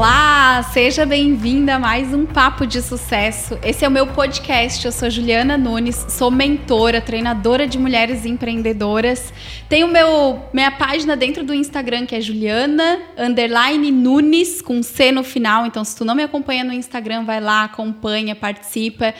Olá, 0.00 0.62
seja 0.72 1.04
bem-vinda 1.04 1.74
a 1.74 1.78
mais 1.78 2.14
um 2.14 2.24
Papo 2.24 2.66
de 2.66 2.80
Sucesso. 2.80 3.58
Esse 3.62 3.84
é 3.84 3.88
o 3.88 3.90
meu 3.90 4.06
podcast. 4.06 4.86
Eu 4.86 4.92
sou 4.92 5.10
Juliana 5.10 5.58
Nunes, 5.58 6.06
sou 6.08 6.30
mentora, 6.30 7.02
treinadora 7.02 7.66
de 7.66 7.78
mulheres 7.78 8.24
empreendedoras. 8.24 9.30
Tenho 9.68 9.86
meu 9.88 10.42
minha 10.54 10.70
página 10.70 11.14
dentro 11.14 11.44
do 11.44 11.52
Instagram 11.52 12.06
que 12.06 12.16
é 12.16 12.20
Juliana 12.22 12.98
underline 13.18 13.92
Nunes 13.92 14.62
com 14.62 14.82
C 14.82 15.12
no 15.12 15.22
final. 15.22 15.66
Então, 15.66 15.84
se 15.84 15.94
tu 15.94 16.02
não 16.02 16.14
me 16.14 16.22
acompanha 16.22 16.64
no 16.64 16.72
Instagram, 16.72 17.26
vai 17.26 17.38
lá, 17.38 17.64
acompanha, 17.64 18.34
participa. 18.34 19.12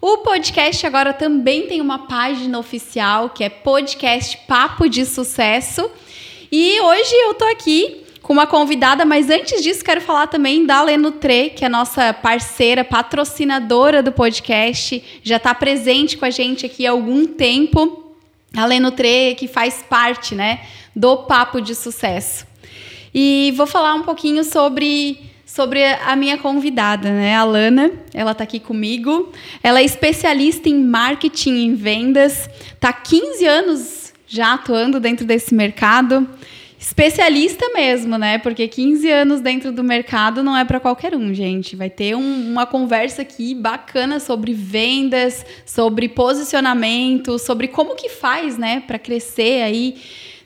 O 0.00 0.16
podcast 0.22 0.86
agora 0.86 1.12
também 1.12 1.66
tem 1.66 1.78
uma 1.82 2.08
página 2.08 2.58
oficial 2.58 3.28
que 3.28 3.44
é 3.44 3.50
podcast 3.50 4.38
Papo 4.48 4.88
de 4.88 5.04
Sucesso. 5.04 5.90
E 6.50 6.80
hoje 6.80 7.14
eu 7.26 7.34
tô 7.34 7.44
aqui 7.44 8.01
com 8.22 8.32
uma 8.32 8.46
convidada, 8.46 9.04
mas 9.04 9.28
antes 9.28 9.62
disso 9.62 9.84
quero 9.84 10.00
falar 10.00 10.28
também 10.28 10.64
da 10.64 10.80
Lenutre, 10.80 11.50
que 11.50 11.64
é 11.64 11.68
nossa 11.68 12.14
parceira, 12.14 12.84
patrocinadora 12.84 14.02
do 14.02 14.12
podcast, 14.12 15.02
já 15.22 15.36
está 15.36 15.52
presente 15.54 16.16
com 16.16 16.24
a 16.24 16.30
gente 16.30 16.64
aqui 16.64 16.86
há 16.86 16.92
algum 16.92 17.26
tempo. 17.26 18.14
A 18.56 18.64
Lenutre 18.64 19.34
que 19.36 19.48
faz 19.48 19.84
parte, 19.88 20.34
né, 20.34 20.60
do 20.94 21.16
Papo 21.18 21.60
de 21.60 21.74
Sucesso. 21.74 22.46
E 23.12 23.52
vou 23.56 23.66
falar 23.66 23.94
um 23.94 24.02
pouquinho 24.02 24.44
sobre 24.44 25.30
sobre 25.44 25.84
a 25.84 26.16
minha 26.16 26.38
convidada, 26.38 27.10
né, 27.10 27.36
a 27.36 27.44
Lana. 27.44 27.90
Ela 28.14 28.32
está 28.32 28.44
aqui 28.44 28.58
comigo. 28.58 29.30
Ela 29.62 29.80
é 29.80 29.84
especialista 29.84 30.68
em 30.68 30.82
marketing 30.82 31.66
e 31.66 31.74
vendas. 31.74 32.48
Está 32.72 32.90
15 32.90 33.44
anos 33.44 34.12
já 34.26 34.54
atuando 34.54 34.98
dentro 34.98 35.26
desse 35.26 35.54
mercado 35.54 36.26
especialista 36.82 37.64
mesmo, 37.72 38.18
né? 38.18 38.38
Porque 38.38 38.66
15 38.66 39.08
anos 39.08 39.40
dentro 39.40 39.70
do 39.70 39.84
mercado 39.84 40.42
não 40.42 40.56
é 40.56 40.64
para 40.64 40.80
qualquer 40.80 41.14
um, 41.14 41.32
gente. 41.32 41.76
Vai 41.76 41.88
ter 41.88 42.16
um, 42.16 42.50
uma 42.50 42.66
conversa 42.66 43.22
aqui 43.22 43.54
bacana 43.54 44.18
sobre 44.18 44.52
vendas, 44.52 45.46
sobre 45.64 46.08
posicionamento, 46.08 47.38
sobre 47.38 47.68
como 47.68 47.94
que 47.94 48.08
faz, 48.08 48.58
né, 48.58 48.82
para 48.84 48.98
crescer 48.98 49.62
aí 49.62 49.96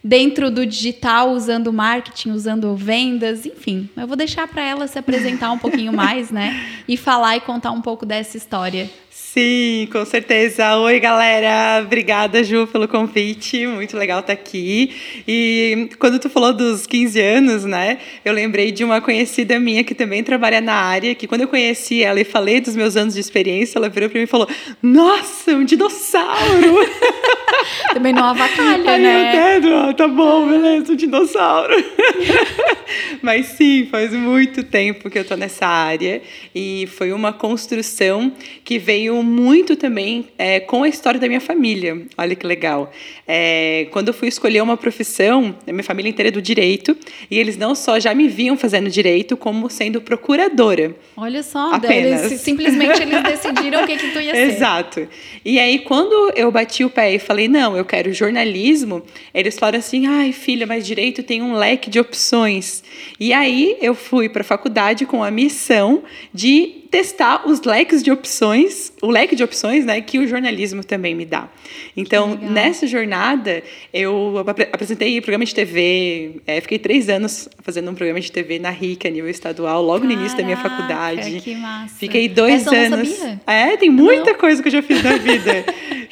dentro 0.05 0.51
do 0.51 0.67
digital, 0.67 1.31
usando 1.31 1.73
marketing, 1.73 2.33
usando 2.33 2.77
vendas, 2.77 3.47
enfim. 3.47 3.89
Eu 3.97 4.07
vou 4.07 4.17
deixar 4.17 4.47
para 4.47 4.63
ela 4.63 4.87
se 4.87 4.99
apresentar 4.99 5.51
um 5.51 5.59
pouquinho 5.59 5.91
mais, 5.97 6.31
né, 6.31 6.55
e 6.87 6.99
falar 6.99 7.39
e 7.39 7.41
contar 7.41 7.71
um 7.71 7.81
pouco 7.81 8.05
dessa 8.05 8.37
história. 8.37 8.91
Sim, 9.37 9.87
com 9.93 10.03
certeza. 10.07 10.79
Oi, 10.79 10.99
galera. 10.99 11.83
Obrigada, 11.85 12.43
Ju, 12.43 12.67
pelo 12.67 12.89
convite. 12.89 13.67
Muito 13.67 13.95
legal 13.95 14.21
estar 14.21 14.33
aqui. 14.33 14.91
E 15.29 15.91
quando 15.99 16.19
tu 16.19 16.31
falou 16.31 16.55
dos 16.55 16.87
15 16.87 17.21
anos, 17.21 17.65
né? 17.67 17.99
Eu 18.25 18.33
lembrei 18.33 18.73
de 18.73 18.83
uma 18.83 18.99
conhecida 18.99 19.61
minha 19.61 19.85
que 19.85 19.95
também 19.95 20.25
trabalha 20.25 20.63
na 20.63 20.73
área, 20.73 21.15
que 21.15 21.27
quando 21.27 21.43
eu 21.43 21.49
conheci 21.49 22.03
ela 22.03 22.19
e 22.19 22.25
falei 22.25 22.63
dos 22.63 22.75
meus 22.75 22.97
anos 22.97 23.13
de 23.13 23.21
experiência, 23.21 23.79
ela 23.79 23.91
virou 23.91 24.09
para 24.09 24.19
mim 24.19 24.25
e 24.25 24.27
falou: 24.27 24.49
"Nossa, 24.83 25.53
um 25.53 25.67
dinossauro". 25.67 26.89
também 27.93 28.13
não 28.13 28.25
avacalha, 28.25 28.91
Aí 28.91 29.03
né? 29.03 29.35
Eu 29.35 29.61
entendo. 29.61 29.95
Tá 29.95 30.09
bom, 30.09 30.49
beleza, 30.49 30.93
um 30.93 30.97
dinossauro. 30.97 31.75
Mas 33.23 33.47
sim, 33.47 33.87
faz 33.91 34.13
muito 34.13 34.63
tempo 34.63 35.11
que 35.11 35.19
eu 35.19 35.25
tô 35.25 35.37
nessa 35.37 35.67
área 35.67 36.23
e 36.55 36.87
foi 36.87 37.13
uma 37.13 37.33
construção 37.33 38.33
que 38.65 38.79
veio 38.79 39.23
muito 39.27 39.77
também 39.77 40.29
é, 40.39 40.61
com 40.61 40.85
a 40.85 40.89
história 40.89 41.19
da 41.19 41.27
minha 41.27 41.41
família. 41.41 42.07
Olha 42.17 42.35
que 42.35 42.47
legal. 42.47 42.93
É, 43.27 43.89
quando 43.91 44.09
eu 44.09 44.15
fui 44.15 44.29
escolher 44.29 44.63
uma 44.63 44.77
profissão, 44.77 45.55
a 45.67 45.73
minha 45.73 45.85
família 45.85 46.09
inteira 46.09 46.29
é 46.29 46.33
do 46.33 46.41
direito, 46.41 46.97
e 47.31 47.39
eles 47.39 47.57
não 47.57 47.75
só 47.75 47.99
já 47.99 48.15
me 48.15 48.29
viam 48.29 48.57
fazendo 48.57 48.89
direito, 48.89 49.37
como 49.37 49.69
sendo 49.69 50.01
procuradora. 50.01 50.95
Olha 51.17 51.43
só, 51.43 51.75
apenas. 51.75 52.25
Eles, 52.27 52.41
simplesmente 52.41 53.03
eles 53.03 53.23
decidiram 53.23 53.83
o 53.83 53.87
que, 53.87 53.97
que 53.97 54.13
tu 54.13 54.21
ia 54.21 54.33
ser. 54.35 54.41
Exato. 54.41 55.09
E 55.45 55.59
aí, 55.59 55.81
quando 55.81 56.33
eu 56.37 56.51
bati 56.51 56.85
o 56.85 56.91
pé 56.91 57.15
e 57.15 57.19
falei, 57.19 57.49
não, 57.49 57.77
eu 57.77 57.85
quero 57.85 58.13
jornalismo, 58.13 59.03
eles 59.35 59.59
falaram 59.59 59.79
assim, 59.79 60.07
ai 60.07 60.33
filha, 60.33 60.67
mas 60.67 60.87
direito 60.87 61.23
tem 61.23 61.43
um 61.43 61.55
leque 61.55 61.91
de 61.91 61.99
opções. 61.99 62.85
E 63.19 63.33
aí 63.33 63.77
eu 63.81 63.95
fui 63.95 64.29
para 64.29 64.43
a 64.43 64.45
faculdade 64.45 65.05
com 65.05 65.25
a 65.25 65.31
missão 65.31 66.05
de 66.33 66.86
testar 66.97 67.47
os 67.47 67.61
leques 67.61 68.03
de 68.03 68.11
opções, 68.11 68.91
o 69.03 69.11
leque 69.11 69.37
de 69.37 69.45
opções, 69.45 69.85
né, 69.85 70.01
que 70.01 70.19
o 70.19 70.27
jornalismo 70.27 70.83
também 70.83 71.15
me 71.15 71.27
dá. 71.27 71.47
Então, 71.95 72.35
nessa 72.41 72.87
jornada, 72.87 73.63
eu 73.93 74.39
apresentei 74.73 75.21
programa 75.21 75.45
de 75.45 75.55
TV, 75.55 76.41
é, 76.47 76.59
fiquei 76.63 76.79
três 76.79 77.11
anos 77.11 77.51
fazendo 77.59 77.91
um 77.91 77.95
programa 77.95 78.19
de 78.19 78.33
TV 78.33 78.59
na 78.59 78.71
RIC, 78.71 79.07
a 79.07 79.11
nível 79.11 79.29
estadual, 79.29 79.83
logo 79.83 80.01
Caraca, 80.01 80.15
no 80.15 80.21
início 80.21 80.39
da 80.39 80.45
minha 80.45 80.57
faculdade. 80.57 81.41
Que 81.43 81.55
massa. 81.55 81.97
Fiquei 81.99 82.31
dois 82.31 82.63
Essa 82.63 82.75
anos. 82.75 83.21
É, 83.47 83.77
tem 83.77 83.91
muita 83.91 84.33
não. 84.33 84.39
coisa 84.39 84.63
que 84.63 84.69
eu 84.69 84.73
já 84.73 84.83
fiz 84.83 85.03
na 85.03 85.17
vida. 85.19 85.67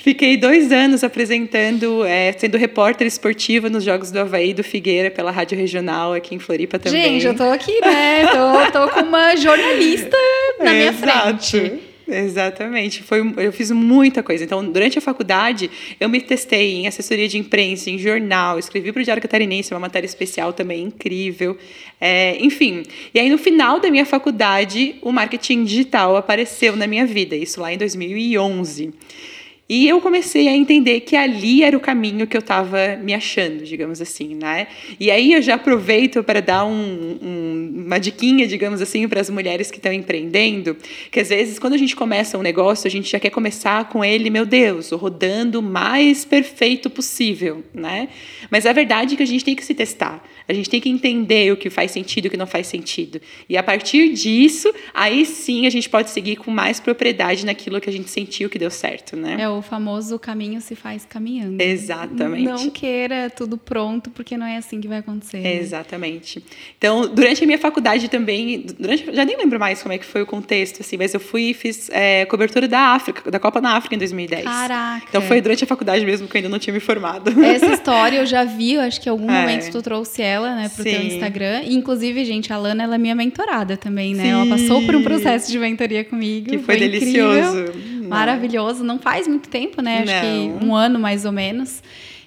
Fiquei 0.05 0.37
dois 0.37 0.71
anos 0.71 1.03
apresentando, 1.03 2.05
é, 2.05 2.31
sendo 2.33 2.59
repórter 2.59 3.07
esportiva 3.07 3.71
nos 3.71 3.83
Jogos 3.85 4.11
do 4.11 4.19
Havaí 4.19 4.53
do 4.53 4.63
Figueira 4.63 5.11
pela 5.11 5.31
Rádio 5.31 5.57
Regional 5.57 6.13
aqui 6.13 6.35
em 6.35 6.39
Floripa 6.39 6.79
também. 6.79 7.19
Gente, 7.21 7.27
eu 7.27 7.35
tô 7.35 7.45
aqui, 7.45 7.81
né? 7.81 8.27
Tô, 8.27 8.71
tô 8.71 8.89
com 8.93 9.01
uma 9.01 9.35
jornalista 9.35 10.15
na 10.61 10.74
minha 10.75 10.93
frente. 10.93 11.81
Exatamente. 12.07 13.03
Foi, 13.03 13.21
eu 13.39 13.53
fiz 13.53 13.71
muita 13.71 14.23
coisa. 14.23 14.45
Então, 14.45 14.65
durante 14.65 14.99
a 14.99 15.01
faculdade, 15.01 15.71
eu 15.99 16.09
me 16.09 16.21
testei 16.21 16.75
em 16.75 16.87
assessoria 16.87 17.27
de 17.27 17.39
imprensa, 17.39 17.91
em 17.91 17.99
jornal, 17.99 18.59
escrevi 18.59 18.93
para 18.93 19.01
o 19.01 19.05
Diário 19.05 19.23
Catarinense 19.23 19.73
uma 19.73 19.81
matéria 19.81 20.07
especial 20.07 20.53
também 20.53 20.85
incrível. 20.85 21.57
É, 22.01 22.37
enfim. 22.41 22.83
E 23.15 23.19
aí, 23.19 23.31
no 23.31 23.39
final 23.39 23.81
da 23.81 23.91
minha 23.91 24.05
faculdade, 24.05 24.97
o 25.01 25.11
marketing 25.11 25.65
digital 25.65 26.17
apareceu 26.17 26.77
na 26.77 26.87
minha 26.87 27.07
vida, 27.07 27.35
isso 27.35 27.61
lá 27.61 27.73
em 27.73 27.79
2011. 27.79 28.93
E 29.67 29.89
eu 29.89 29.99
comecei 29.99 30.47
a 30.47 30.55
entender 30.55 31.01
que 31.01 31.17
ali 31.17 31.63
era 31.63 31.75
o 31.75 31.81
caminho 31.81 32.27
que 32.27 32.37
eu 32.37 32.41
estava 32.41 32.97
me 33.03 33.15
achando, 33.15 33.65
digamos 33.65 33.99
assim, 34.03 34.35
né? 34.35 34.67
E 35.01 35.11
aí 35.11 35.33
eu 35.33 35.41
já 35.41 35.55
aproveito 35.55 36.23
para 36.23 36.41
dar 36.41 36.67
um, 36.67 37.19
um, 37.23 37.85
uma 37.87 37.99
diquinha, 37.99 38.47
digamos 38.47 38.83
assim, 38.83 39.09
para 39.09 39.23
as 39.23 39.31
mulheres 39.31 39.71
que 39.71 39.79
estão 39.79 39.91
empreendendo, 39.91 40.77
que 41.11 41.19
às 41.19 41.31
vezes 41.31 41.59
quando 41.59 41.73
a 41.73 41.79
gente 41.79 41.97
começa 41.97 42.37
um 42.37 42.43
negócio, 42.43 42.87
a 42.87 42.91
gente 42.91 43.11
já 43.11 43.19
quer 43.19 43.31
começar 43.31 43.89
com 43.89 44.05
ele, 44.05 44.29
meu 44.29 44.45
Deus, 44.45 44.91
rodando 44.91 45.61
o 45.61 45.63
mais 45.63 46.27
perfeito 46.27 46.91
possível, 46.91 47.65
né? 47.73 48.09
Mas 48.51 48.67
a 48.67 48.73
verdade 48.73 49.15
é 49.15 49.17
que 49.17 49.23
a 49.23 49.27
gente 49.27 49.47
tem 49.47 49.57
que 49.57 49.65
se 49.65 49.75
testar. 49.75 50.23
A 50.47 50.53
gente 50.53 50.69
tem 50.69 50.79
que 50.79 50.91
entender 50.91 51.51
o 51.51 51.57
que 51.57 51.71
faz 51.71 51.91
sentido 51.91 52.27
e 52.27 52.29
o 52.29 52.31
que 52.31 52.37
não 52.37 52.47
faz 52.47 52.67
sentido. 52.67 53.19
E 53.49 53.57
a 53.57 53.63
partir 53.63 54.13
disso, 54.13 54.71
aí 54.93 55.25
sim 55.25 55.67
a 55.67 55.71
gente 55.71 55.89
pode 55.89 56.11
seguir 56.11 56.37
com 56.37 56.51
mais 56.51 56.79
propriedade 56.79 57.47
naquilo 57.47 57.81
que 57.81 57.89
a 57.89 57.93
gente 57.93 58.11
sentiu 58.11 58.51
que 58.51 58.59
deu 58.59 58.71
certo, 58.71 59.17
né? 59.17 59.37
É 59.41 59.49
o 59.59 59.63
famoso 59.63 60.19
caminho 60.19 60.61
se 60.61 60.75
faz 60.75 61.05
caminhando. 61.05 61.61
Exatamente. 61.61 62.45
Não 62.45 62.71
queira 62.71 63.31
tudo 63.31 63.57
pronto, 63.57 64.11
porque 64.11 64.37
não 64.37 64.47
é 64.47 64.57
assim 64.57 64.81
que 64.81 64.89
vai 64.89 64.99
acontecer. 64.99 65.39
Né? 65.39 65.57
Exatamente. 65.57 66.45
Então, 66.77 67.09
durante 67.13 67.43
a 67.43 67.47
minha 67.47 67.59
faculdade 67.59 68.09
também, 68.09 68.67
durante, 68.79 69.13
já 69.13 69.25
nem 69.25 69.37
lembro 69.37 69.59
mais 69.59 69.83
como 69.83 69.93
é 69.93 69.99
que 69.99 70.05
foi 70.05 70.23
o 70.23 70.27
contexto, 70.27 70.81
assim, 70.81 70.97
mas 70.97 71.15
eu 71.15 71.21
fui 71.21 71.51
e 71.51 71.55
fiz 71.55 71.91
é, 71.91 72.25
cobertura 72.27 72.69
da 72.69 72.81
África, 72.95 73.31
da 73.31 73.39
Copa 73.39 73.61
na 73.61 73.77
África 73.77 73.95
em 73.95 73.99
2010. 73.99 74.45
Caraca. 74.45 75.07
Então 75.09 75.23
foi 75.23 75.41
durante 75.41 75.65
a 75.65 75.67
faculdade 75.67 76.05
mesmo 76.05 76.29
que 76.29 76.37
eu 76.37 76.39
ainda 76.39 76.49
não 76.49 76.59
tinha 76.59 76.73
me 76.73 76.81
formado. 76.81 77.31
Essa 77.45 77.67
história 77.67 78.19
eu 78.19 78.27
já 78.27 78.45
vi, 78.45 78.75
eu 78.75 78.81
acho 78.81 79.01
que 79.01 79.09
em 79.09 79.13
algum 79.13 79.31
é. 79.31 79.41
momento 79.41 79.71
tu 79.71 79.83
trouxe 79.83 80.23
ela 80.23 80.55
né, 80.55 80.69
pro 80.69 80.83
Sim. 80.83 80.91
teu 80.91 81.03
Instagram. 81.03 81.63
E, 81.65 81.75
inclusive, 81.75 82.25
gente, 82.25 82.53
a 82.53 82.57
Lana, 82.57 82.85
ela 82.85 82.95
é 82.95 82.99
minha 82.99 83.15
mentorada 83.15 83.77
também, 83.77 84.15
né? 84.15 84.25
Sim. 84.25 84.31
Ela 84.31 84.47
passou 84.47 84.85
por 84.85 84.95
um 84.95 85.03
processo 85.03 85.51
de 85.51 85.59
mentoria 85.59 86.05
comigo. 86.05 86.51
Que 86.51 86.59
foi, 86.59 86.79
foi 86.79 86.89
delicioso. 86.89 87.61
Incrível, 87.61 88.04
maravilhoso. 88.09 88.85
Não 88.85 88.99
faz 88.99 89.27
muito 89.27 89.49
tempo, 89.49 89.81
né? 89.83 90.03
Acho 90.03 90.13
Não. 90.13 90.59
que 90.59 90.65
um 90.65 90.75
ano 90.75 90.99
mais 90.99 91.25
ou 91.25 91.33
menos. 91.33 91.83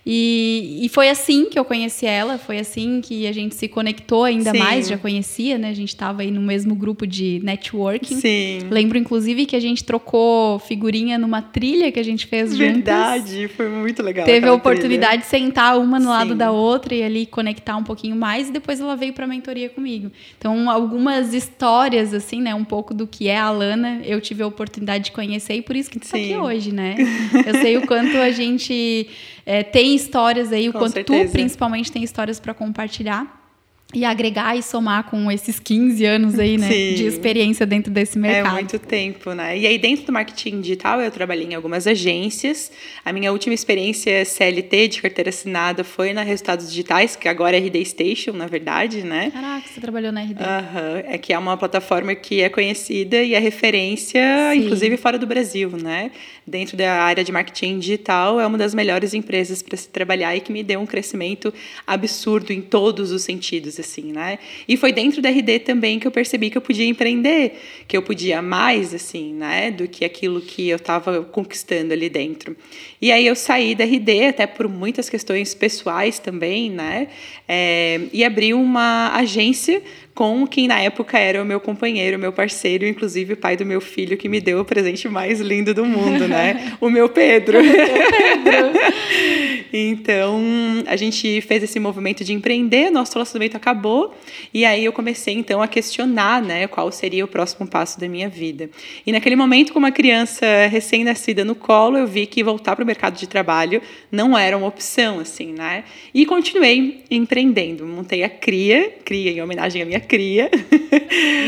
E, 0.09 0.79
e 0.83 0.87
foi 0.87 1.09
assim 1.09 1.49
que 1.49 1.59
eu 1.59 1.65
conheci 1.65 2.05
ela, 2.05 2.37
foi 2.37 2.59
assim 2.59 3.01
que 3.01 3.27
a 3.27 3.33
gente 3.33 3.53
se 3.55 3.67
conectou 3.67 4.23
ainda 4.23 4.51
Sim. 4.51 4.57
mais, 4.57 4.87
já 4.87 4.97
conhecia, 4.97 5.57
né? 5.57 5.67
A 5.67 5.73
gente 5.73 5.89
estava 5.89 6.21
aí 6.21 6.31
no 6.31 6.39
mesmo 6.39 6.73
grupo 6.73 7.05
de 7.05 7.41
networking. 7.43 8.15
Sim. 8.15 8.59
Lembro, 8.71 8.97
inclusive, 8.97 9.45
que 9.45 9.53
a 9.53 9.59
gente 9.59 9.83
trocou 9.83 10.59
figurinha 10.59 11.17
numa 11.17 11.41
trilha 11.41 11.91
que 11.91 11.99
a 11.99 12.03
gente 12.03 12.25
fez 12.25 12.55
juntas. 12.55 12.73
Verdade, 12.73 13.49
foi 13.49 13.67
muito 13.67 14.01
legal. 14.01 14.25
Teve 14.25 14.47
a 14.47 14.53
oportunidade 14.53 15.23
trilha. 15.23 15.41
de 15.41 15.45
sentar 15.45 15.77
uma 15.77 15.99
no 15.99 16.05
Sim. 16.05 16.11
lado 16.11 16.35
da 16.35 16.51
outra 16.51 16.95
e 16.95 17.03
ali 17.03 17.25
conectar 17.25 17.75
um 17.75 17.83
pouquinho 17.83 18.15
mais, 18.15 18.47
e 18.47 18.53
depois 18.53 18.79
ela 18.79 18.95
veio 18.95 19.11
para 19.11 19.25
a 19.25 19.27
mentoria 19.27 19.67
comigo. 19.67 20.09
Então, 20.37 20.69
algumas 20.69 21.33
histórias, 21.33 22.13
assim, 22.13 22.41
né? 22.41 22.55
Um 22.55 22.63
pouco 22.63 22.93
do 22.93 23.05
que 23.05 23.27
é 23.27 23.37
a 23.37 23.51
Lana, 23.51 23.99
eu 24.05 24.21
tive 24.21 24.41
a 24.41 24.47
oportunidade 24.47 25.03
de 25.03 25.11
conhecer 25.11 25.55
e 25.55 25.61
por 25.61 25.75
isso 25.75 25.91
que 25.91 25.99
tu 25.99 26.07
tá 26.07 26.15
aqui 26.15 26.33
hoje, 26.33 26.71
né? 26.71 26.95
Eu 27.45 27.55
sei 27.55 27.75
o 27.75 27.85
quanto 27.85 28.15
a 28.15 28.31
gente 28.31 29.09
é, 29.49 29.63
tem 29.63 29.95
histórias 29.95 30.51
aí, 30.51 30.67
o 30.67 30.73
Com 30.73 30.79
quanto 30.79 30.95
certeza. 30.95 31.25
tu 31.25 31.31
principalmente 31.31 31.89
tem 31.89 32.03
histórias 32.03 32.37
para 32.37 32.53
compartilhar. 32.53 33.46
E 33.93 34.03
agregar 34.03 34.57
e 34.57 34.61
somar 34.61 35.05
com 35.05 35.31
esses 35.31 35.59
15 35.59 36.05
anos 36.05 36.37
aí, 36.37 36.57
né, 36.57 36.67
Sim. 36.69 36.95
de 36.95 37.05
experiência 37.05 37.65
dentro 37.65 37.89
desse 37.89 38.19
mercado. 38.19 38.47
É 38.47 38.51
muito 38.51 38.77
tempo, 38.79 39.31
né? 39.31 39.57
E 39.57 39.65
aí 39.65 39.77
dentro 39.77 40.05
do 40.05 40.11
marketing 40.11 40.59
digital 40.59 40.99
eu 40.99 41.09
trabalhei 41.09 41.47
em 41.47 41.55
algumas 41.55 41.87
agências. 41.87 42.69
A 43.05 43.13
minha 43.13 43.31
última 43.31 43.53
experiência 43.53 44.25
CLT 44.25 44.89
de 44.89 45.01
carteira 45.01 45.29
assinada 45.29 45.85
foi 45.85 46.11
na 46.11 46.21
Resultados 46.21 46.69
Digitais, 46.69 47.15
que 47.15 47.29
agora 47.29 47.55
é 47.55 47.59
RD 47.59 47.85
Station, 47.85 48.33
na 48.33 48.45
verdade, 48.45 49.03
né? 49.03 49.31
Caraca, 49.31 49.65
você 49.65 49.79
trabalhou 49.79 50.11
na 50.11 50.21
RD. 50.21 50.33
Uhum. 50.33 51.03
É 51.05 51.17
que 51.17 51.31
é 51.31 51.39
uma 51.39 51.55
plataforma 51.55 52.13
que 52.13 52.41
é 52.41 52.49
conhecida 52.49 53.23
e 53.23 53.33
é 53.33 53.39
referência, 53.39 54.21
Sim. 54.51 54.59
inclusive 54.59 54.97
fora 54.97 55.17
do 55.17 55.25
Brasil, 55.25 55.71
né? 55.81 56.11
Dentro 56.45 56.75
da 56.75 57.03
área 57.03 57.23
de 57.23 57.31
marketing 57.31 57.79
digital, 57.79 58.39
é 58.39 58.45
uma 58.45 58.57
das 58.57 58.73
melhores 58.73 59.13
empresas 59.13 59.61
para 59.61 59.77
se 59.77 59.87
trabalhar 59.87 60.35
e 60.35 60.41
que 60.41 60.51
me 60.51 60.61
deu 60.61 60.81
um 60.81 60.85
crescimento 60.85 61.53
absurdo 61.85 62.51
em 62.51 62.61
todos 62.61 63.11
os 63.11 63.21
sentidos 63.21 63.76
assim, 63.79 64.11
né? 64.11 64.39
E 64.67 64.75
foi 64.77 64.91
dentro 64.91 65.21
da 65.21 65.29
RD 65.29 65.59
também 65.59 65.99
que 65.99 66.07
eu 66.07 66.11
percebi 66.11 66.49
que 66.49 66.57
eu 66.57 66.61
podia 66.61 66.85
empreender, 66.85 67.59
que 67.87 67.95
eu 67.95 68.01
podia 68.01 68.41
mais, 68.41 68.93
assim, 68.93 69.33
né, 69.33 69.71
do 69.71 69.87
que 69.87 70.03
aquilo 70.05 70.41
que 70.41 70.69
eu 70.69 70.77
estava 70.77 71.23
conquistando 71.23 71.93
ali 71.93 72.09
dentro. 72.09 72.55
E 73.01 73.11
aí 73.11 73.25
eu 73.25 73.35
saí 73.35 73.75
da 73.75 73.83
RD, 73.83 74.25
até 74.27 74.47
por 74.47 74.67
muitas 74.67 75.09
questões 75.09 75.53
pessoais 75.53 76.19
também, 76.19 76.69
né, 76.69 77.07
é, 77.47 78.01
e 78.11 78.23
abri 78.23 78.53
uma 78.53 79.11
agência 79.15 79.81
com 80.17 80.47
quem 80.47 80.67
na 80.67 80.79
época 80.79 81.19
era 81.19 81.43
o 81.43 81.45
meu 81.45 81.59
companheiro, 81.59 82.17
meu 82.17 82.33
parceiro, 82.33 82.87
inclusive 82.87 83.33
o 83.33 83.37
pai 83.37 83.55
do 83.55 83.63
meu 83.63 83.79
filho, 83.79 84.17
que 84.17 84.27
me 84.27 84.41
deu 84.41 84.59
o 84.59 84.65
presente 84.65 85.07
mais 85.07 85.39
lindo 85.39 85.75
do 85.75 85.85
mundo, 85.85 86.27
né? 86.27 86.73
o 86.81 86.89
meu 86.89 87.07
Pedro. 87.07 87.59
Pedro. 87.61 88.79
então, 89.71 90.41
a 90.87 90.95
gente 90.95 91.39
fez 91.41 91.61
esse 91.61 91.79
movimento 91.79 92.23
de 92.23 92.33
empreender, 92.33 92.89
nosso 92.89 93.13
relacionamento 93.13 93.55
acabou, 93.55 94.15
e 94.51 94.65
aí 94.65 94.85
eu 94.85 94.91
comecei 94.91 95.35
então 95.35 95.61
a 95.61 95.67
questionar, 95.67 96.41
né, 96.41 96.65
qual 96.65 96.91
seria 96.91 97.23
o 97.23 97.27
próximo 97.27 97.67
passo 97.67 97.99
da 97.99 98.09
minha 98.09 98.27
vida. 98.27 98.71
E 99.05 99.11
naquele 99.11 99.35
momento, 99.35 99.71
com 99.71 99.77
uma 99.77 99.91
criança 99.91 100.47
recém-nascida 100.65 101.45
no 101.45 101.53
colo, 101.53 101.95
eu 101.95 102.07
vi 102.07 102.25
que 102.25 102.43
voltar 102.43 102.75
para 102.75 102.81
o 102.81 102.87
mercado 102.87 103.15
de 103.15 103.27
trabalho 103.27 103.83
não 104.11 104.35
era 104.35 104.57
uma 104.57 104.65
opção, 104.65 105.19
assim, 105.19 105.53
né? 105.53 105.83
E 106.11 106.25
continuei 106.25 107.03
empreendendo. 107.11 107.85
Montei 107.85 108.23
a 108.23 108.29
Cria, 108.29 108.91
Cria 109.05 109.29
em 109.29 109.43
homenagem 109.43 109.83
à 109.83 109.85
minha 109.85 110.06
cria. 110.07 110.49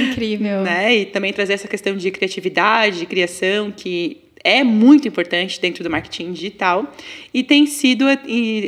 Incrível. 0.09 0.61
né? 0.63 0.95
E 0.95 1.05
também 1.05 1.33
trazer 1.33 1.53
essa 1.53 1.67
questão 1.67 1.95
de 1.95 2.11
criatividade, 2.11 2.99
de 2.99 3.05
criação, 3.05 3.71
que 3.71 4.29
é 4.43 4.63
muito 4.63 5.07
importante 5.07 5.59
dentro 5.59 5.83
do 5.83 5.89
marketing 5.89 6.31
digital 6.31 6.91
e 7.33 7.43
tem 7.43 7.65
sido 7.65 8.05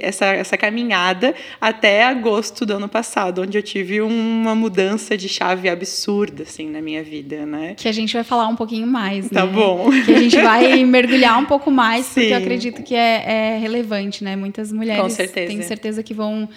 essa, 0.02 0.26
essa 0.26 0.58
caminhada 0.58 1.34
até 1.60 2.04
agosto 2.04 2.66
do 2.66 2.74
ano 2.74 2.90
passado, 2.90 3.42
onde 3.42 3.58
eu 3.58 3.64
tive 3.64 4.02
uma 4.02 4.54
mudança 4.54 5.18
de 5.18 5.30
chave 5.30 5.70
absurda 5.70 6.44
assim 6.44 6.70
na 6.70 6.82
minha 6.82 7.04
vida, 7.04 7.46
né? 7.46 7.76
Que 7.78 7.88
a 7.88 7.92
gente 7.92 8.14
vai 8.14 8.24
falar 8.24 8.48
um 8.48 8.56
pouquinho 8.56 8.88
mais, 8.88 9.30
tá 9.30 9.46
né? 9.46 9.52
bom. 9.52 9.90
Que 10.06 10.14
a 10.14 10.20
gente 10.20 10.40
vai 10.40 10.84
mergulhar 10.86 11.40
um 11.40 11.46
pouco 11.46 11.72
mais, 11.72 12.06
Sim. 12.06 12.14
porque 12.22 12.34
eu 12.34 12.38
acredito 12.38 12.84
que 12.84 12.96
é, 12.96 13.56
é 13.56 13.58
relevante, 13.58 14.24
né? 14.24 14.36
Muitas 14.36 14.72
mulheres, 14.72 15.02
Com 15.02 15.10
certeza. 15.10 15.48
tenho 15.48 15.64
certeza 15.64 16.04
que 16.04 16.14
vão 16.14 16.50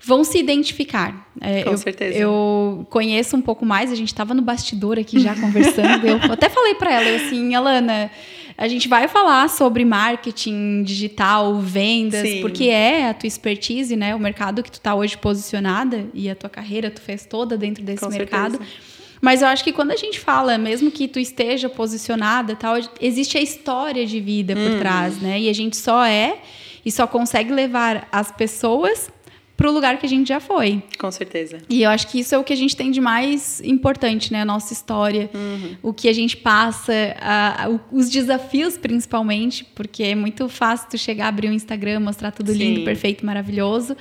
vão 0.00 0.24
se 0.24 0.38
identificar. 0.38 1.28
É, 1.40 1.62
Com 1.62 1.70
eu, 1.70 1.78
certeza. 1.78 2.18
Eu 2.18 2.86
conheço 2.90 3.36
um 3.36 3.40
pouco 3.40 3.64
mais, 3.64 3.90
a 3.90 3.94
gente 3.94 4.08
estava 4.08 4.34
no 4.34 4.42
bastidor 4.42 4.98
aqui 4.98 5.20
já 5.20 5.34
conversando. 5.34 6.06
eu 6.06 6.16
até 6.32 6.48
falei 6.48 6.74
para 6.74 6.92
ela, 6.92 7.08
eu 7.08 7.16
assim, 7.16 7.54
Alana, 7.54 8.10
a 8.56 8.68
gente 8.68 8.88
vai 8.88 9.06
falar 9.06 9.48
sobre 9.50 9.84
marketing 9.84 10.82
digital, 10.82 11.58
vendas, 11.60 12.26
Sim. 12.26 12.40
porque 12.40 12.64
é 12.64 13.10
a 13.10 13.14
tua 13.14 13.26
expertise, 13.26 13.94
né? 13.96 14.14
O 14.14 14.18
mercado 14.18 14.62
que 14.62 14.70
tu 14.70 14.78
está 14.78 14.94
hoje 14.94 15.16
posicionada 15.18 16.06
e 16.14 16.30
a 16.30 16.34
tua 16.34 16.48
carreira 16.48 16.90
tu 16.90 17.00
fez 17.00 17.26
toda 17.26 17.56
dentro 17.58 17.84
desse 17.84 18.04
Com 18.04 18.10
mercado. 18.10 18.52
Certeza. 18.52 18.96
Mas 19.20 19.42
eu 19.42 19.48
acho 19.48 19.64
que 19.64 19.72
quando 19.72 19.90
a 19.90 19.96
gente 19.96 20.20
fala, 20.20 20.56
mesmo 20.58 20.90
que 20.90 21.08
tu 21.08 21.18
esteja 21.18 21.68
posicionada, 21.68 22.54
tal, 22.54 22.76
existe 23.00 23.36
a 23.36 23.42
história 23.42 24.06
de 24.06 24.20
vida 24.20 24.54
por 24.54 24.70
hum. 24.70 24.78
trás, 24.78 25.20
né? 25.20 25.40
E 25.40 25.48
a 25.48 25.52
gente 25.52 25.76
só 25.76 26.04
é 26.04 26.38
e 26.84 26.90
só 26.92 27.06
consegue 27.06 27.52
levar 27.52 28.06
as 28.12 28.30
pessoas 28.30 29.10
para 29.56 29.68
o 29.68 29.72
lugar 29.72 29.98
que 29.98 30.06
a 30.06 30.08
gente 30.08 30.28
já 30.28 30.38
foi. 30.38 30.82
Com 30.98 31.10
certeza. 31.10 31.58
E 31.68 31.82
eu 31.82 31.90
acho 31.90 32.08
que 32.08 32.20
isso 32.20 32.34
é 32.34 32.38
o 32.38 32.44
que 32.44 32.52
a 32.52 32.56
gente 32.56 32.76
tem 32.76 32.90
de 32.90 33.00
mais 33.00 33.60
importante, 33.60 34.32
né? 34.32 34.42
A 34.42 34.44
nossa 34.44 34.72
história, 34.72 35.30
uhum. 35.32 35.76
o 35.82 35.92
que 35.92 36.08
a 36.08 36.12
gente 36.12 36.36
passa, 36.36 36.92
a, 37.18 37.66
a, 37.66 37.80
os 37.90 38.10
desafios 38.10 38.76
principalmente, 38.76 39.64
porque 39.74 40.02
é 40.02 40.14
muito 40.14 40.48
fácil 40.48 40.88
tu 40.90 40.98
chegar, 40.98 41.28
abrir 41.28 41.48
o 41.48 41.50
um 41.50 41.54
Instagram, 41.54 42.00
mostrar 42.00 42.30
tudo 42.32 42.52
Sim. 42.52 42.58
lindo, 42.58 42.84
perfeito, 42.84 43.24
maravilhoso 43.24 43.96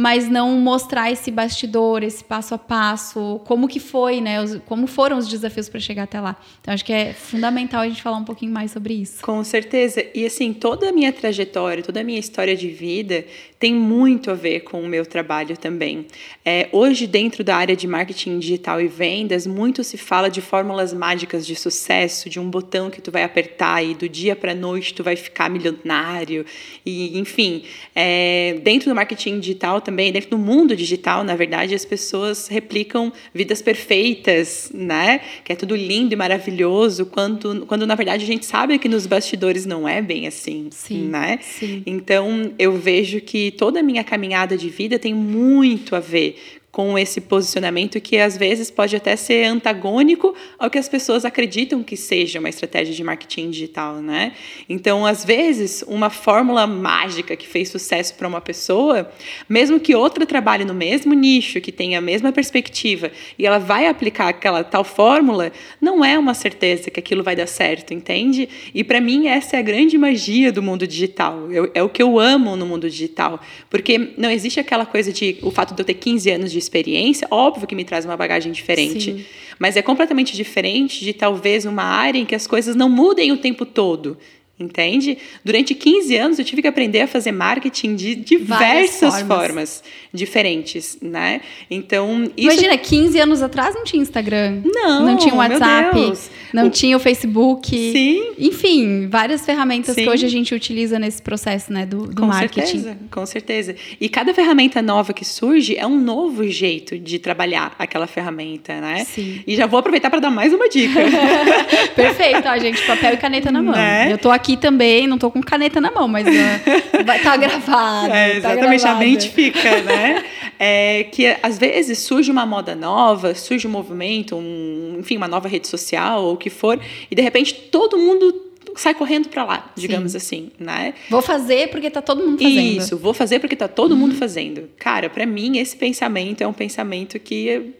mas 0.00 0.28
não 0.28 0.58
mostrar 0.58 1.10
esse 1.10 1.30
bastidor, 1.30 2.02
esse 2.02 2.22
passo 2.22 2.54
a 2.54 2.58
passo, 2.58 3.40
como 3.44 3.68
que 3.68 3.80
foi, 3.80 4.20
né? 4.20 4.40
Os, 4.40 4.56
como 4.64 4.86
foram 4.86 5.18
os 5.18 5.28
desafios 5.28 5.68
para 5.68 5.80
chegar 5.80 6.04
até 6.04 6.20
lá. 6.20 6.36
Então 6.60 6.72
acho 6.72 6.84
que 6.84 6.92
é 6.92 7.12
fundamental 7.12 7.82
a 7.82 7.88
gente 7.88 8.02
falar 8.02 8.16
um 8.16 8.24
pouquinho 8.24 8.52
mais 8.52 8.70
sobre 8.70 8.94
isso. 8.94 9.20
Com 9.22 9.42
certeza. 9.44 10.04
E 10.14 10.24
assim, 10.24 10.52
toda 10.52 10.88
a 10.88 10.92
minha 10.92 11.12
trajetória, 11.12 11.82
toda 11.82 12.00
a 12.00 12.04
minha 12.04 12.18
história 12.18 12.56
de 12.56 12.68
vida 12.68 13.24
tem 13.60 13.74
muito 13.74 14.30
a 14.30 14.34
ver 14.34 14.60
com 14.60 14.80
o 14.80 14.88
meu 14.88 15.04
trabalho 15.04 15.54
também. 15.54 16.06
É, 16.42 16.70
hoje, 16.72 17.06
dentro 17.06 17.44
da 17.44 17.54
área 17.54 17.76
de 17.76 17.86
marketing 17.86 18.38
digital 18.38 18.80
e 18.80 18.88
vendas, 18.88 19.46
muito 19.46 19.84
se 19.84 19.98
fala 19.98 20.30
de 20.30 20.40
fórmulas 20.40 20.94
mágicas 20.94 21.46
de 21.46 21.54
sucesso, 21.54 22.30
de 22.30 22.40
um 22.40 22.48
botão 22.48 22.88
que 22.88 23.02
tu 23.02 23.10
vai 23.10 23.22
apertar 23.22 23.84
e 23.84 23.94
do 23.94 24.08
dia 24.08 24.34
para 24.34 24.54
noite 24.54 24.94
tu 24.94 25.04
vai 25.04 25.14
ficar 25.14 25.50
milionário. 25.50 26.46
E, 26.86 27.18
enfim, 27.18 27.64
é, 27.94 28.58
dentro 28.62 28.88
do 28.88 28.94
marketing 28.94 29.38
digital 29.40 29.82
também, 29.82 30.10
dentro 30.10 30.30
do 30.30 30.38
mundo 30.38 30.74
digital, 30.74 31.22
na 31.22 31.36
verdade, 31.36 31.74
as 31.74 31.84
pessoas 31.84 32.48
replicam 32.48 33.12
vidas 33.34 33.60
perfeitas, 33.60 34.70
né? 34.72 35.20
Que 35.44 35.52
é 35.52 35.56
tudo 35.56 35.76
lindo 35.76 36.14
e 36.14 36.16
maravilhoso, 36.16 37.04
quando, 37.04 37.66
quando 37.66 37.86
na 37.86 37.94
verdade 37.94 38.24
a 38.24 38.26
gente 38.26 38.46
sabe 38.46 38.78
que 38.78 38.88
nos 38.88 39.06
bastidores 39.06 39.66
não 39.66 39.86
é 39.86 40.00
bem 40.00 40.26
assim, 40.26 40.68
sim, 40.70 41.08
né? 41.08 41.38
Sim. 41.42 41.82
Então, 41.84 42.54
eu 42.58 42.72
vejo 42.72 43.20
que 43.20 43.49
toda 43.50 43.80
a 43.80 43.82
minha 43.82 44.04
caminhada 44.04 44.56
de 44.56 44.68
vida 44.68 44.98
tem 44.98 45.14
muito 45.14 45.96
a 45.96 46.00
ver 46.00 46.59
com 46.72 46.96
esse 46.96 47.20
posicionamento 47.20 48.00
que 48.00 48.18
às 48.18 48.36
vezes 48.36 48.70
pode 48.70 48.94
até 48.94 49.16
ser 49.16 49.44
antagônico 49.44 50.34
ao 50.58 50.70
que 50.70 50.78
as 50.78 50.88
pessoas 50.88 51.24
acreditam 51.24 51.82
que 51.82 51.96
seja 51.96 52.38
uma 52.38 52.48
estratégia 52.48 52.94
de 52.94 53.02
marketing 53.02 53.50
digital, 53.50 53.96
né? 53.96 54.32
Então, 54.68 55.04
às 55.04 55.24
vezes, 55.24 55.82
uma 55.86 56.10
fórmula 56.10 56.66
mágica 56.66 57.34
que 57.34 57.46
fez 57.46 57.68
sucesso 57.68 58.14
para 58.14 58.28
uma 58.28 58.40
pessoa, 58.40 59.10
mesmo 59.48 59.80
que 59.80 59.94
outra 59.96 60.24
trabalhe 60.24 60.64
no 60.64 60.72
mesmo 60.72 61.12
nicho, 61.12 61.60
que 61.60 61.72
tenha 61.72 61.98
a 61.98 62.00
mesma 62.00 62.30
perspectiva, 62.30 63.10
e 63.36 63.44
ela 63.44 63.58
vai 63.58 63.86
aplicar 63.86 64.28
aquela 64.28 64.62
tal 64.62 64.84
fórmula, 64.84 65.52
não 65.80 66.04
é 66.04 66.16
uma 66.16 66.34
certeza 66.34 66.90
que 66.90 67.00
aquilo 67.00 67.24
vai 67.24 67.34
dar 67.34 67.48
certo, 67.48 67.92
entende? 67.92 68.48
E 68.72 68.84
para 68.84 69.00
mim 69.00 69.26
essa 69.26 69.56
é 69.56 69.58
a 69.58 69.62
grande 69.62 69.98
magia 69.98 70.52
do 70.52 70.62
mundo 70.62 70.86
digital. 70.86 71.50
Eu, 71.50 71.70
é 71.74 71.82
o 71.82 71.88
que 71.88 72.02
eu 72.02 72.20
amo 72.20 72.54
no 72.54 72.64
mundo 72.64 72.88
digital, 72.88 73.40
porque 73.68 74.12
não 74.16 74.30
existe 74.30 74.60
aquela 74.60 74.86
coisa 74.86 75.12
de 75.12 75.38
o 75.42 75.50
fato 75.50 75.74
de 75.74 75.80
eu 75.80 75.84
ter 75.84 75.94
15 75.94 76.30
anos 76.30 76.52
de 76.52 76.59
experiência, 76.60 77.26
óbvio 77.30 77.66
que 77.66 77.74
me 77.74 77.84
traz 77.84 78.04
uma 78.04 78.16
bagagem 78.16 78.52
diferente. 78.52 79.12
Sim. 79.12 79.24
Mas 79.58 79.76
é 79.76 79.82
completamente 79.82 80.36
diferente 80.36 81.04
de 81.04 81.12
talvez 81.12 81.64
uma 81.66 81.82
área 81.82 82.18
em 82.18 82.24
que 82.24 82.34
as 82.34 82.46
coisas 82.46 82.76
não 82.76 82.88
mudem 82.88 83.32
o 83.32 83.36
tempo 83.36 83.66
todo. 83.66 84.16
Entende? 84.60 85.16
Durante 85.42 85.74
15 85.74 86.16
anos 86.16 86.38
eu 86.38 86.44
tive 86.44 86.60
que 86.60 86.68
aprender 86.68 87.00
a 87.00 87.06
fazer 87.06 87.32
marketing 87.32 87.96
de 87.96 88.14
diversas 88.14 89.20
formas. 89.22 89.26
formas. 89.26 89.82
diferentes, 90.12 90.98
né? 91.00 91.40
Então, 91.70 92.24
isso... 92.36 92.52
Imagina, 92.52 92.76
15 92.76 93.18
anos 93.20 93.42
atrás 93.42 93.74
não 93.74 93.84
tinha 93.84 94.02
Instagram. 94.02 94.60
Não. 94.64 95.06
Não 95.06 95.16
tinha 95.16 95.34
WhatsApp, 95.34 96.12
não 96.52 96.66
o... 96.66 96.70
tinha 96.70 96.96
o 96.96 97.00
Facebook. 97.00 97.70
Sim. 97.70 98.32
Enfim, 98.38 99.08
várias 99.08 99.46
ferramentas 99.46 99.94
Sim. 99.94 100.04
que 100.04 100.10
hoje 100.10 100.26
a 100.26 100.28
gente 100.28 100.54
utiliza 100.54 100.98
nesse 100.98 101.22
processo, 101.22 101.72
né, 101.72 101.86
do, 101.86 102.06
do 102.06 102.20
com 102.20 102.26
marketing. 102.26 102.66
Certeza, 102.66 102.98
com 103.10 103.24
certeza. 103.24 103.76
E 103.98 104.08
cada 104.08 104.34
ferramenta 104.34 104.82
nova 104.82 105.14
que 105.14 105.24
surge 105.24 105.76
é 105.76 105.86
um 105.86 105.98
novo 105.98 106.46
jeito 106.46 106.98
de 106.98 107.18
trabalhar 107.18 107.74
aquela 107.78 108.06
ferramenta, 108.06 108.78
né? 108.80 109.04
Sim. 109.04 109.42
E 109.46 109.56
já 109.56 109.66
vou 109.66 109.78
aproveitar 109.80 110.10
para 110.10 110.20
dar 110.20 110.30
mais 110.30 110.52
uma 110.52 110.68
dica. 110.68 111.00
Perfeito, 111.96 112.46
ó, 112.46 112.58
gente, 112.58 112.84
papel 112.86 113.14
e 113.14 113.16
caneta 113.16 113.50
na 113.50 113.62
mão. 113.62 113.74
Né? 113.74 114.12
Eu 114.12 114.18
tô 114.18 114.30
aqui 114.30 114.49
aqui 114.50 114.56
também, 114.56 115.06
não 115.06 115.18
tô 115.18 115.30
com 115.30 115.40
caneta 115.40 115.80
na 115.80 115.90
mão, 115.90 116.08
mas 116.08 116.26
uh, 116.26 116.30
vai 117.04 117.18
estar 117.18 117.32
tá 117.32 117.36
gravado. 117.36 118.12
É, 118.12 118.40
tá 118.40 118.54
exatamente, 118.54 118.82
tá 118.82 118.92
a 118.92 118.94
mente 118.96 119.28
fica, 119.30 119.82
né? 119.82 120.24
É, 120.58 121.04
que 121.04 121.26
às 121.42 121.58
vezes 121.58 121.98
surge 121.98 122.30
uma 122.30 122.44
moda 122.44 122.74
nova, 122.74 123.34
surge 123.34 123.66
um 123.66 123.70
movimento, 123.70 124.36
um, 124.36 124.96
enfim, 124.98 125.16
uma 125.16 125.28
nova 125.28 125.48
rede 125.48 125.68
social 125.68 126.22
ou 126.24 126.34
o 126.34 126.36
que 126.36 126.50
for, 126.50 126.78
e 127.10 127.14
de 127.14 127.22
repente 127.22 127.54
todo 127.54 127.96
mundo 127.96 128.46
sai 128.76 128.94
correndo 128.94 129.28
para 129.28 129.44
lá, 129.44 129.72
digamos 129.74 130.12
Sim. 130.12 130.18
assim, 130.18 130.50
né? 130.58 130.94
Vou 131.08 131.22
fazer 131.22 131.68
porque 131.70 131.90
tá 131.90 132.02
todo 132.02 132.22
mundo 132.22 132.42
fazendo. 132.42 132.78
Isso, 132.78 132.96
vou 132.96 133.14
fazer 133.14 133.38
porque 133.38 133.56
tá 133.56 133.68
todo 133.68 133.96
mundo 133.96 134.14
fazendo. 134.14 134.68
Cara, 134.78 135.08
para 135.08 135.26
mim 135.26 135.58
esse 135.58 135.76
pensamento 135.76 136.42
é 136.42 136.46
um 136.46 136.52
pensamento 136.52 137.18
que 137.18 137.72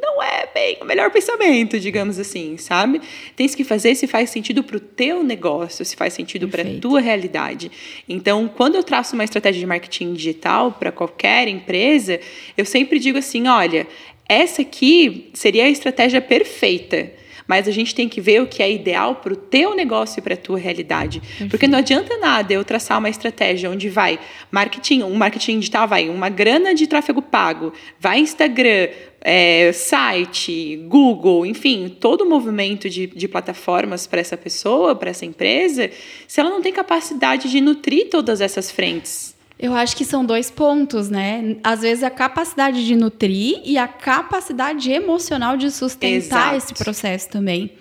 não 0.00 0.22
é 0.22 0.48
bem 0.52 0.78
o 0.80 0.84
melhor 0.84 1.10
pensamento, 1.10 1.78
digamos 1.78 2.18
assim, 2.18 2.56
sabe? 2.56 3.00
Tens 3.34 3.54
que 3.54 3.64
fazer 3.64 3.94
se 3.94 4.06
faz 4.06 4.30
sentido 4.30 4.62
para 4.62 4.76
o 4.76 4.80
teu 4.80 5.22
negócio, 5.22 5.84
se 5.84 5.96
faz 5.96 6.12
sentido 6.12 6.48
para 6.48 6.62
a 6.62 6.80
tua 6.80 7.00
realidade. 7.00 7.70
Então, 8.08 8.48
quando 8.48 8.76
eu 8.76 8.82
traço 8.82 9.14
uma 9.14 9.24
estratégia 9.24 9.60
de 9.60 9.66
marketing 9.66 10.14
digital 10.14 10.72
para 10.72 10.92
qualquer 10.92 11.48
empresa, 11.48 12.20
eu 12.56 12.64
sempre 12.64 12.98
digo 12.98 13.18
assim, 13.18 13.48
olha, 13.48 13.86
essa 14.28 14.62
aqui 14.62 15.30
seria 15.34 15.64
a 15.64 15.70
estratégia 15.70 16.20
perfeita 16.20 17.12
mas 17.48 17.66
a 17.66 17.70
gente 17.70 17.94
tem 17.94 18.08
que 18.08 18.20
ver 18.20 18.42
o 18.42 18.46
que 18.46 18.62
é 18.62 18.70
ideal 18.70 19.16
para 19.16 19.32
o 19.32 19.36
teu 19.36 19.74
negócio 19.74 20.20
e 20.20 20.22
para 20.22 20.34
a 20.34 20.36
tua 20.36 20.58
realidade. 20.58 21.20
Perfeito. 21.20 21.50
Porque 21.50 21.66
não 21.66 21.78
adianta 21.78 22.16
nada 22.18 22.52
eu 22.52 22.62
traçar 22.62 22.98
uma 22.98 23.08
estratégia 23.08 23.70
onde 23.70 23.88
vai 23.88 24.20
marketing, 24.50 25.02
um 25.02 25.14
marketing 25.14 25.58
digital 25.58 25.88
vai 25.88 26.10
uma 26.10 26.28
grana 26.28 26.74
de 26.74 26.86
tráfego 26.86 27.22
pago, 27.22 27.72
vai 27.98 28.20
Instagram, 28.20 28.88
é, 29.22 29.72
site, 29.72 30.76
Google, 30.86 31.46
enfim, 31.46 31.88
todo 31.98 32.22
o 32.22 32.28
movimento 32.28 32.90
de, 32.90 33.06
de 33.06 33.26
plataformas 33.26 34.06
para 34.06 34.20
essa 34.20 34.36
pessoa, 34.36 34.94
para 34.94 35.10
essa 35.10 35.24
empresa, 35.24 35.90
se 36.26 36.38
ela 36.38 36.50
não 36.50 36.60
tem 36.60 36.72
capacidade 36.72 37.50
de 37.50 37.60
nutrir 37.62 38.10
todas 38.10 38.42
essas 38.42 38.70
frentes. 38.70 39.37
Eu 39.58 39.74
acho 39.74 39.96
que 39.96 40.04
são 40.04 40.24
dois 40.24 40.50
pontos, 40.50 41.10
né? 41.10 41.56
Às 41.64 41.80
vezes 41.80 42.04
a 42.04 42.10
capacidade 42.10 42.86
de 42.86 42.94
nutrir 42.94 43.60
e 43.64 43.76
a 43.76 43.88
capacidade 43.88 44.90
emocional 44.90 45.56
de 45.56 45.70
sustentar 45.70 46.54
Exato. 46.54 46.56
esse 46.56 46.74
processo 46.74 47.28
também. 47.28 47.72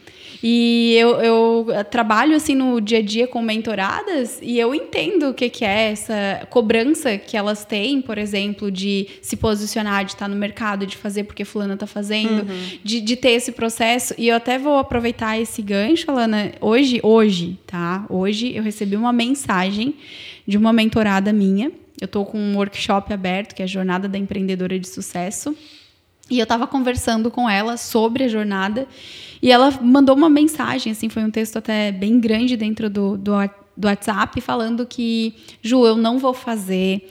E 0.42 0.96
eu, 0.96 1.20
eu, 1.20 1.68
trabalho 1.90 2.36
assim 2.36 2.56
no 2.56 2.80
dia 2.80 3.00
a 3.00 3.02
dia 3.02 3.28
com 3.28 3.42
mentoradas 3.42 4.40
e 4.42 4.60
eu 4.60 4.74
entendo 4.74 5.30
o 5.30 5.34
que, 5.34 5.50
que 5.50 5.66
é 5.66 5.92
essa 5.92 6.48
cobrança 6.50 7.18
que 7.18 7.36
elas 7.36 7.66
têm, 7.66 8.02
por 8.02 8.18
exemplo, 8.18 8.72
de 8.72 9.08
se 9.22 9.36
posicionar, 9.36 10.06
de 10.06 10.12
estar 10.12 10.28
no 10.28 10.36
mercado, 10.36 10.86
de 10.86 10.96
fazer 10.96 11.24
porque 11.24 11.44
fulana 11.44 11.74
está 11.74 11.88
fazendo, 11.88 12.48
uhum. 12.48 12.78
de, 12.84 13.02
de 13.02 13.16
ter 13.16 13.32
esse 13.32 13.52
processo. 13.52 14.14
E 14.18 14.28
eu 14.28 14.36
até 14.36 14.58
vou 14.58 14.78
aproveitar 14.78 15.40
esse 15.40 15.62
gancho, 15.62 16.10
Alana. 16.10 16.52
Hoje, 16.62 17.00
hoje, 17.02 17.58
tá? 17.66 18.06
Hoje 18.10 18.56
eu 18.56 18.64
recebi 18.64 18.96
uma 18.96 19.14
mensagem 19.14 19.96
de 20.48 20.58
uma 20.58 20.72
mentorada 20.72 21.34
minha. 21.34 21.72
Eu 22.00 22.06
estou 22.06 22.26
com 22.26 22.40
um 22.40 22.56
workshop 22.56 23.14
aberto, 23.14 23.54
que 23.54 23.62
é 23.62 23.66
a 23.66 23.68
Jornada 23.68 24.08
da 24.08 24.18
Empreendedora 24.18 24.80
de 24.80 24.88
Sucesso. 24.88 25.56
E 26.30 26.40
eu 26.40 26.44
estava 26.44 26.68
conversando 26.68 27.32
com 27.32 27.50
ela 27.50 27.78
sobre 27.78 28.26
a 28.26 28.28
jornada 28.28 28.88
e 29.42 29.52
ela 29.52 29.72
mandou 29.82 30.16
uma 30.16 30.30
mensagem, 30.30 30.92
assim, 30.92 31.10
foi 31.10 31.24
um 31.24 31.32
texto 31.32 31.58
até 31.58 31.92
bem 31.92 32.20
grande 32.20 32.58
dentro 32.58 32.90
do, 32.90 33.18
do, 33.18 33.32
do 33.76 33.88
WhatsApp, 33.88 34.42
falando 34.42 34.86
que, 34.86 35.36
Ju, 35.62 35.86
eu 35.86 35.96
não 35.96 36.20
vou 36.20 36.34
fazer 36.34 37.10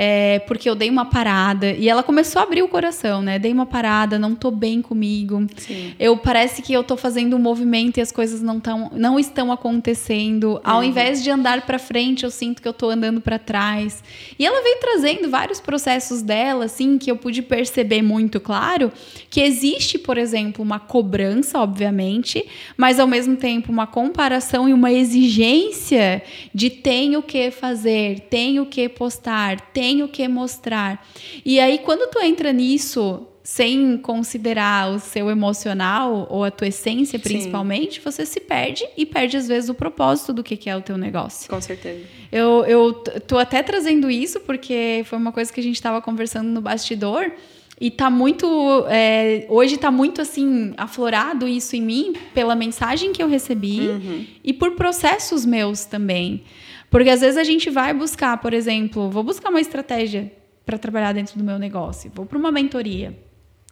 é, 0.00 0.38
porque 0.46 0.70
eu 0.70 0.76
dei 0.76 0.88
uma 0.88 1.06
parada. 1.06 1.72
E 1.72 1.88
ela 1.88 2.04
começou 2.04 2.38
a 2.38 2.44
abrir 2.44 2.62
o 2.62 2.68
coração, 2.68 3.20
né? 3.20 3.36
Dei 3.36 3.52
uma 3.52 3.66
parada, 3.66 4.16
não 4.16 4.32
tô 4.32 4.48
bem 4.48 4.80
comigo. 4.80 5.44
Sim. 5.56 5.92
Eu 5.98 6.16
parece 6.16 6.62
que 6.62 6.72
eu 6.72 6.84
tô 6.84 6.96
fazendo 6.96 7.34
um 7.34 7.38
movimento 7.40 7.98
e 7.98 8.00
as 8.00 8.12
coisas 8.12 8.40
não, 8.40 8.60
tão, 8.60 8.92
não 8.94 9.18
estão 9.18 9.50
acontecendo. 9.50 10.52
Uhum. 10.52 10.60
Ao 10.62 10.84
invés 10.84 11.24
de 11.24 11.32
andar 11.32 11.66
para 11.66 11.80
frente, 11.80 12.22
eu 12.22 12.30
sinto 12.30 12.62
que 12.62 12.68
eu 12.68 12.72
tô 12.72 12.90
andando 12.90 13.20
para 13.20 13.40
trás. 13.40 14.00
E 14.38 14.46
ela 14.46 14.62
veio 14.62 14.78
trazendo 14.78 15.28
vários 15.28 15.58
processos 15.58 16.22
dela, 16.22 16.66
assim, 16.66 16.96
que 16.96 17.10
eu 17.10 17.16
pude 17.16 17.42
perceber 17.42 18.00
muito 18.00 18.38
claro 18.38 18.92
que 19.28 19.40
existe, 19.40 19.98
por 19.98 20.16
exemplo, 20.16 20.64
uma 20.64 20.78
cobrança, 20.78 21.58
obviamente, 21.58 22.44
mas 22.76 23.00
ao 23.00 23.06
mesmo 23.06 23.36
tempo 23.36 23.70
uma 23.72 23.86
comparação 23.86 24.68
e 24.68 24.72
uma 24.72 24.92
exigência 24.92 26.22
de 26.54 26.70
tenho 26.70 27.20
que 27.20 27.50
fazer, 27.50 28.20
tenho 28.30 28.64
que 28.64 28.88
postar, 28.88 29.60
tenho 29.88 29.98
tenho 29.98 30.08
que 30.08 30.28
mostrar. 30.28 31.06
E 31.44 31.58
aí, 31.58 31.78
quando 31.78 32.10
tu 32.10 32.20
entra 32.20 32.52
nisso 32.52 33.26
sem 33.42 33.96
considerar 33.96 34.90
o 34.90 34.98
seu 34.98 35.30
emocional 35.30 36.26
ou 36.28 36.44
a 36.44 36.50
tua 36.50 36.68
essência 36.68 37.18
principalmente, 37.18 37.94
Sim. 37.94 38.00
você 38.04 38.26
se 38.26 38.40
perde 38.40 38.84
e 38.94 39.06
perde 39.06 39.38
às 39.38 39.48
vezes 39.48 39.70
o 39.70 39.74
propósito 39.74 40.34
do 40.34 40.42
que 40.42 40.68
é 40.68 40.76
o 40.76 40.82
teu 40.82 40.98
negócio. 40.98 41.48
Com 41.48 41.58
certeza. 41.58 42.04
Eu, 42.30 42.62
eu 42.66 42.92
tô 42.92 43.38
até 43.38 43.62
trazendo 43.62 44.10
isso 44.10 44.40
porque 44.40 45.02
foi 45.06 45.16
uma 45.16 45.32
coisa 45.32 45.50
que 45.50 45.60
a 45.60 45.62
gente 45.62 45.76
estava 45.76 46.02
conversando 46.02 46.48
no 46.48 46.60
bastidor 46.60 47.32
e 47.80 47.90
tá 47.90 48.10
muito. 48.10 48.84
É, 48.90 49.46
hoje 49.48 49.78
tá 49.78 49.90
muito 49.90 50.20
assim, 50.20 50.74
aflorado 50.76 51.48
isso 51.48 51.74
em 51.74 51.80
mim 51.80 52.12
pela 52.34 52.54
mensagem 52.54 53.12
que 53.12 53.22
eu 53.22 53.28
recebi 53.28 53.88
uhum. 53.88 54.26
e 54.44 54.52
por 54.52 54.72
processos 54.72 55.46
meus 55.46 55.86
também. 55.86 56.42
Porque 56.90 57.10
às 57.10 57.20
vezes 57.20 57.36
a 57.36 57.44
gente 57.44 57.70
vai 57.70 57.92
buscar, 57.92 58.38
por 58.38 58.52
exemplo, 58.52 59.10
vou 59.10 59.22
buscar 59.22 59.50
uma 59.50 59.60
estratégia 59.60 60.32
para 60.64 60.78
trabalhar 60.78 61.12
dentro 61.12 61.38
do 61.38 61.44
meu 61.44 61.58
negócio, 61.58 62.10
vou 62.14 62.26
para 62.26 62.38
uma 62.38 62.52
mentoria. 62.52 63.16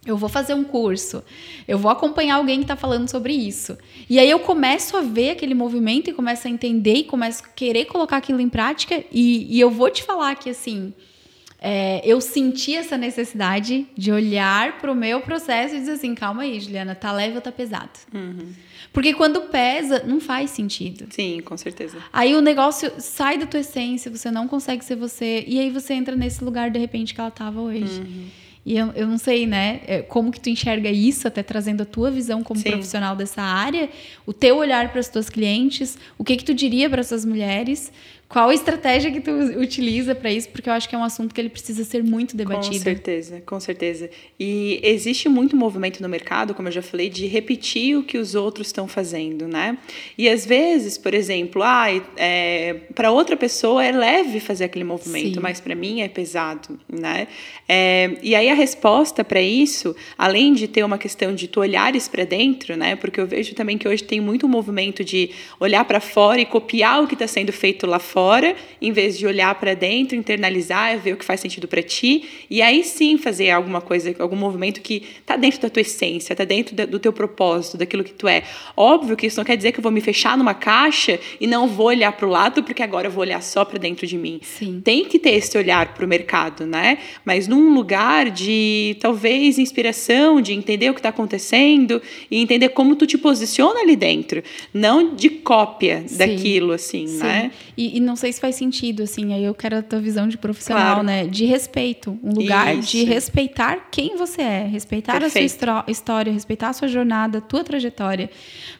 Eu 0.05 0.15
vou 0.15 0.29
fazer 0.29 0.53
um 0.53 0.63
curso, 0.63 1.21
eu 1.67 1.77
vou 1.77 1.91
acompanhar 1.91 2.35
alguém 2.35 2.59
que 2.59 2.63
está 2.63 2.77
falando 2.77 3.09
sobre 3.09 3.33
isso. 3.33 3.77
E 4.09 4.17
aí 4.19 4.29
eu 4.29 4.39
começo 4.39 4.95
a 4.95 5.01
ver 5.01 5.31
aquele 5.31 5.53
movimento 5.53 6.09
e 6.09 6.13
começo 6.13 6.47
a 6.47 6.51
entender 6.51 6.93
e 6.93 7.03
começo 7.03 7.43
a 7.43 7.47
querer 7.49 7.85
colocar 7.85 8.17
aquilo 8.17 8.39
em 8.39 8.47
prática. 8.47 9.03
E, 9.11 9.53
e 9.53 9.59
eu 9.59 9.69
vou 9.69 9.89
te 9.89 10.03
falar 10.03 10.35
que 10.35 10.49
assim, 10.49 10.93
é, 11.59 12.01
eu 12.05 12.21
senti 12.21 12.75
essa 12.75 12.97
necessidade 12.97 13.87
de 13.97 14.11
olhar 14.11 14.77
para 14.77 14.91
o 14.91 14.95
meu 14.95 15.21
processo 15.21 15.75
e 15.75 15.79
dizer 15.79 15.93
assim: 15.93 16.13
calma 16.13 16.43
aí, 16.43 16.59
Juliana, 16.59 16.93
tá 16.93 17.11
leve 17.11 17.35
ou 17.35 17.41
tá 17.41 17.51
pesado? 17.51 17.89
Uhum. 18.13 18.53
Porque 18.93 19.13
quando 19.13 19.41
pesa, 19.41 20.03
não 20.05 20.19
faz 20.19 20.51
sentido. 20.51 21.07
Sim, 21.09 21.41
com 21.41 21.57
certeza. 21.57 21.97
Aí 22.13 22.35
o 22.35 22.41
negócio 22.41 22.91
sai 22.99 23.37
da 23.37 23.45
tua 23.45 23.59
essência, 23.59 24.11
você 24.11 24.29
não 24.29 24.47
consegue 24.47 24.85
ser 24.85 24.95
você. 24.95 25.43
E 25.47 25.59
aí 25.59 25.69
você 25.69 25.93
entra 25.93 26.15
nesse 26.15 26.43
lugar, 26.43 26.69
de 26.69 26.79
repente, 26.79 27.13
que 27.13 27.19
ela 27.19 27.29
estava 27.29 27.59
hoje. 27.59 28.01
Uhum. 28.01 28.27
E 28.67 28.75
eu, 28.75 28.91
eu 28.95 29.07
não 29.07 29.17
sei, 29.17 29.47
né, 29.47 29.79
é, 29.87 30.01
como 30.01 30.29
que 30.29 30.41
tu 30.41 30.49
enxerga 30.49 30.91
isso, 30.91 31.25
até 31.25 31.41
trazendo 31.41 31.83
a 31.83 31.85
tua 31.85 32.11
visão 32.11 32.43
como 32.43 32.59
Sim. 32.59 32.71
profissional 32.71 33.15
dessa 33.15 33.41
área, 33.41 33.89
o 34.25 34.33
teu 34.33 34.57
olhar 34.57 34.91
para 34.91 34.99
as 34.99 35.07
tuas 35.07 35.29
clientes, 35.29 35.97
o 36.17 36.23
que 36.23 36.35
que 36.35 36.43
tu 36.43 36.53
diria 36.53 36.89
para 36.89 36.99
essas 36.99 37.23
mulheres, 37.23 37.93
qual 38.29 38.49
a 38.49 38.53
estratégia 38.53 39.09
que 39.09 39.21
tu 39.21 39.31
utiliza 39.31 40.13
para 40.13 40.29
isso? 40.29 40.49
Porque 40.49 40.67
eu 40.67 40.73
acho 40.73 40.89
que 40.89 40.93
é 40.93 40.97
um 40.97 41.03
assunto 41.03 41.33
que 41.33 41.39
ele 41.39 41.49
precisa 41.49 41.85
ser 41.85 42.03
muito 42.03 42.35
debatido. 42.35 42.75
Com 42.75 42.83
certeza, 42.83 43.41
com 43.45 43.59
certeza. 43.59 44.09
E 44.37 44.81
existe 44.83 45.29
muito 45.29 45.55
movimento 45.55 46.01
no 46.01 46.09
mercado, 46.09 46.53
como 46.53 46.67
eu 46.67 46.71
já 46.71 46.81
falei, 46.81 47.09
de 47.09 47.25
repetir 47.25 47.97
o 47.97 48.03
que 48.03 48.17
os 48.17 48.35
outros 48.35 48.67
estão 48.67 48.85
fazendo, 48.85 49.47
né? 49.47 49.77
E 50.17 50.27
às 50.27 50.45
vezes, 50.45 50.97
por 50.97 51.13
exemplo, 51.13 51.63
ah, 51.63 51.87
é, 52.17 52.81
para 52.93 53.11
outra 53.11 53.37
pessoa 53.37 53.83
é 53.83 53.93
leve 53.93 54.41
fazer 54.41 54.65
aquele 54.65 54.83
movimento, 54.83 55.35
Sim. 55.35 55.39
mas 55.41 55.61
para 55.61 55.73
mim 55.73 56.01
é 56.01 56.09
pesado, 56.09 56.77
né? 56.89 57.29
É, 57.67 58.17
e 58.21 58.35
aí 58.35 58.49
a 58.49 58.53
resposta 58.53 59.23
para 59.23 59.41
isso, 59.41 59.95
além 60.17 60.53
de 60.53 60.67
ter 60.67 60.83
uma 60.83 60.97
questão 60.97 61.33
de 61.33 61.47
tu 61.47 61.61
olhares 61.61 62.09
para 62.09 62.25
dentro, 62.25 62.75
né? 62.75 62.97
Porque 62.97 63.21
eu 63.21 63.25
vejo 63.25 63.55
também 63.55 63.77
que 63.77 63.87
hoje 63.87 64.03
tem 64.03 64.19
muito 64.19 64.49
movimento 64.49 65.01
de 65.01 65.29
olhar 65.61 65.85
para 65.85 66.01
fora 66.01 66.41
e 66.41 66.45
copiar 66.45 67.01
o 67.01 67.07
que 67.07 67.15
está 67.15 67.25
sendo 67.25 67.53
feito 67.53 67.87
lá 67.87 67.99
fora 67.99 68.16
fora, 68.17 68.55
em 68.81 68.91
vez 68.91 69.15
de 69.15 69.27
olhar 69.27 69.53
para 69.59 69.75
dentro, 69.75 70.17
internalizar, 70.17 70.97
ver 70.97 71.13
o 71.13 71.17
que 71.17 71.23
faz 71.23 71.39
sentido 71.39 71.67
para 71.67 71.83
ti, 71.83 72.27
e 72.49 72.63
aí 72.63 72.83
sim 72.83 73.15
fazer 73.15 73.51
alguma 73.51 73.79
coisa, 73.79 74.15
algum 74.17 74.35
movimento 74.35 74.81
que 74.81 75.03
está 75.19 75.35
dentro 75.35 75.61
da 75.61 75.69
tua 75.69 75.81
essência, 75.81 76.33
está 76.33 76.43
dentro 76.43 76.87
do 76.87 76.97
teu 76.97 77.13
propósito, 77.13 77.77
daquilo 77.77 78.03
que 78.03 78.13
tu 78.13 78.27
é. 78.27 78.41
Óbvio 78.75 79.15
que 79.15 79.27
isso 79.27 79.37
não 79.37 79.45
quer 79.45 79.55
dizer 79.55 79.71
que 79.71 79.77
eu 79.77 79.83
vou 79.83 79.91
me 79.91 80.01
fechar 80.01 80.35
numa 80.35 80.55
caixa 80.55 81.19
e 81.39 81.45
não 81.45 81.67
vou 81.67 81.85
olhar 81.85 82.11
para 82.11 82.25
o 82.25 82.29
lado, 82.31 82.63
porque 82.63 82.81
agora 82.81 83.05
eu 83.05 83.11
vou 83.11 83.21
olhar 83.21 83.39
só 83.43 83.63
para 83.63 83.77
dentro 83.77 84.07
de 84.07 84.17
mim. 84.17 84.39
Sim. 84.41 84.81
Tem 84.83 85.05
que 85.05 85.19
ter 85.19 85.35
esse 85.35 85.55
olhar 85.55 85.93
para 85.93 86.03
o 86.03 86.07
mercado, 86.07 86.65
né? 86.65 86.97
Mas 87.23 87.47
num 87.47 87.71
lugar 87.71 88.31
de 88.31 88.97
talvez 88.99 89.59
inspiração, 89.59 90.41
de 90.41 90.53
entender 90.53 90.89
o 90.89 90.95
que 90.95 91.01
está 91.01 91.09
acontecendo 91.09 92.01
e 92.31 92.41
entender 92.41 92.69
como 92.69 92.95
tu 92.95 93.05
te 93.05 93.15
posiciona 93.15 93.81
ali 93.81 93.95
dentro, 93.95 94.41
não 94.73 95.13
de 95.13 95.29
cópia 95.29 96.03
sim. 96.07 96.17
daquilo, 96.17 96.71
assim, 96.71 97.05
sim. 97.05 97.19
né? 97.19 97.51
E, 97.77 97.97
e 97.97 98.06
não 98.07 98.15
sei 98.15 98.31
se 98.31 98.39
faz 98.39 98.55
sentido, 98.55 99.03
assim, 99.03 99.33
aí 99.33 99.43
eu 99.43 99.53
quero 99.53 99.77
a 99.77 99.81
tua 99.81 99.99
visão 99.99 100.27
de 100.27 100.37
profissional, 100.37 100.95
claro. 100.95 101.03
né? 101.03 101.27
De 101.27 101.45
respeito. 101.45 102.17
Um 102.23 102.31
lugar 102.31 102.75
Isso. 102.75 102.91
de 102.91 103.03
respeitar 103.03 103.89
quem 103.91 104.15
você 104.15 104.41
é, 104.41 104.65
respeitar 104.65 105.19
Perfeito. 105.19 105.63
a 105.63 105.83
sua 105.83 105.91
história, 105.91 106.31
respeitar 106.31 106.69
a 106.69 106.73
sua 106.73 106.87
jornada, 106.87 107.39
a 107.39 107.41
tua 107.41 107.63
trajetória. 107.63 108.29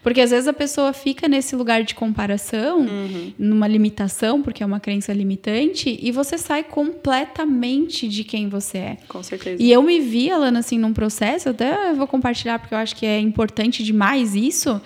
Porque 0.01 0.21
às 0.21 0.31
vezes 0.31 0.47
a 0.47 0.53
pessoa 0.53 0.93
fica 0.93 1.27
nesse 1.27 1.55
lugar 1.55 1.83
de 1.83 1.93
comparação, 1.93 2.79
uhum. 2.79 3.33
numa 3.37 3.67
limitação, 3.67 4.41
porque 4.41 4.63
é 4.63 4.65
uma 4.65 4.79
crença 4.79 5.11
limitante, 5.11 5.99
e 6.01 6.11
você 6.11 6.37
sai 6.37 6.63
completamente 6.63 8.07
de 8.07 8.23
quem 8.23 8.47
você 8.47 8.77
é. 8.77 8.97
Com 9.09 9.21
certeza. 9.21 9.61
E 9.61 9.71
eu 9.71 9.83
me 9.83 9.99
vi, 9.99 10.31
Alana, 10.31 10.59
assim, 10.59 10.79
num 10.79 10.93
processo, 10.93 11.49
até 11.49 11.93
vou 11.93 12.07
compartilhar 12.07 12.59
porque 12.59 12.73
eu 12.73 12.79
acho 12.79 12.95
que 12.95 13.05
é 13.05 13.19
importante 13.19 13.83
demais 13.83 14.35
isso 14.35 14.81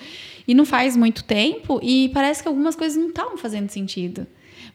e 0.47 0.53
não 0.53 0.65
faz 0.65 0.95
muito 0.95 1.23
tempo, 1.23 1.79
e 1.81 2.09
parece 2.13 2.41
que 2.41 2.47
algumas 2.47 2.75
coisas 2.75 2.97
não 2.97 3.09
estavam 3.09 3.37
fazendo 3.37 3.69
sentido. 3.69 4.25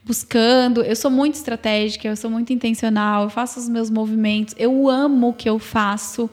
Buscando, 0.04 0.82
eu 0.82 0.94
sou 0.94 1.10
muito 1.10 1.34
estratégica, 1.34 2.06
eu 2.06 2.16
sou 2.16 2.30
muito 2.30 2.52
intencional, 2.52 3.24
eu 3.24 3.30
faço 3.30 3.58
os 3.58 3.68
meus 3.68 3.90
movimentos, 3.90 4.54
eu 4.56 4.88
amo 4.88 5.30
o 5.30 5.32
que 5.32 5.48
eu 5.48 5.58
faço. 5.58 6.30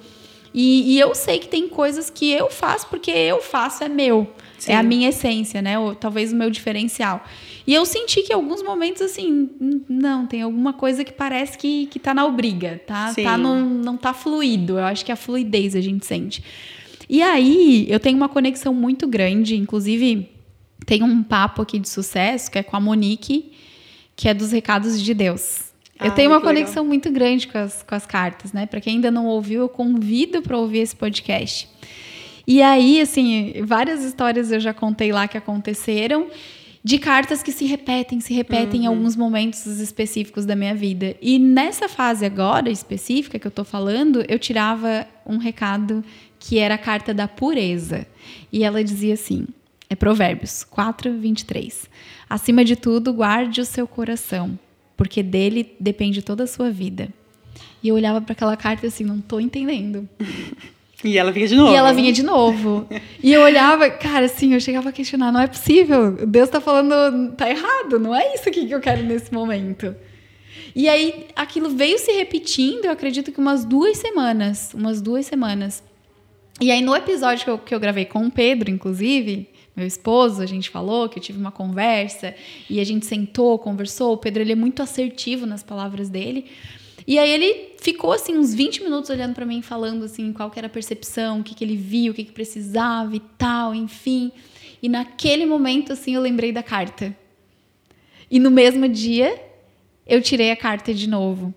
E, 0.53 0.93
e 0.93 0.99
eu 0.99 1.15
sei 1.15 1.39
que 1.39 1.47
tem 1.47 1.67
coisas 1.67 2.09
que 2.09 2.31
eu 2.31 2.51
faço 2.51 2.87
porque 2.87 3.09
eu 3.09 3.41
faço, 3.41 3.83
é 3.83 3.89
meu. 3.89 4.27
É 4.67 4.75
a 4.75 4.83
minha 4.83 5.09
essência, 5.09 5.61
né? 5.61 5.77
Ou 5.77 5.93
talvez 5.95 6.31
o 6.31 6.35
meu 6.35 6.49
diferencial. 6.49 7.23
E 7.65 7.73
eu 7.73 7.85
senti 7.85 8.21
que 8.21 8.31
em 8.31 8.35
alguns 8.35 8.61
momentos, 8.61 9.01
assim, 9.01 9.49
não, 9.89 10.25
tem 10.25 10.41
alguma 10.41 10.73
coisa 10.73 11.03
que 11.03 11.11
parece 11.11 11.57
que, 11.57 11.87
que 11.87 11.99
tá 11.99 12.13
na 12.13 12.25
obriga, 12.25 12.81
tá? 12.85 13.13
tá 13.23 13.37
não, 13.37 13.61
não 13.61 13.97
tá 13.97 14.13
fluido. 14.13 14.77
Eu 14.77 14.85
acho 14.85 15.03
que 15.03 15.11
é 15.11 15.13
a 15.13 15.17
fluidez 15.17 15.75
a 15.75 15.81
gente 15.81 16.05
sente. 16.05 16.43
E 17.09 17.21
aí, 17.21 17.85
eu 17.89 17.99
tenho 17.99 18.17
uma 18.17 18.29
conexão 18.29 18.73
muito 18.73 19.07
grande, 19.07 19.55
inclusive 19.55 20.29
tem 20.85 21.03
um 21.03 21.23
papo 21.23 21.61
aqui 21.61 21.79
de 21.79 21.89
sucesso 21.89 22.51
que 22.51 22.59
é 22.59 22.63
com 22.63 22.75
a 22.75 22.79
Monique, 22.79 23.51
que 24.15 24.27
é 24.27 24.33
dos 24.33 24.51
recados 24.51 25.01
de 25.01 25.13
Deus. 25.13 25.73
Eu 26.01 26.11
tenho 26.11 26.31
uma 26.31 26.41
conexão 26.41 26.83
legal. 26.83 26.85
muito 26.85 27.11
grande 27.11 27.47
com 27.47 27.57
as, 27.57 27.83
com 27.83 27.95
as 27.95 28.05
cartas, 28.05 28.51
né? 28.51 28.65
Para 28.65 28.81
quem 28.81 28.95
ainda 28.95 29.09
não 29.09 29.25
ouviu, 29.25 29.61
eu 29.61 29.69
convido 29.69 30.41
para 30.41 30.57
ouvir 30.57 30.79
esse 30.79 30.95
podcast. 30.95 31.69
E 32.45 32.61
aí, 32.61 32.99
assim, 32.99 33.53
várias 33.63 34.03
histórias 34.03 34.51
eu 34.51 34.59
já 34.59 34.73
contei 34.73 35.13
lá 35.13 35.27
que 35.27 35.37
aconteceram 35.37 36.27
de 36.83 36.97
cartas 36.97 37.41
que 37.41 37.53
se 37.53 37.65
repetem, 37.65 38.19
se 38.19 38.33
repetem 38.33 38.81
uhum. 38.81 38.85
em 38.85 38.87
alguns 38.87 39.15
momentos 39.15 39.65
específicos 39.65 40.45
da 40.45 40.55
minha 40.55 40.75
vida. 40.75 41.15
E 41.21 41.39
nessa 41.39 41.87
fase 41.87 42.25
agora 42.25 42.69
específica 42.69 43.39
que 43.39 43.47
eu 43.47 43.51
tô 43.51 43.63
falando, 43.63 44.25
eu 44.27 44.37
tirava 44.37 45.07
um 45.25 45.37
recado 45.37 46.03
que 46.43 46.59
era 46.59 46.75
a 46.75 46.77
carta 46.77 47.13
da 47.13 47.25
pureza. 47.25 48.05
E 48.51 48.63
ela 48.63 48.83
dizia 48.83 49.13
assim: 49.13 49.47
é 49.89 49.95
Provérbios 49.95 50.63
4, 50.65 51.13
23. 51.13 51.89
Acima 52.29 52.65
de 52.65 52.75
tudo, 52.75 53.13
guarde 53.13 53.61
o 53.61 53.65
seu 53.65 53.87
coração, 53.87 54.59
porque 54.97 55.23
dele 55.23 55.73
depende 55.79 56.21
toda 56.21 56.43
a 56.43 56.47
sua 56.47 56.69
vida. 56.69 57.07
E 57.81 57.87
eu 57.87 57.95
olhava 57.95 58.19
para 58.19 58.33
aquela 58.33 58.57
carta 58.57 58.87
assim, 58.87 59.03
não 59.03 59.19
tô 59.21 59.39
entendendo. 59.39 60.07
E 61.05 61.17
ela 61.17 61.33
vinha 61.33 61.45
de 61.45 61.55
novo. 61.57 61.73
E 61.73 61.75
ela 61.75 61.91
vinha 61.91 62.13
de 62.13 62.23
novo. 62.23 62.87
e 63.21 63.33
eu 63.33 63.41
olhava, 63.41 63.89
cara, 63.89 64.25
assim, 64.25 64.53
eu 64.53 64.61
chegava 64.61 64.87
a 64.87 64.91
questionar, 64.93 65.33
não 65.33 65.41
é 65.41 65.47
possível. 65.47 66.13
Deus 66.25 66.47
tá 66.47 66.61
falando, 66.61 67.33
tá 67.33 67.49
errado, 67.49 67.99
não 67.99 68.15
é 68.15 68.33
isso 68.33 68.49
que 68.49 68.71
eu 68.71 68.79
quero 68.79 69.03
nesse 69.03 69.33
momento. 69.33 69.93
E 70.73 70.87
aí 70.87 71.27
aquilo 71.35 71.71
veio 71.71 71.99
se 71.99 72.09
repetindo, 72.13 72.85
eu 72.85 72.91
acredito 72.91 73.33
que 73.33 73.39
umas 73.41 73.65
duas 73.65 73.97
semanas, 73.97 74.73
umas 74.73 75.01
duas 75.01 75.25
semanas. 75.25 75.83
E 76.61 76.71
aí 76.71 76.81
no 76.81 76.95
episódio 76.95 77.43
que 77.43 77.49
eu, 77.49 77.57
que 77.57 77.75
eu 77.75 77.79
gravei 77.79 78.05
com 78.05 78.25
o 78.25 78.31
Pedro, 78.31 78.69
inclusive, 78.69 79.49
meu 79.75 79.87
esposo, 79.87 80.41
a 80.41 80.45
gente 80.45 80.69
falou 80.69 81.09
que 81.09 81.17
eu 81.17 81.23
tive 81.23 81.39
uma 81.39 81.51
conversa 81.51 82.35
e 82.69 82.79
a 82.79 82.83
gente 82.83 83.05
sentou, 83.05 83.57
conversou. 83.57 84.13
O 84.13 84.17
Pedro 84.17 84.43
ele 84.43 84.51
é 84.51 84.55
muito 84.55 84.83
assertivo 84.83 85.45
nas 85.45 85.63
palavras 85.63 86.09
dele. 86.09 86.45
E 87.07 87.17
aí 87.17 87.29
ele 87.29 87.73
ficou 87.79 88.13
assim 88.13 88.37
uns 88.37 88.53
20 88.53 88.83
minutos 88.83 89.09
olhando 89.09 89.33
para 89.33 89.45
mim, 89.45 89.61
falando 89.61 90.05
assim 90.05 90.31
qual 90.31 90.49
que 90.49 90.59
era 90.59 90.67
a 90.67 90.69
percepção, 90.69 91.39
o 91.39 91.43
que, 91.43 91.55
que 91.55 91.63
ele 91.63 91.75
viu, 91.75 92.11
o 92.11 92.15
que, 92.15 92.23
que 92.23 92.31
precisava 92.31 93.15
e 93.15 93.19
tal, 93.37 93.73
enfim. 93.73 94.31
E 94.81 94.87
naquele 94.87 95.45
momento 95.45 95.91
assim 95.91 96.13
eu 96.15 96.21
lembrei 96.21 96.51
da 96.51 96.61
carta. 96.63 97.15
E 98.29 98.39
no 98.39 98.51
mesmo 98.51 98.87
dia 98.87 99.41
eu 100.05 100.21
tirei 100.21 100.51
a 100.51 100.55
carta 100.55 100.93
de 100.93 101.09
novo. 101.09 101.53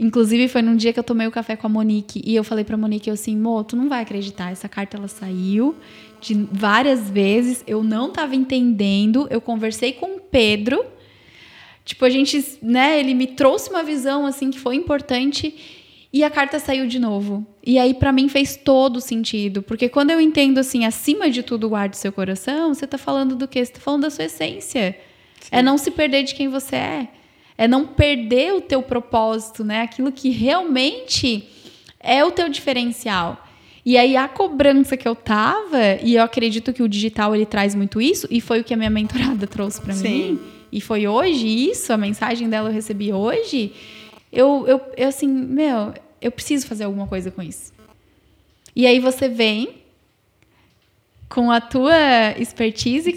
Inclusive 0.00 0.48
foi 0.48 0.62
num 0.62 0.74
dia 0.74 0.92
que 0.92 0.98
eu 0.98 1.04
tomei 1.04 1.26
o 1.26 1.30
café 1.30 1.54
com 1.54 1.66
a 1.66 1.70
Monique 1.70 2.22
e 2.24 2.34
eu 2.34 2.42
falei 2.42 2.64
para 2.64 2.76
Monique 2.76 3.08
eu 3.08 3.14
assim, 3.14 3.36
Mo, 3.36 3.62
tu 3.62 3.76
não 3.76 3.88
vai 3.88 4.02
acreditar, 4.02 4.50
essa 4.50 4.68
carta 4.68 4.96
ela 4.96 5.08
saiu 5.08 5.76
de 6.20 6.34
várias 6.50 7.08
vezes, 7.08 7.62
eu 7.66 7.84
não 7.84 8.08
estava 8.08 8.34
entendendo, 8.34 9.28
eu 9.30 9.40
conversei 9.40 9.92
com 9.92 10.16
o 10.16 10.20
Pedro, 10.20 10.84
Tipo, 11.90 12.04
a 12.04 12.10
gente, 12.10 12.58
né, 12.62 13.00
ele 13.00 13.14
me 13.14 13.26
trouxe 13.26 13.68
uma 13.68 13.82
visão 13.82 14.24
assim 14.24 14.50
que 14.50 14.60
foi 14.60 14.76
importante 14.76 15.54
e 16.12 16.22
a 16.22 16.30
carta 16.30 16.58
saiu 16.58 16.86
de 16.86 17.00
novo. 17.00 17.44
E 17.66 17.78
aí 17.78 17.94
para 17.94 18.12
mim 18.12 18.28
fez 18.28 18.56
todo 18.56 19.00
sentido, 19.00 19.60
porque 19.60 19.88
quando 19.88 20.10
eu 20.10 20.20
entendo 20.20 20.58
assim, 20.58 20.84
acima 20.84 21.30
de 21.30 21.42
tudo 21.42 21.68
guarde 21.68 21.96
seu 21.96 22.12
coração, 22.12 22.72
você 22.72 22.86
tá 22.86 22.98
falando 22.98 23.34
do 23.34 23.48
quê? 23.48 23.64
Você 23.64 23.72
tá 23.72 23.80
falando 23.80 24.02
da 24.02 24.10
sua 24.10 24.26
essência. 24.26 24.96
Sim. 25.40 25.48
É 25.50 25.62
não 25.62 25.76
se 25.76 25.90
perder 25.90 26.22
de 26.22 26.34
quem 26.34 26.48
você 26.48 26.76
é. 26.76 27.08
É 27.60 27.68
não 27.68 27.86
perder 27.86 28.54
o 28.54 28.60
teu 28.62 28.82
propósito, 28.82 29.62
né? 29.62 29.82
Aquilo 29.82 30.10
que 30.10 30.30
realmente 30.30 31.46
é 32.00 32.24
o 32.24 32.30
teu 32.30 32.48
diferencial. 32.48 33.46
E 33.84 33.98
aí 33.98 34.16
a 34.16 34.26
cobrança 34.26 34.96
que 34.96 35.06
eu 35.06 35.14
tava, 35.14 35.96
e 36.02 36.14
eu 36.14 36.22
acredito 36.22 36.72
que 36.72 36.82
o 36.82 36.88
digital 36.88 37.34
ele 37.34 37.44
traz 37.44 37.74
muito 37.74 38.00
isso, 38.00 38.26
e 38.30 38.40
foi 38.40 38.60
o 38.60 38.64
que 38.64 38.72
a 38.72 38.76
minha 38.76 38.88
mentorada 38.88 39.46
trouxe 39.46 39.78
para 39.80 39.94
mim 39.94 40.38
e 40.72 40.80
foi 40.80 41.06
hoje 41.06 41.46
isso, 41.46 41.92
a 41.92 41.96
mensagem 41.96 42.48
dela 42.48 42.68
eu 42.68 42.72
recebi 42.72 43.12
hoje, 43.12 43.72
eu, 44.32 44.64
eu, 44.68 44.80
eu 44.96 45.08
assim, 45.08 45.26
meu, 45.26 45.92
eu 46.20 46.30
preciso 46.30 46.66
fazer 46.66 46.84
alguma 46.84 47.06
coisa 47.06 47.30
com 47.30 47.42
isso. 47.42 47.72
E 48.74 48.86
aí 48.86 49.00
você 49.00 49.28
vem 49.28 49.80
com 51.28 51.50
a 51.50 51.60
tua 51.60 52.38
expertise, 52.38 53.12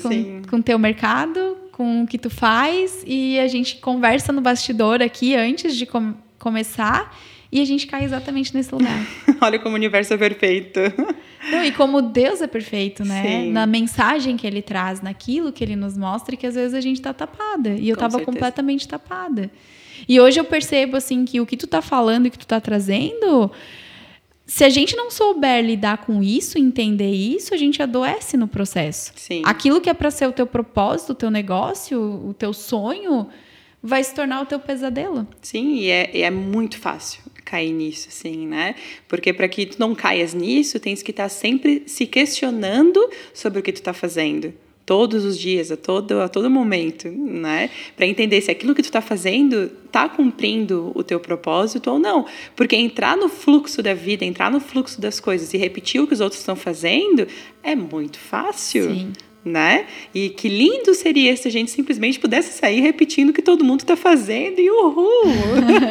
com 0.50 0.58
o 0.58 0.64
teu 0.64 0.80
mercado, 0.80 1.53
com 1.74 2.03
o 2.03 2.08
que 2.08 2.20
tu 2.20 2.30
faz, 2.30 3.03
e 3.06 3.39
a 3.39 3.48
gente 3.48 3.77
conversa 3.77 4.32
no 4.32 4.39
bastidor 4.42 5.01
aqui 5.01 5.36
antes 5.36 5.75
de 5.75 5.86
com 5.86 6.13
começar, 6.39 7.18
e 7.52 7.60
a 7.60 7.65
gente 7.65 7.88
cai 7.88 8.04
exatamente 8.04 8.54
nesse 8.56 8.74
lugar. 8.74 9.06
Olha 9.41 9.60
como 9.60 9.74
o 9.74 9.76
universo 9.76 10.13
é 10.13 10.17
perfeito. 10.17 10.80
Não, 11.52 11.63
e 11.63 11.71
como 11.71 12.02
Deus 12.02 12.41
é 12.41 12.48
perfeito, 12.48 13.04
né? 13.04 13.24
Sim. 13.24 13.52
Na 13.52 13.65
mensagem 13.65 14.38
que 14.38 14.45
ele 14.45 14.62
traz, 14.62 15.02
naquilo 15.02 15.52
que 15.52 15.63
ele 15.63 15.76
nos 15.76 15.98
mostra, 15.98 16.36
que 16.36 16.48
às 16.48 16.56
vezes 16.56 16.74
a 16.74 16.82
gente 16.82 17.02
tá 17.02 17.12
tapada. 17.13 17.69
E 17.69 17.89
eu 17.89 17.95
Com 17.95 18.02
tava 18.02 18.17
certeza. 18.17 18.32
completamente 18.32 18.88
tapada. 18.88 19.52
E 20.08 20.19
hoje 20.19 20.39
eu 20.39 20.45
percebo, 20.45 20.98
assim, 20.98 21.26
que 21.26 21.41
o 21.41 21.45
que 21.45 21.58
tu 21.58 21.67
tá 21.67 21.82
falando 21.82 22.28
e 22.28 22.30
que 22.30 22.38
tu 22.38 22.48
tá 22.48 22.60
trazendo, 22.60 23.52
se 24.54 24.63
a 24.63 24.70
gente 24.70 24.96
não 24.96 25.10
souber 25.10 25.66
lidar 25.66 26.06
com 26.06 26.22
isso, 26.22 26.60
entender 26.60 27.10
isso, 27.12 27.56
a 27.56 27.58
gente 27.58 27.82
adoece 27.82 28.38
no 28.38 28.48
processo. 28.48 29.12
Sim. 29.16 29.42
Aquilo 29.44 29.82
que 29.82 29.89
é 29.89 29.96
para 29.96 30.12
ser 30.12 30.28
o 30.28 30.32
teu 30.32 30.46
propósito, 30.46 31.13
o 31.13 31.16
teu 31.16 31.32
negócio, 31.32 32.00
o 32.00 32.36
teu 32.36 32.54
sonho, 32.54 33.28
vai 33.82 34.04
se 34.04 34.13
tornar 34.13 34.44
o 34.44 34.46
teu 34.46 34.60
pesadelo. 34.60 35.28
Sim, 35.42 35.78
e 35.78 35.89
é, 35.89 36.12
e 36.13 36.22
é 36.22 36.30
muito 36.30 36.78
fácil 36.78 37.24
cair 37.44 37.72
nisso, 37.72 38.10
assim, 38.10 38.46
né? 38.46 38.76
Porque 39.08 39.34
para 39.34 39.48
que 39.48 39.66
tu 39.66 39.80
não 39.80 39.96
caias 39.96 40.36
nisso, 40.36 40.80
tens 40.80 41.02
que 41.02 41.10
estar 41.10 41.24
tá 41.24 41.30
sempre 41.30 41.82
se 41.88 42.06
questionando 42.06 43.10
sobre 43.34 43.60
o 43.60 43.63
que 43.63 43.72
tu 43.72 43.78
está 43.78 43.92
fazendo 43.92 44.54
todos 44.86 45.24
os 45.24 45.38
dias, 45.39 45.72
a 45.72 45.78
todo, 45.78 46.22
a 46.22 46.28
todo 46.28 46.50
momento, 46.50 47.10
né? 47.10 47.69
Para 47.96 48.06
entender 48.06 48.41
se 48.41 48.52
aquilo 48.52 48.76
que 48.76 48.82
tu 48.82 48.86
está 48.86 49.02
fazendo 49.02 49.72
está 49.86 50.10
cumprindo 50.10 50.91
o 50.96 51.04
teu 51.04 51.19
propósito 51.19 51.91
ou 51.91 52.00
não. 52.00 52.26
Porque 52.56 52.76
entrar 52.76 53.15
no 53.15 53.30
fluxo 53.30 53.82
da 53.82 53.93
vida, 53.93 54.26
entrar 54.26 54.52
no 54.52 54.60
fluxo 54.60 55.00
das 55.00 55.19
coisas 55.19 55.54
e 55.54 55.58
repetir 55.58 56.02
o 56.02 56.08
que 56.08 56.13
os 56.13 56.19
outros 56.19 56.39
estão 56.39 56.56
fazendo 56.56 57.28
é 57.62 57.76
muito 57.76 58.17
fácil. 58.17 58.93
Sim 58.93 59.13
né? 59.45 59.86
E 60.13 60.29
que 60.29 60.47
lindo 60.47 60.93
seria 60.93 61.36
se 61.36 61.47
a 61.47 61.51
gente 61.51 61.69
simplesmente 61.69 62.19
pudesse 62.19 62.58
sair 62.58 62.79
repetindo 62.79 63.29
o 63.29 63.34
que 63.34 63.41
todo 63.41 63.63
mundo 63.63 63.82
está 63.82 63.95
fazendo 63.95 64.60
e 64.60 64.69
uhul! 64.69 65.23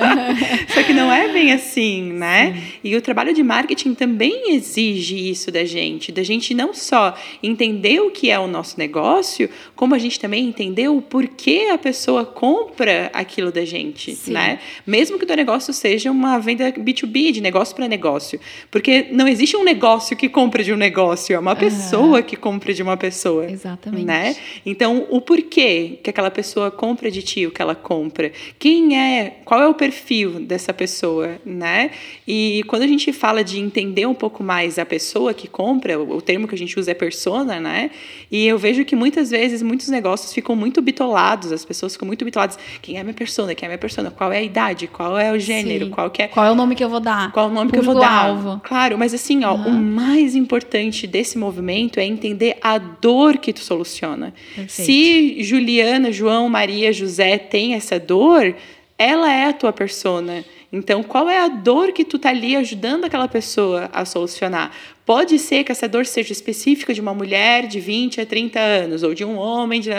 Só 0.73 0.83
que 0.83 0.93
não 0.93 1.13
é 1.13 1.29
bem 1.29 1.53
assim, 1.53 2.13
né? 2.13 2.55
Sim. 2.55 2.63
E 2.85 2.97
o 2.97 3.03
trabalho 3.03 3.35
de 3.35 3.43
marketing 3.43 3.95
também 3.95 4.55
exige 4.55 5.31
isso 5.31 5.51
da 5.51 5.65
gente, 5.65 6.11
da 6.11 6.23
gente 6.23 6.55
não 6.55 6.73
só 6.73 7.15
entender 7.43 8.01
o 8.01 8.11
que 8.11 8.31
é 8.31 8.39
o 8.39 8.47
nosso 8.47 8.79
negócio, 8.79 9.51
como 9.77 9.95
a 9.95 9.99
gente 9.99 10.19
também 10.19 10.47
entender 10.47 10.89
o 10.89 11.03
porquê 11.03 11.69
a 11.73 11.79
pessoa 11.79 12.25
compra 12.25 13.11
aquilo 13.13 13.53
da 13.53 13.65
gente, 13.65 14.15
Sim. 14.15 14.33
né? 14.33 14.59
Mesmo 14.87 15.19
que 15.19 15.25
o 15.25 15.27
teu 15.27 15.37
negócio 15.37 15.73
seja 15.75 16.11
uma 16.11 16.39
venda 16.39 16.73
B2B, 16.73 17.33
de 17.33 17.41
negócio 17.41 17.77
para 17.77 17.87
negócio. 17.87 18.41
Porque 18.71 19.09
não 19.11 19.29
existe 19.29 19.57
um 19.57 19.65
negócio 19.65 20.17
que 20.17 20.29
compra 20.29 20.65
de 20.65 20.73
um 20.73 20.77
negócio, 20.77 21.35
é 21.35 21.39
uma 21.39 21.55
pessoa 21.55 22.19
uhum. 22.19 22.23
que 22.23 22.37
compra 22.37 22.73
de 22.73 22.83
uma 22.83 22.97
pessoa 22.97 23.42
pessoa. 23.43 23.53
Exatamente. 23.53 24.05
Né? 24.05 24.37
Então, 24.65 25.07
o 25.11 25.21
porquê 25.21 25.99
que 26.03 26.11
aquela 26.11 26.31
pessoa 26.31 26.71
compra 26.71 27.11
de 27.11 27.23
ti 27.23 27.47
o 27.47 27.51
que 27.51 27.61
ela 27.61 27.75
compra? 27.75 28.33
Quem 28.59 28.99
é, 28.99 29.39
qual 29.45 29.61
é 29.63 29.69
o 29.69 29.75
perfil 29.75 30.41
dessa 30.41 30.73
pessoa, 30.73 31.37
né? 31.45 31.91
E 32.27 32.63
quando 32.67 32.83
a 32.83 32.87
gente 32.87 33.13
fala 33.13 33.43
de 33.43 33.59
entender 33.59 34.07
um 34.07 34.15
pouco 34.15 34.43
mais 34.43 34.79
a 34.79 34.87
pessoa 34.87 35.35
que 35.35 35.49
compra, 35.49 36.01
o 36.01 36.21
termo 36.21 36.47
que 36.49 36.55
a 36.55 36.59
gente 36.59 36.79
usa 36.79 36.91
é 36.91 36.95
persona, 36.95 37.61
né? 37.61 37.91
E 38.31 38.47
eu 38.47 38.59
vejo 38.59 38.85
que 38.85 38.97
muitas 38.97 39.31
vezes 39.31 39.63
muitos 39.63 39.89
negócios 39.89 40.33
ficam 40.33 40.57
muito 40.57 40.81
bitolados, 40.81 41.53
as 41.53 41.65
pessoas 41.65 41.93
ficam 41.93 42.07
muito 42.07 42.25
bitoladas. 42.25 42.59
Quem 42.81 42.99
é 42.99 43.03
minha 43.03 43.15
persona? 43.15 43.55
Quem 43.55 43.67
é 43.67 43.69
minha 43.69 43.79
persona? 43.79 44.11
Qual 44.11 44.33
é 44.33 44.39
a 44.39 44.43
idade? 44.43 44.87
Qual 44.87 45.19
é 45.19 45.33
o 45.33 45.39
gênero? 45.39 45.87
Sim. 45.87 45.91
Qual 45.91 46.11
que 46.11 46.23
é 46.23 46.29
Qual 46.29 46.47
é 46.47 46.51
o 46.51 46.55
nome 46.55 46.75
que 46.75 46.85
eu 46.85 46.89
vou 46.89 47.01
dar? 47.01 47.33
Qual 47.33 47.49
é 47.49 47.51
o 47.51 47.55
nome 47.55 47.71
que 47.71 47.79
eu 47.79 47.83
vou 47.83 47.99
dar? 47.99 48.27
Alvo. 48.27 48.61
Claro, 48.63 48.99
mas 48.99 49.15
assim, 49.15 49.45
ó, 49.45 49.55
uhum. 49.55 49.69
o 49.69 49.73
mais 49.73 50.35
importante 50.35 51.07
desse 51.07 51.39
movimento 51.39 51.99
é 51.99 52.05
entender 52.05 52.57
a 52.63 52.79
dor 52.79 53.32
dor 53.33 53.39
que 53.39 53.53
tu 53.53 53.61
soluciona. 53.61 54.35
Perfeito. 54.55 54.71
Se 54.71 55.43
Juliana, 55.43 56.13
João, 56.13 56.49
Maria, 56.49 56.93
José 56.93 57.39
tem 57.39 57.75
essa 57.75 57.99
dor, 57.99 58.55
ela 58.99 59.33
é 59.33 59.47
a 59.47 59.53
tua 59.53 59.73
persona. 59.73 60.45
Então, 60.73 61.03
qual 61.03 61.29
é 61.29 61.39
a 61.39 61.49
dor 61.49 61.93
que 61.93 62.05
tu 62.05 62.19
tá 62.19 62.31
ali 62.31 62.57
ajudando 62.57 63.05
aquela 63.05 63.29
pessoa 63.29 63.91
a 63.93 64.05
solucionar? 64.05 64.73
Pode 65.05 65.39
ser 65.39 65.65
que 65.65 65.73
essa 65.73 65.89
dor 65.89 66.07
seja 66.07 66.33
específica 66.33 66.95
de 66.95 67.01
uma 67.01 67.13
mulher 67.13 67.67
de 67.67 67.79
20 67.79 68.21
a 68.21 68.27
30 68.27 68.59
anos, 68.59 69.03
ou 69.03 69.13
de 69.13 69.25
um 69.25 69.37
homem, 69.37 69.81
de... 69.81 69.91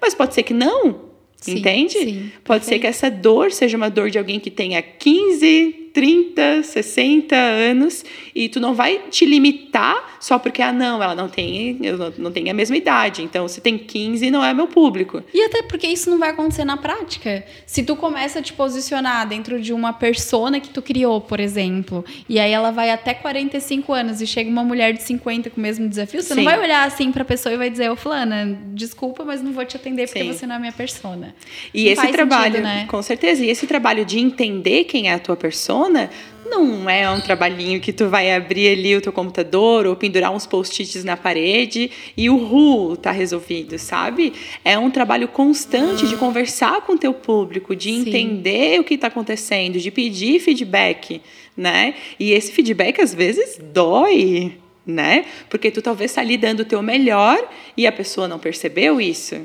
mas 0.00 0.14
pode 0.14 0.34
ser 0.34 0.42
que 0.42 0.54
não. 0.54 1.12
Sim, 1.36 1.58
entende? 1.58 1.98
Sim, 1.98 2.32
pode 2.44 2.64
ser 2.64 2.78
que 2.78 2.86
essa 2.86 3.10
dor 3.10 3.50
seja 3.50 3.76
uma 3.76 3.90
dor 3.90 4.10
de 4.10 4.18
alguém 4.18 4.38
que 4.38 4.50
tenha 4.50 4.80
15, 4.80 5.81
30, 5.92 6.62
60 6.62 7.36
anos 7.36 8.04
e 8.34 8.48
tu 8.48 8.58
não 8.58 8.74
vai 8.74 8.98
te 9.10 9.26
limitar 9.26 10.16
só 10.18 10.38
porque, 10.38 10.62
ah, 10.62 10.72
não, 10.72 11.02
ela 11.02 11.14
não 11.14 11.28
tem, 11.28 11.78
eu 11.82 11.98
não, 11.98 12.12
não 12.16 12.32
tenho 12.32 12.50
a 12.50 12.54
mesma 12.54 12.76
idade, 12.76 13.22
então 13.22 13.46
se 13.48 13.60
tem 13.60 13.76
15 13.76 14.30
não 14.30 14.42
é 14.42 14.54
meu 14.54 14.66
público. 14.66 15.22
E 15.34 15.42
até 15.42 15.62
porque 15.62 15.86
isso 15.86 16.08
não 16.08 16.18
vai 16.18 16.30
acontecer 16.30 16.64
na 16.64 16.76
prática. 16.76 17.44
Se 17.66 17.82
tu 17.82 17.96
começa 17.96 18.38
a 18.38 18.42
te 18.42 18.52
posicionar 18.52 19.28
dentro 19.28 19.60
de 19.60 19.72
uma 19.72 19.92
persona 19.92 20.60
que 20.60 20.70
tu 20.70 20.80
criou, 20.80 21.20
por 21.20 21.40
exemplo, 21.40 22.04
e 22.28 22.38
aí 22.38 22.52
ela 22.52 22.70
vai 22.70 22.90
até 22.90 23.12
45 23.12 23.92
anos 23.92 24.20
e 24.22 24.26
chega 24.26 24.48
uma 24.48 24.64
mulher 24.64 24.92
de 24.92 25.02
50 25.02 25.50
com 25.50 25.58
o 25.58 25.62
mesmo 25.62 25.88
desafio, 25.88 26.22
você 26.22 26.34
Sim. 26.34 26.36
não 26.36 26.44
vai 26.44 26.58
olhar 26.58 26.86
assim 26.86 27.12
pra 27.12 27.24
pessoa 27.24 27.52
e 27.52 27.58
vai 27.58 27.68
dizer, 27.68 27.90
ô 27.90 27.96
fulana, 27.96 28.58
desculpa, 28.72 29.24
mas 29.24 29.42
não 29.42 29.52
vou 29.52 29.64
te 29.64 29.76
atender 29.76 30.06
porque 30.06 30.22
Sim. 30.22 30.32
você 30.32 30.46
não 30.46 30.54
é 30.54 30.58
minha 30.58 30.72
persona. 30.72 31.34
E 31.74 31.84
não 31.84 31.92
esse 31.92 32.08
trabalho, 32.12 32.44
sentido, 32.52 32.64
né? 32.64 32.86
com 32.88 33.02
certeza, 33.02 33.44
e 33.44 33.50
esse 33.50 33.66
trabalho 33.66 34.04
de 34.04 34.18
entender 34.18 34.84
quem 34.84 35.10
é 35.10 35.14
a 35.14 35.18
tua 35.18 35.36
persona 35.36 35.81
não 35.88 36.88
é 36.88 37.08
um 37.10 37.20
trabalhinho 37.20 37.80
que 37.80 37.92
tu 37.92 38.08
vai 38.08 38.34
abrir 38.34 38.68
ali 38.68 38.96
o 38.96 39.00
teu 39.00 39.12
computador 39.12 39.86
ou 39.86 39.96
pendurar 39.96 40.32
uns 40.32 40.46
post-its 40.46 41.04
na 41.04 41.16
parede 41.16 41.90
e 42.16 42.28
o 42.28 42.36
ru 42.36 42.96
tá 42.96 43.10
resolvido, 43.10 43.78
sabe? 43.78 44.32
É 44.64 44.78
um 44.78 44.90
trabalho 44.90 45.28
constante 45.28 46.06
de 46.06 46.16
conversar 46.16 46.82
com 46.82 46.92
o 46.92 46.98
teu 46.98 47.14
público, 47.14 47.74
de 47.74 47.90
Sim. 47.90 48.00
entender 48.00 48.80
o 48.80 48.84
que 48.84 48.94
está 48.94 49.06
acontecendo, 49.06 49.78
de 49.78 49.90
pedir 49.90 50.40
feedback, 50.40 51.22
né? 51.56 51.94
E 52.18 52.32
esse 52.32 52.52
feedback 52.52 53.00
às 53.00 53.14
vezes 53.14 53.58
dói, 53.72 54.58
né? 54.86 55.24
Porque 55.48 55.70
tu 55.70 55.80
talvez 55.80 56.10
está 56.10 56.20
ali 56.20 56.36
dando 56.36 56.60
o 56.60 56.64
teu 56.64 56.82
melhor 56.82 57.38
e 57.76 57.86
a 57.86 57.92
pessoa 57.92 58.28
não 58.28 58.38
percebeu 58.38 59.00
isso. 59.00 59.36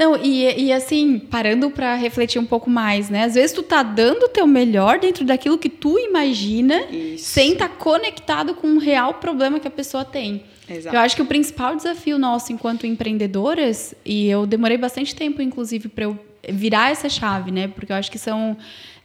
Não, 0.00 0.16
e, 0.16 0.64
e 0.64 0.72
assim, 0.72 1.18
parando 1.18 1.70
para 1.70 1.94
refletir 1.94 2.40
um 2.40 2.46
pouco 2.46 2.70
mais, 2.70 3.10
né? 3.10 3.24
Às 3.24 3.34
vezes 3.34 3.52
tu 3.52 3.62
tá 3.62 3.82
dando 3.82 4.22
o 4.22 4.28
teu 4.28 4.46
melhor 4.46 4.98
dentro 4.98 5.26
daquilo 5.26 5.58
que 5.58 5.68
tu 5.68 5.98
imagina, 5.98 6.86
Isso. 6.90 7.26
sem 7.26 7.52
estar 7.52 7.68
tá 7.68 7.74
conectado 7.74 8.54
com 8.54 8.66
um 8.66 8.78
real 8.78 9.12
problema 9.12 9.60
que 9.60 9.68
a 9.68 9.70
pessoa 9.70 10.02
tem. 10.02 10.44
Exato. 10.66 10.96
Eu 10.96 11.00
acho 11.00 11.14
que 11.14 11.20
o 11.20 11.26
principal 11.26 11.76
desafio 11.76 12.16
nosso 12.18 12.50
enquanto 12.50 12.86
empreendedoras, 12.86 13.94
e 14.02 14.26
eu 14.26 14.46
demorei 14.46 14.78
bastante 14.78 15.14
tempo, 15.14 15.42
inclusive, 15.42 15.86
para 15.90 16.04
eu 16.04 16.18
virar 16.48 16.90
essa 16.90 17.10
chave, 17.10 17.50
né? 17.50 17.68
Porque 17.68 17.92
eu 17.92 17.96
acho 17.96 18.10
que 18.10 18.18
são 18.18 18.56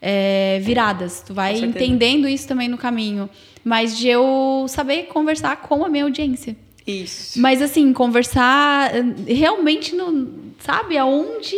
é, 0.02 0.62
viradas. 0.62 1.22
Tu 1.28 1.34
vai 1.34 1.58
entendendo 1.58 2.26
isso 2.26 2.48
também 2.48 2.70
no 2.70 2.78
caminho. 2.78 3.30
Mas 3.66 3.98
de 3.98 4.08
eu 4.08 4.66
saber 4.70 5.08
conversar 5.08 5.58
com 5.58 5.84
a 5.84 5.90
minha 5.90 6.06
audiência. 6.06 6.56
Isso. 6.86 7.40
Mas 7.40 7.62
assim, 7.62 7.92
conversar 7.94 8.92
realmente 9.28 9.96
no, 9.96 10.54
sabe, 10.60 10.98
aonde 10.98 11.56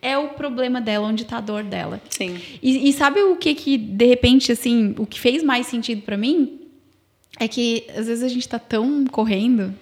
é 0.00 0.18
o 0.18 0.28
problema 0.30 0.80
dela, 0.80 1.08
onde 1.08 1.22
está 1.22 1.38
a 1.38 1.40
dor 1.40 1.62
dela. 1.62 2.00
Sim. 2.10 2.38
E, 2.62 2.88
e, 2.88 2.92
sabe 2.92 3.22
o 3.22 3.36
que 3.36 3.54
que 3.54 3.78
de 3.78 4.04
repente 4.04 4.52
assim, 4.52 4.94
o 4.98 5.06
que 5.06 5.18
fez 5.20 5.42
mais 5.42 5.66
sentido 5.66 6.02
para 6.02 6.16
mim 6.16 6.60
é 7.40 7.48
que 7.48 7.84
às 7.96 8.06
vezes 8.06 8.22
a 8.22 8.28
gente 8.28 8.42
está 8.42 8.58
tão 8.58 9.06
correndo 9.06 9.74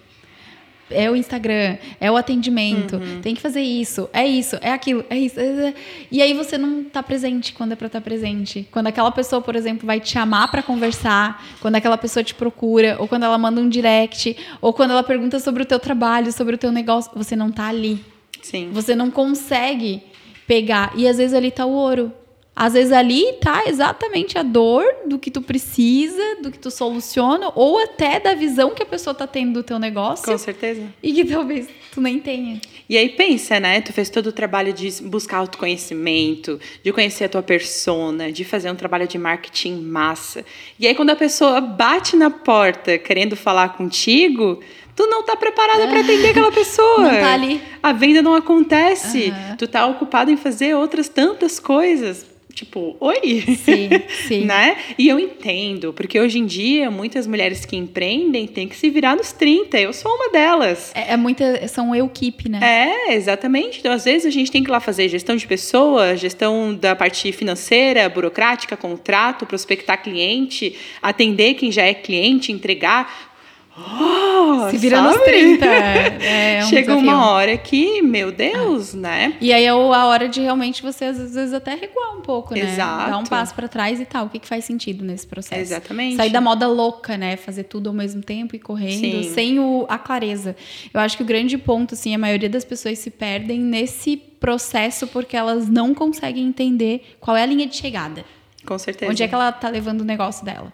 é 0.94 1.10
o 1.10 1.16
Instagram, 1.16 1.76
é 2.00 2.10
o 2.10 2.16
atendimento, 2.16 2.96
uhum. 2.96 3.20
tem 3.20 3.34
que 3.34 3.40
fazer 3.40 3.62
isso, 3.62 4.08
é 4.12 4.26
isso, 4.26 4.56
é 4.60 4.70
aquilo, 4.70 5.04
é 5.08 5.18
isso. 5.18 5.38
É, 5.38 5.68
é. 5.68 5.74
E 6.10 6.22
aí 6.22 6.34
você 6.34 6.56
não 6.56 6.82
está 6.82 7.02
presente 7.02 7.52
quando 7.52 7.72
é 7.72 7.76
para 7.76 7.86
estar 7.86 8.00
tá 8.00 8.04
presente. 8.04 8.66
Quando 8.70 8.86
aquela 8.86 9.10
pessoa, 9.10 9.40
por 9.42 9.56
exemplo, 9.56 9.86
vai 9.86 10.00
te 10.00 10.10
chamar 10.10 10.48
para 10.48 10.62
conversar, 10.62 11.44
quando 11.60 11.76
aquela 11.76 11.98
pessoa 11.98 12.22
te 12.22 12.34
procura, 12.34 12.96
ou 12.98 13.08
quando 13.08 13.24
ela 13.24 13.38
manda 13.38 13.60
um 13.60 13.68
direct, 13.68 14.36
ou 14.60 14.72
quando 14.72 14.90
ela 14.92 15.02
pergunta 15.02 15.38
sobre 15.40 15.62
o 15.62 15.66
teu 15.66 15.78
trabalho, 15.78 16.32
sobre 16.32 16.54
o 16.54 16.58
teu 16.58 16.72
negócio, 16.72 17.10
você 17.14 17.34
não 17.34 17.48
está 17.48 17.68
ali. 17.68 18.04
Sim. 18.42 18.70
Você 18.72 18.94
não 18.94 19.10
consegue 19.10 20.02
pegar. 20.46 20.92
E 20.96 21.06
às 21.06 21.16
vezes 21.16 21.34
ali 21.34 21.48
está 21.48 21.64
o 21.64 21.72
ouro. 21.72 22.12
Às 22.54 22.74
vezes 22.74 22.92
ali 22.92 23.32
tá 23.40 23.64
exatamente 23.66 24.36
a 24.36 24.42
dor 24.42 24.84
do 25.06 25.18
que 25.18 25.30
tu 25.30 25.40
precisa, 25.40 26.36
do 26.42 26.50
que 26.50 26.58
tu 26.58 26.70
soluciona, 26.70 27.50
ou 27.54 27.82
até 27.82 28.20
da 28.20 28.34
visão 28.34 28.70
que 28.70 28.82
a 28.82 28.86
pessoa 28.86 29.14
tá 29.14 29.26
tendo 29.26 29.54
do 29.54 29.62
teu 29.62 29.78
negócio. 29.78 30.26
Com 30.26 30.36
certeza. 30.36 30.82
E 31.02 31.14
que 31.14 31.24
talvez 31.24 31.68
tu 31.92 32.00
nem 32.00 32.18
tenha. 32.20 32.60
E 32.88 32.96
aí 32.96 33.08
pensa, 33.08 33.58
né? 33.58 33.80
Tu 33.80 33.90
fez 33.90 34.10
todo 34.10 34.26
o 34.26 34.32
trabalho 34.32 34.70
de 34.70 35.02
buscar 35.02 35.38
autoconhecimento, 35.38 36.60
de 36.84 36.92
conhecer 36.92 37.24
a 37.24 37.28
tua 37.28 37.42
persona, 37.42 38.30
de 38.30 38.44
fazer 38.44 38.70
um 38.70 38.74
trabalho 38.74 39.08
de 39.08 39.16
marketing 39.16 39.80
massa. 39.80 40.44
E 40.78 40.86
aí 40.86 40.94
quando 40.94 41.10
a 41.10 41.16
pessoa 41.16 41.58
bate 41.58 42.16
na 42.16 42.28
porta 42.28 42.98
querendo 42.98 43.34
falar 43.34 43.70
contigo, 43.70 44.60
tu 44.94 45.06
não 45.06 45.22
tá 45.22 45.36
preparada 45.36 45.86
para 45.88 46.00
atender 46.00 46.28
aquela 46.28 46.52
pessoa. 46.52 46.98
Não 47.00 47.18
tá 47.18 47.32
ali. 47.32 47.62
A 47.82 47.92
venda 47.92 48.20
não 48.20 48.34
acontece. 48.34 49.30
Uhum. 49.30 49.56
Tu 49.56 49.66
tá 49.66 49.86
ocupado 49.86 50.30
em 50.30 50.36
fazer 50.36 50.74
outras 50.76 51.08
tantas 51.08 51.58
coisas 51.58 52.31
tipo, 52.52 52.96
oi? 53.00 53.42
Sim, 53.56 53.88
sim. 54.28 54.44
né? 54.44 54.76
E 54.98 55.08
eu 55.08 55.18
entendo, 55.18 55.92
porque 55.92 56.20
hoje 56.20 56.38
em 56.38 56.46
dia 56.46 56.90
muitas 56.90 57.26
mulheres 57.26 57.64
que 57.64 57.76
empreendem 57.76 58.46
têm 58.46 58.68
que 58.68 58.76
se 58.76 58.90
virar 58.90 59.16
nos 59.16 59.32
30. 59.32 59.78
Eu 59.78 59.92
sou 59.92 60.12
uma 60.14 60.30
delas. 60.30 60.92
É, 60.94 61.12
é 61.12 61.16
muita, 61.16 61.66
são 61.68 61.92
equipe, 62.12 62.48
né? 62.48 62.60
É, 62.62 63.14
exatamente. 63.14 63.80
Então, 63.80 63.92
às 63.92 64.04
vezes 64.04 64.26
a 64.26 64.30
gente 64.30 64.50
tem 64.50 64.62
que 64.62 64.70
ir 64.70 64.72
lá 64.72 64.80
fazer 64.80 65.08
gestão 65.08 65.34
de 65.34 65.46
pessoas, 65.46 66.20
gestão 66.20 66.74
da 66.74 66.94
parte 66.94 67.32
financeira, 67.32 68.08
burocrática, 68.08 68.76
contrato, 68.76 69.46
prospectar 69.46 70.02
cliente, 70.02 70.76
atender 71.00 71.54
quem 71.54 71.72
já 71.72 71.82
é 71.82 71.94
cliente, 71.94 72.52
entregar 72.52 73.31
Oh, 73.76 74.68
Se 74.70 74.76
vira 74.78 74.98
sabe? 74.98 75.08
nos 75.16 75.22
30. 75.24 75.66
É, 75.66 76.58
é 76.58 76.64
um 76.64 76.68
Chega 76.68 76.80
desafio. 76.94 77.02
uma 77.10 77.30
hora 77.30 77.56
que, 77.56 78.02
meu 78.02 78.30
Deus, 78.30 78.92
né? 78.94 79.34
E 79.40 79.52
aí 79.52 79.64
é 79.64 79.68
a 79.68 79.76
hora 79.76 80.28
de 80.28 80.40
realmente 80.40 80.82
você, 80.82 81.06
às 81.06 81.18
vezes, 81.18 81.52
até 81.52 81.74
recuar 81.74 82.16
um 82.16 82.20
pouco, 82.20 82.54
né? 82.54 82.60
Exato. 82.60 83.10
Dar 83.10 83.18
um 83.18 83.24
passo 83.24 83.54
para 83.54 83.68
trás 83.68 84.00
e 84.00 84.04
tal. 84.04 84.26
O 84.26 84.28
que, 84.28 84.38
que 84.38 84.46
faz 84.46 84.64
sentido 84.64 85.04
nesse 85.04 85.26
processo? 85.26 85.60
Exatamente. 85.60 86.16
Sair 86.16 86.30
da 86.30 86.40
moda 86.40 86.68
louca, 86.68 87.16
né? 87.16 87.36
Fazer 87.36 87.64
tudo 87.64 87.88
ao 87.88 87.94
mesmo 87.94 88.22
tempo 88.22 88.54
e 88.54 88.58
correndo, 88.58 89.22
Sim. 89.24 89.30
sem 89.34 89.58
o, 89.58 89.86
a 89.88 89.98
clareza. 89.98 90.54
Eu 90.92 91.00
acho 91.00 91.16
que 91.16 91.22
o 91.22 91.26
grande 91.26 91.56
ponto, 91.56 91.94
assim, 91.94 92.14
a 92.14 92.18
maioria 92.18 92.48
das 92.50 92.64
pessoas 92.64 92.98
se 92.98 93.10
perdem 93.10 93.58
nesse 93.58 94.16
processo 94.16 95.06
porque 95.06 95.36
elas 95.36 95.68
não 95.68 95.94
conseguem 95.94 96.44
entender 96.46 97.14
qual 97.20 97.36
é 97.36 97.42
a 97.42 97.46
linha 97.46 97.66
de 97.66 97.76
chegada. 97.76 98.24
Com 98.66 98.78
certeza. 98.78 99.10
Onde 99.10 99.22
é 99.22 99.28
que 99.28 99.34
ela 99.34 99.50
tá 99.50 99.68
levando 99.68 100.02
o 100.02 100.04
negócio 100.04 100.44
dela. 100.44 100.72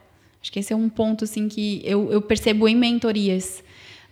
Acho 0.49 0.53
que 0.55 0.61
esse 0.61 0.73
é 0.73 0.77
um 0.77 0.89
ponto 0.89 1.25
assim 1.25 1.47
que 1.47 1.83
eu, 1.85 2.11
eu 2.11 2.23
percebo 2.23 2.67
em 2.67 2.75
mentorias. 2.75 3.63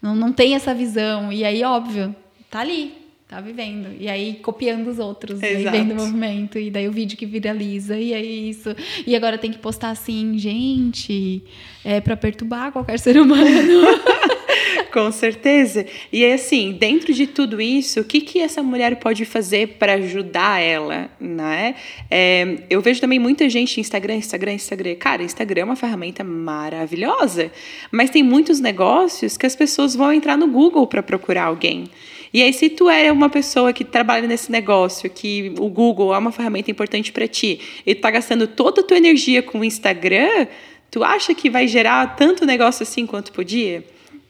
Não, 0.02 0.14
não 0.14 0.34
tem 0.34 0.54
essa 0.54 0.74
visão. 0.74 1.32
E 1.32 1.42
aí, 1.42 1.64
óbvio, 1.64 2.14
tá 2.50 2.60
ali, 2.60 2.92
tá 3.26 3.40
vivendo. 3.40 3.88
E 3.98 4.06
aí, 4.06 4.34
copiando 4.34 4.86
os 4.88 4.98
outros, 4.98 5.40
e 5.40 5.46
aí 5.46 5.64
vendo 5.64 5.92
o 5.92 5.94
movimento, 5.94 6.58
e 6.58 6.70
daí 6.70 6.86
o 6.86 6.92
vídeo 6.92 7.16
que 7.16 7.24
viraliza, 7.24 7.98
e 7.98 8.12
aí 8.12 8.50
isso. 8.50 8.76
E 9.06 9.16
agora 9.16 9.38
tem 9.38 9.50
que 9.50 9.56
postar 9.56 9.88
assim, 9.88 10.36
gente, 10.36 11.42
é 11.82 12.02
para 12.02 12.18
perturbar 12.18 12.70
qualquer 12.70 12.98
ser 12.98 13.16
humano. 13.16 13.86
Com 14.92 15.10
certeza. 15.10 15.86
E 16.12 16.24
assim, 16.24 16.72
dentro 16.72 17.12
de 17.12 17.26
tudo 17.26 17.60
isso, 17.60 18.00
o 18.00 18.04
que, 18.04 18.20
que 18.20 18.40
essa 18.40 18.62
mulher 18.62 18.96
pode 18.96 19.24
fazer 19.24 19.76
para 19.78 19.94
ajudar 19.94 20.60
ela, 20.60 21.10
né? 21.20 21.74
É, 22.10 22.58
eu 22.70 22.80
vejo 22.80 23.00
também 23.00 23.18
muita 23.18 23.48
gente 23.48 23.80
Instagram, 23.80 24.16
Instagram, 24.16 24.52
Instagram. 24.54 24.94
Cara, 24.96 25.22
Instagram 25.22 25.62
é 25.62 25.64
uma 25.64 25.76
ferramenta 25.76 26.24
maravilhosa, 26.24 27.50
mas 27.90 28.10
tem 28.10 28.22
muitos 28.22 28.60
negócios 28.60 29.36
que 29.36 29.46
as 29.46 29.56
pessoas 29.56 29.94
vão 29.94 30.12
entrar 30.12 30.36
no 30.36 30.46
Google 30.46 30.86
para 30.86 31.02
procurar 31.02 31.44
alguém. 31.44 31.84
E 32.32 32.42
aí, 32.42 32.52
se 32.52 32.68
tu 32.68 32.90
é 32.90 33.10
uma 33.10 33.30
pessoa 33.30 33.72
que 33.72 33.84
trabalha 33.84 34.26
nesse 34.26 34.50
negócio, 34.50 35.08
que 35.08 35.54
o 35.58 35.68
Google 35.68 36.14
é 36.14 36.18
uma 36.18 36.32
ferramenta 36.32 36.70
importante 36.70 37.12
para 37.12 37.26
ti, 37.26 37.60
e 37.86 37.94
tu 37.94 38.00
tá 38.00 38.10
gastando 38.10 38.46
toda 38.46 38.80
a 38.80 38.84
tua 38.84 38.96
energia 38.96 39.42
com 39.42 39.60
o 39.60 39.64
Instagram, 39.64 40.46
tu 40.90 41.02
acha 41.02 41.34
que 41.34 41.48
vai 41.48 41.66
gerar 41.66 42.16
tanto 42.16 42.44
negócio 42.44 42.82
assim 42.82 43.06
quanto 43.06 43.32
podia? 43.32 43.84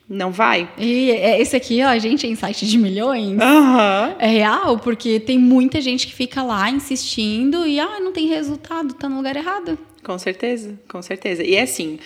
Não 0.09 0.31
vai? 0.31 0.69
E 0.79 1.11
é, 1.11 1.41
esse 1.41 1.57
aqui, 1.57 1.83
ó, 1.83 1.99
gente, 1.99 2.27
é 2.27 2.31
insight 2.31 2.65
de 2.65 2.79
milhões. 2.79 3.33
Uhum. 3.33 4.17
É 4.19 4.29
real, 4.29 4.79
porque 4.79 5.19
tem 5.19 5.39
muita 5.39 5.81
gente 5.81 6.07
que 6.07 6.15
fica 6.15 6.43
lá 6.43 6.71
insistindo 6.71 7.67
e, 7.67 7.81
ah, 7.81 7.99
não 7.99 8.13
tem 8.13 8.29
resultado, 8.29 8.95
tá 8.95 9.09
no 9.09 9.17
lugar 9.17 9.37
errado. 9.37 9.77
Com 10.05 10.17
certeza, 10.19 10.79
com 10.89 11.03
certeza. 11.03 11.43
E 11.43 11.57
é 11.57 11.63
assim, 11.63 11.99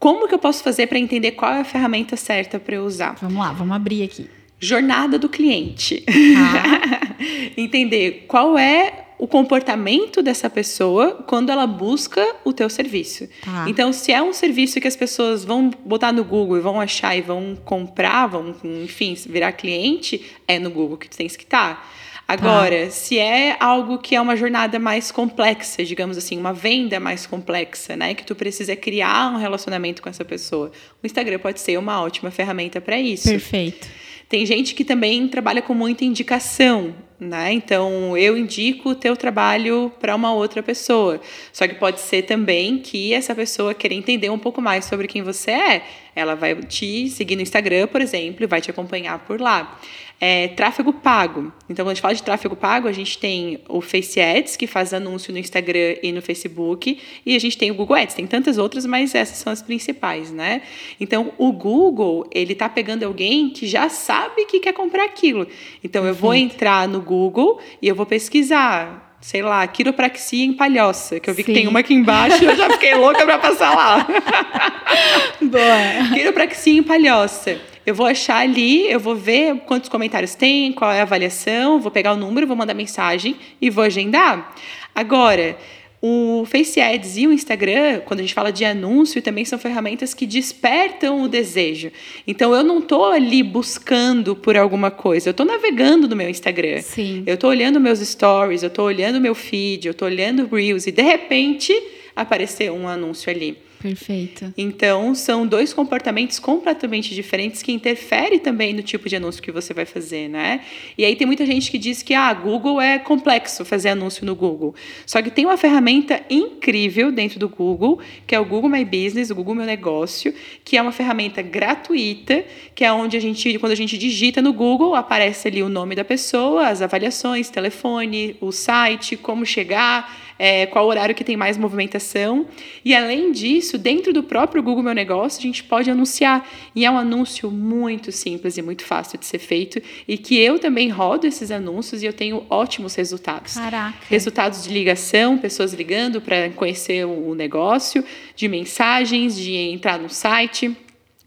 como 0.00 0.26
que 0.26 0.34
eu 0.34 0.38
posso 0.38 0.62
fazer 0.64 0.88
para 0.88 0.98
entender 0.98 1.32
qual 1.32 1.52
é 1.52 1.60
a 1.60 1.64
ferramenta 1.64 2.16
certa 2.16 2.58
para 2.58 2.74
eu 2.74 2.84
usar? 2.84 3.14
Vamos 3.20 3.38
lá, 3.38 3.52
vamos 3.52 3.76
abrir 3.76 4.02
aqui. 4.02 4.28
Jornada 4.58 5.16
do 5.16 5.28
cliente. 5.28 6.04
Ah. 6.36 7.14
entender 7.56 8.24
qual 8.26 8.58
é 8.58 9.05
o 9.18 9.26
comportamento 9.26 10.22
dessa 10.22 10.50
pessoa 10.50 11.24
quando 11.26 11.50
ela 11.50 11.66
busca 11.66 12.24
o 12.44 12.52
teu 12.52 12.68
serviço. 12.68 13.28
Tá. 13.42 13.64
Então, 13.68 13.92
se 13.92 14.12
é 14.12 14.22
um 14.22 14.32
serviço 14.32 14.80
que 14.80 14.88
as 14.88 14.96
pessoas 14.96 15.44
vão 15.44 15.70
botar 15.84 16.12
no 16.12 16.24
Google 16.24 16.58
e 16.58 16.60
vão 16.60 16.80
achar 16.80 17.16
e 17.16 17.22
vão 17.22 17.56
comprar, 17.64 18.26
vão, 18.26 18.54
enfim, 18.64 19.14
virar 19.26 19.52
cliente, 19.52 20.24
é 20.46 20.58
no 20.58 20.70
Google 20.70 20.96
que 20.96 21.08
tu 21.08 21.16
tens 21.16 21.36
que 21.36 21.44
estar. 21.44 21.76
Tá. 21.76 21.82
Agora, 22.28 22.86
tá. 22.86 22.90
se 22.90 23.18
é 23.18 23.56
algo 23.60 23.98
que 23.98 24.16
é 24.16 24.20
uma 24.20 24.36
jornada 24.36 24.78
mais 24.78 25.12
complexa, 25.12 25.84
digamos 25.84 26.18
assim, 26.18 26.36
uma 26.36 26.52
venda 26.52 26.98
mais 26.98 27.24
complexa, 27.24 27.94
né, 27.94 28.14
que 28.14 28.24
tu 28.24 28.34
precisa 28.34 28.74
criar 28.74 29.32
um 29.32 29.38
relacionamento 29.38 30.02
com 30.02 30.08
essa 30.08 30.24
pessoa, 30.24 30.72
o 31.02 31.06
Instagram 31.06 31.38
pode 31.38 31.60
ser 31.60 31.78
uma 31.78 32.02
ótima 32.02 32.30
ferramenta 32.30 32.80
para 32.80 32.98
isso. 32.98 33.28
Perfeito. 33.28 33.88
Tem 34.28 34.44
gente 34.44 34.74
que 34.74 34.84
também 34.84 35.28
trabalha 35.28 35.62
com 35.62 35.72
muita 35.72 36.04
indicação, 36.04 36.94
né? 37.18 37.52
Então, 37.52 38.18
eu 38.18 38.36
indico 38.36 38.90
o 38.90 38.94
teu 38.94 39.16
trabalho 39.16 39.92
para 40.00 40.16
uma 40.16 40.32
outra 40.32 40.62
pessoa. 40.64 41.20
Só 41.52 41.66
que 41.68 41.74
pode 41.74 42.00
ser 42.00 42.22
também 42.22 42.78
que 42.78 43.14
essa 43.14 43.34
pessoa 43.36 43.72
queira 43.72 43.94
entender 43.94 44.28
um 44.28 44.38
pouco 44.38 44.60
mais 44.60 44.84
sobre 44.84 45.06
quem 45.06 45.22
você 45.22 45.52
é. 45.52 45.82
Ela 46.14 46.34
vai 46.34 46.56
te 46.56 47.08
seguir 47.08 47.36
no 47.36 47.42
Instagram, 47.42 47.86
por 47.86 48.00
exemplo, 48.00 48.42
e 48.42 48.46
vai 48.46 48.60
te 48.60 48.68
acompanhar 48.68 49.18
por 49.20 49.40
lá. 49.40 49.78
É, 50.18 50.48
tráfego 50.48 50.94
pago. 50.94 51.52
Então, 51.68 51.84
quando 51.84 51.90
a 51.90 51.94
gente 51.94 52.02
fala 52.02 52.14
de 52.14 52.22
tráfego 52.22 52.56
pago, 52.56 52.88
a 52.88 52.92
gente 52.92 53.18
tem 53.18 53.60
o 53.68 53.82
Face 53.82 54.18
Ads, 54.18 54.56
que 54.56 54.66
faz 54.66 54.94
anúncio 54.94 55.30
no 55.30 55.38
Instagram 55.38 55.96
e 56.02 56.10
no 56.10 56.22
Facebook, 56.22 56.98
e 57.24 57.36
a 57.36 57.38
gente 57.38 57.58
tem 57.58 57.70
o 57.70 57.74
Google 57.74 57.96
Ads. 57.96 58.14
Tem 58.14 58.26
tantas 58.26 58.56
outras, 58.56 58.86
mas 58.86 59.14
essas 59.14 59.36
são 59.36 59.52
as 59.52 59.60
principais, 59.60 60.32
né? 60.32 60.62
Então, 60.98 61.32
o 61.36 61.52
Google, 61.52 62.26
ele 62.32 62.54
tá 62.54 62.66
pegando 62.66 63.02
alguém 63.02 63.50
que 63.50 63.66
já 63.66 63.90
sabe 63.90 64.46
que 64.46 64.58
quer 64.58 64.72
comprar 64.72 65.04
aquilo. 65.04 65.46
Então, 65.84 66.06
eu 66.06 66.14
vou 66.14 66.34
entrar 66.34 66.88
no 66.88 67.02
Google 67.02 67.60
e 67.82 67.88
eu 67.88 67.94
vou 67.94 68.06
pesquisar 68.06 69.04
sei 69.18 69.42
lá, 69.42 69.66
quiropraxia 69.66 70.44
em 70.44 70.52
palhoça, 70.52 71.18
que 71.18 71.28
eu 71.28 71.34
vi 71.34 71.42
Sim. 71.42 71.52
que 71.52 71.58
tem 71.58 71.66
uma 71.66 71.80
aqui 71.80 71.92
embaixo 71.92 72.44
e 72.44 72.46
eu 72.46 72.54
já 72.54 72.70
fiquei 72.70 72.94
louca 72.94 73.24
para 73.24 73.38
passar 73.38 73.74
lá. 73.74 74.06
Boa. 75.42 76.14
Quiropraxia 76.14 76.78
em 76.78 76.82
palhoça. 76.82 77.60
Eu 77.86 77.94
vou 77.94 78.04
achar 78.04 78.38
ali, 78.38 78.90
eu 78.90 78.98
vou 78.98 79.14
ver 79.14 79.60
quantos 79.60 79.88
comentários 79.88 80.34
tem, 80.34 80.72
qual 80.72 80.90
é 80.90 80.98
a 80.98 81.02
avaliação, 81.02 81.80
vou 81.80 81.92
pegar 81.92 82.12
o 82.12 82.16
número, 82.16 82.44
vou 82.44 82.56
mandar 82.56 82.74
mensagem 82.74 83.36
e 83.62 83.70
vou 83.70 83.84
agendar. 83.84 84.52
Agora, 84.92 85.56
o 86.02 86.44
Face 86.46 86.80
Ads 86.80 87.16
e 87.16 87.26
o 87.26 87.32
Instagram, 87.32 88.00
quando 88.04 88.20
a 88.20 88.22
gente 88.22 88.34
fala 88.34 88.52
de 88.52 88.64
anúncio, 88.64 89.22
também 89.22 89.44
são 89.44 89.58
ferramentas 89.58 90.14
que 90.14 90.26
despertam 90.26 91.22
o 91.22 91.28
desejo. 91.28 91.90
Então 92.26 92.54
eu 92.54 92.62
não 92.62 92.80
estou 92.80 93.06
ali 93.06 93.42
buscando 93.42 94.34
por 94.34 94.56
alguma 94.56 94.90
coisa, 94.90 95.28
eu 95.28 95.30
estou 95.30 95.46
navegando 95.46 96.08
no 96.08 96.16
meu 96.16 96.28
Instagram. 96.28 96.80
Sim. 96.82 97.22
Eu 97.26 97.34
estou 97.34 97.50
olhando 97.50 97.80
meus 97.80 98.00
stories, 98.00 98.62
eu 98.62 98.68
estou 98.68 98.84
olhando 98.84 99.20
meu 99.20 99.34
feed, 99.34 99.86
eu 99.86 99.92
estou 99.92 100.06
olhando 100.06 100.48
Reels 100.52 100.86
e 100.86 100.92
de 100.92 101.02
repente 101.02 101.72
apareceu 102.14 102.74
um 102.74 102.88
anúncio 102.88 103.30
ali. 103.30 103.65
Perfeito. 103.80 104.52
Então, 104.56 105.14
são 105.14 105.46
dois 105.46 105.72
comportamentos 105.72 106.38
completamente 106.38 107.14
diferentes 107.14 107.62
que 107.62 107.72
interferem 107.72 108.38
também 108.38 108.72
no 108.72 108.82
tipo 108.82 109.08
de 109.08 109.16
anúncio 109.16 109.42
que 109.42 109.52
você 109.52 109.74
vai 109.74 109.84
fazer, 109.84 110.28
né? 110.28 110.60
E 110.96 111.04
aí 111.04 111.14
tem 111.14 111.26
muita 111.26 111.44
gente 111.44 111.70
que 111.70 111.78
diz 111.78 112.02
que 112.02 112.14
ah, 112.14 112.32
Google 112.32 112.80
é 112.80 112.98
complexo 112.98 113.64
fazer 113.64 113.90
anúncio 113.90 114.24
no 114.24 114.34
Google. 114.34 114.74
Só 115.04 115.20
que 115.20 115.30
tem 115.30 115.44
uma 115.44 115.56
ferramenta 115.56 116.22
incrível 116.30 117.12
dentro 117.12 117.38
do 117.38 117.48
Google, 117.48 118.00
que 118.26 118.34
é 118.34 118.40
o 118.40 118.44
Google 118.44 118.70
My 118.70 118.84
Business, 118.84 119.30
o 119.30 119.34
Google 119.34 119.54
Meu 119.54 119.66
Negócio, 119.66 120.34
que 120.64 120.76
é 120.76 120.82
uma 120.82 120.92
ferramenta 120.92 121.42
gratuita, 121.42 122.44
que 122.74 122.84
é 122.84 122.92
onde 122.92 123.16
a 123.16 123.20
gente, 123.20 123.58
quando 123.58 123.72
a 123.72 123.76
gente 123.76 123.98
digita 123.98 124.40
no 124.40 124.52
Google, 124.52 124.94
aparece 124.94 125.48
ali 125.48 125.62
o 125.62 125.68
nome 125.68 125.94
da 125.94 126.04
pessoa, 126.04 126.68
as 126.68 126.82
avaliações, 126.82 127.50
telefone, 127.50 128.36
o 128.40 128.50
site, 128.52 129.16
como 129.16 129.44
chegar, 129.44 130.25
é, 130.38 130.66
qual 130.66 130.86
horário 130.86 131.14
que 131.14 131.24
tem 131.24 131.36
mais 131.36 131.56
movimentação. 131.56 132.46
E 132.84 132.94
além 132.94 133.32
disso, 133.32 133.78
dentro 133.78 134.12
do 134.12 134.22
próprio 134.22 134.62
Google 134.62 134.82
Meu 134.82 134.94
Negócio, 134.94 135.38
a 135.38 135.42
gente 135.42 135.64
pode 135.64 135.90
anunciar. 135.90 136.48
E 136.74 136.84
é 136.84 136.90
um 136.90 136.98
anúncio 136.98 137.50
muito 137.50 138.12
simples 138.12 138.56
e 138.56 138.62
muito 138.62 138.84
fácil 138.84 139.18
de 139.18 139.26
ser 139.26 139.38
feito. 139.38 139.80
E 140.06 140.16
que 140.16 140.38
eu 140.38 140.58
também 140.58 140.88
rodo 140.88 141.26
esses 141.26 141.50
anúncios 141.50 142.02
e 142.02 142.06
eu 142.06 142.12
tenho 142.12 142.44
ótimos 142.48 142.94
resultados. 142.94 143.54
Caraca. 143.54 143.98
Resultados 144.08 144.64
de 144.64 144.70
ligação, 144.70 145.38
pessoas 145.38 145.72
ligando 145.72 146.20
para 146.20 146.50
conhecer 146.50 147.04
o 147.04 147.34
negócio, 147.34 148.04
de 148.34 148.48
mensagens, 148.48 149.36
de 149.36 149.52
entrar 149.52 149.98
no 149.98 150.08
site. 150.08 150.76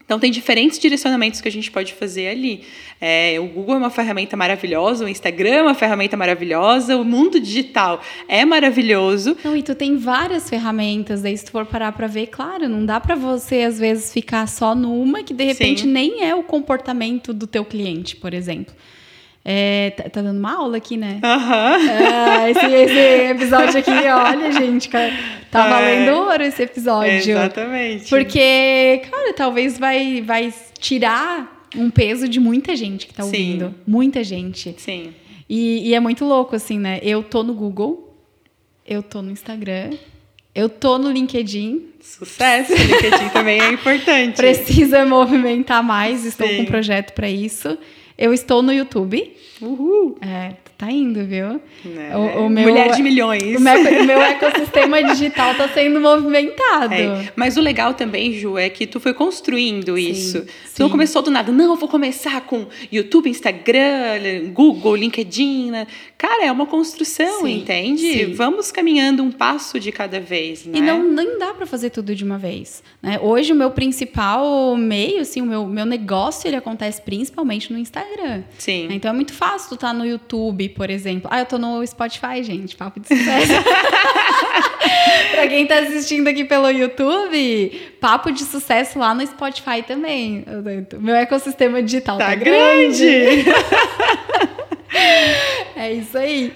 Então, 0.09 0.17
tem 0.17 0.31
diferentes 0.31 0.79
direcionamentos 0.79 1.39
que 1.39 1.47
a 1.47 1.51
gente 1.51 1.69
pode 1.69 1.93
fazer 1.93 2.29
ali. 2.29 2.63
É, 2.99 3.39
o 3.39 3.45
Google 3.45 3.75
é 3.75 3.77
uma 3.77 3.91
ferramenta 3.91 4.35
maravilhosa, 4.35 5.05
o 5.05 5.07
Instagram 5.07 5.51
é 5.51 5.61
uma 5.61 5.75
ferramenta 5.75 6.17
maravilhosa, 6.17 6.97
o 6.97 7.05
mundo 7.05 7.39
digital 7.39 8.01
é 8.27 8.43
maravilhoso. 8.43 9.37
Não, 9.43 9.55
e 9.55 9.61
tu 9.61 9.75
tem 9.75 9.97
várias 9.97 10.49
ferramentas, 10.49 11.21
daí 11.21 11.37
se 11.37 11.45
tu 11.45 11.51
for 11.51 11.63
parar 11.63 11.91
para 11.91 12.07
ver, 12.07 12.25
claro, 12.25 12.67
não 12.67 12.83
dá 12.83 12.99
para 12.99 13.13
você 13.13 13.61
às 13.61 13.77
vezes 13.77 14.11
ficar 14.11 14.47
só 14.47 14.73
numa 14.73 15.21
que 15.21 15.31
de 15.31 15.43
repente 15.43 15.81
Sim. 15.81 15.91
nem 15.91 16.23
é 16.23 16.33
o 16.33 16.41
comportamento 16.41 17.31
do 17.31 17.45
teu 17.45 17.63
cliente, 17.63 18.15
por 18.15 18.33
exemplo. 18.33 18.73
É, 19.43 19.91
tá, 19.91 20.10
tá, 20.10 20.21
dando 20.21 20.38
uma 20.38 20.54
aula 20.54 20.78
aqui, 20.78 20.97
né? 20.97 21.19
Aham. 21.23 21.78
É, 21.89 22.52
esse, 22.52 22.65
esse, 22.65 23.32
episódio 23.32 23.80
aqui, 23.80 23.91
olha, 23.91 24.52
gente, 24.52 24.89
tá 24.89 25.65
é. 25.65 25.69
valendo 25.69 26.10
ouro 26.15 26.43
esse 26.43 26.62
episódio. 26.62 27.32
Exatamente. 27.32 28.10
Porque, 28.10 29.02
cara, 29.10 29.34
talvez 29.34 29.80
vai, 29.80 30.21
vai 30.21 30.54
tirar 30.78 31.67
um 31.75 31.89
peso 31.89 32.28
de 32.28 32.39
muita 32.39 32.75
gente 32.75 33.08
que 33.08 33.13
tá 33.13 33.23
ouvindo. 33.23 33.67
Sim. 33.67 33.75
Muita 33.88 34.23
gente. 34.23 34.75
Sim. 34.78 35.13
E, 35.49 35.89
e 35.89 35.95
é 35.95 35.99
muito 35.99 36.25
louco, 36.25 36.56
assim, 36.56 36.78
né? 36.78 36.99
Eu 37.02 37.23
tô 37.23 37.41
no 37.41 37.54
Google, 37.54 38.15
eu 38.86 39.02
tô 39.02 39.21
no 39.21 39.32
Instagram, 39.32 39.91
eu 40.54 40.69
tô 40.69 40.97
no 40.97 41.10
LinkedIn. 41.10 41.88
Sucesso! 42.02 42.73
LinkedIn 42.73 43.30
também 43.30 43.60
é 43.60 43.71
importante. 43.71 44.36
Precisa 44.38 45.06
movimentar 45.06 45.84
mais, 45.84 46.25
estou 46.25 46.47
Sim. 46.47 46.58
com 46.58 46.62
um 46.63 46.65
projeto 46.65 47.13
para 47.13 47.30
isso. 47.30 47.78
Eu 48.19 48.34
estou 48.34 48.62
no 48.62 48.73
YouTube. 48.73 49.34
Uhul! 49.62 50.17
É, 50.19 50.55
tá 50.79 50.89
indo, 50.89 51.25
viu? 51.25 51.59
É. 51.85 52.15
O, 52.15 52.45
o, 52.45 52.49
meu, 52.49 52.69
Mulher 52.69 52.95
de 52.95 53.03
milhões. 53.03 53.57
O 53.57 53.59
meu, 53.59 54.05
meu 54.05 54.21
ecossistema 54.21 55.03
digital 55.03 55.53
tá 55.53 55.67
sendo 55.67 55.99
movimentado. 55.99 56.93
É. 56.93 57.33
Mas 57.35 57.57
o 57.57 57.61
legal 57.61 57.93
também, 57.93 58.31
Ju, 58.31 58.57
é 58.57 58.69
que 58.69 58.87
tu 58.87 58.97
foi 58.97 59.13
construindo 59.13 59.97
sim, 59.97 60.09
isso. 60.09 60.39
Sim. 60.39 60.73
Tu 60.77 60.81
não 60.81 60.89
começou 60.89 61.21
do 61.21 61.29
nada. 61.29 61.51
Não, 61.51 61.71
eu 61.71 61.75
vou 61.75 61.89
começar 61.89 62.39
com 62.41 62.65
YouTube, 62.89 63.29
Instagram, 63.29 64.53
Google, 64.53 64.95
LinkedIn. 64.95 65.69
Né? 65.71 65.85
Cara, 66.17 66.45
é 66.45 66.51
uma 66.51 66.65
construção, 66.65 67.41
sim, 67.41 67.57
entende? 67.57 68.27
Vamos 68.27 68.71
caminhando 68.71 69.21
um 69.21 69.31
passo 69.31 69.81
de 69.81 69.91
cada 69.91 70.21
vez, 70.21 70.65
né? 70.65 70.77
E 70.77 70.81
não 70.81 71.03
nem 71.03 71.37
dá 71.37 71.53
para 71.53 71.65
fazer 71.65 71.89
tudo 71.89 72.15
de 72.15 72.23
uma 72.23 72.37
vez. 72.37 72.81
Né? 73.01 73.19
Hoje, 73.21 73.51
o 73.51 73.55
meu 73.55 73.71
principal 73.71 74.77
meio, 74.77 75.19
assim, 75.19 75.41
o 75.41 75.45
meu, 75.45 75.67
meu 75.67 75.85
negócio, 75.85 76.47
ele 76.47 76.55
acontece 76.55 77.01
principalmente 77.01 77.73
no 77.73 77.77
Instagram. 77.77 78.43
Sim. 78.57 78.87
Então, 78.91 79.11
é 79.11 79.13
muito 79.13 79.33
fácil 79.33 79.67
tu 79.67 79.75
estar 79.75 79.89
tá 79.89 79.93
no 79.93 80.05
YouTube, 80.05 80.68
por 80.75 80.89
exemplo. 80.89 81.29
Ah, 81.32 81.39
eu 81.39 81.45
tô 81.45 81.58
no 81.58 81.86
Spotify, 81.86 82.43
gente. 82.43 82.75
Papo 82.75 82.99
de 82.99 83.08
sucesso. 83.08 83.53
pra 85.32 85.47
quem 85.47 85.65
tá 85.65 85.79
assistindo 85.79 86.27
aqui 86.27 86.43
pelo 86.43 86.69
YouTube, 86.69 87.71
papo 87.99 88.32
de 88.32 88.43
sucesso 88.43 88.99
lá 88.99 89.13
no 89.13 89.25
Spotify 89.25 89.84
também. 89.86 90.45
Meu 90.99 91.15
ecossistema 91.15 91.82
digital 91.82 92.17
tá, 92.17 92.27
tá 92.27 92.36
grande. 92.36 93.05
grande. 93.05 93.45
É 95.75 95.93
isso 95.93 96.17
aí. 96.17 96.51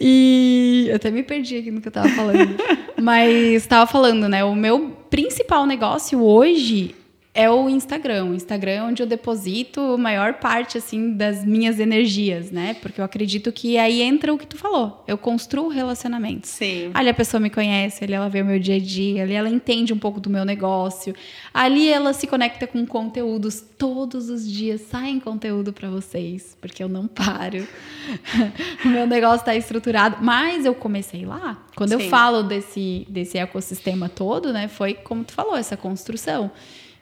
E 0.00 0.86
eu 0.88 0.96
até 0.96 1.10
me 1.10 1.24
perdi 1.24 1.56
aqui 1.56 1.70
no 1.70 1.80
que 1.80 1.88
eu 1.88 1.92
tava 1.92 2.08
falando. 2.10 2.54
Mas 3.00 3.66
tava 3.66 3.90
falando, 3.90 4.28
né? 4.28 4.44
O 4.44 4.54
meu 4.54 4.96
principal 5.10 5.66
negócio 5.66 6.22
hoje 6.22 6.94
é 7.38 7.48
o 7.48 7.70
Instagram. 7.70 8.24
O 8.24 8.34
Instagram 8.34 8.72
é 8.72 8.82
onde 8.82 9.00
eu 9.00 9.06
deposito 9.06 9.80
a 9.80 9.96
maior 9.96 10.34
parte 10.34 10.76
assim 10.76 11.12
das 11.12 11.44
minhas 11.44 11.78
energias, 11.78 12.50
né? 12.50 12.74
Porque 12.82 13.00
eu 13.00 13.04
acredito 13.04 13.52
que 13.52 13.78
aí 13.78 14.02
entra 14.02 14.34
o 14.34 14.36
que 14.36 14.44
tu 14.44 14.56
falou. 14.56 15.04
Eu 15.06 15.16
construo 15.16 15.68
relacionamentos. 15.68 16.50
Sim. 16.50 16.90
Ali 16.92 17.08
a 17.08 17.14
pessoa 17.14 17.40
me 17.40 17.48
conhece, 17.48 18.02
ali 18.02 18.12
ela 18.12 18.28
vê 18.28 18.42
o 18.42 18.44
meu 18.44 18.58
dia 18.58 18.74
a 18.74 18.80
dia, 18.80 19.22
ali 19.22 19.34
ela 19.34 19.48
entende 19.48 19.92
um 19.92 19.98
pouco 19.98 20.18
do 20.18 20.28
meu 20.28 20.44
negócio. 20.44 21.14
Ali 21.54 21.88
ela 21.88 22.12
se 22.12 22.26
conecta 22.26 22.66
com 22.66 22.84
conteúdos 22.84 23.60
todos 23.60 24.28
os 24.28 24.44
dias, 24.44 24.80
saem 24.80 25.20
conteúdo 25.20 25.72
para 25.72 25.88
vocês, 25.88 26.58
porque 26.60 26.82
eu 26.82 26.88
não 26.88 27.06
paro. 27.06 27.64
o 28.84 28.88
meu 28.88 29.06
negócio 29.06 29.42
está 29.42 29.54
estruturado, 29.54 30.16
mas 30.20 30.66
eu 30.66 30.74
comecei 30.74 31.24
lá. 31.24 31.64
Quando 31.76 31.90
Sim. 31.90 32.02
eu 32.02 32.10
falo 32.10 32.42
desse 32.42 33.06
desse 33.08 33.38
ecossistema 33.38 34.08
todo, 34.08 34.52
né, 34.52 34.66
foi 34.66 34.94
como 34.94 35.22
tu 35.22 35.32
falou, 35.32 35.56
essa 35.56 35.76
construção. 35.76 36.50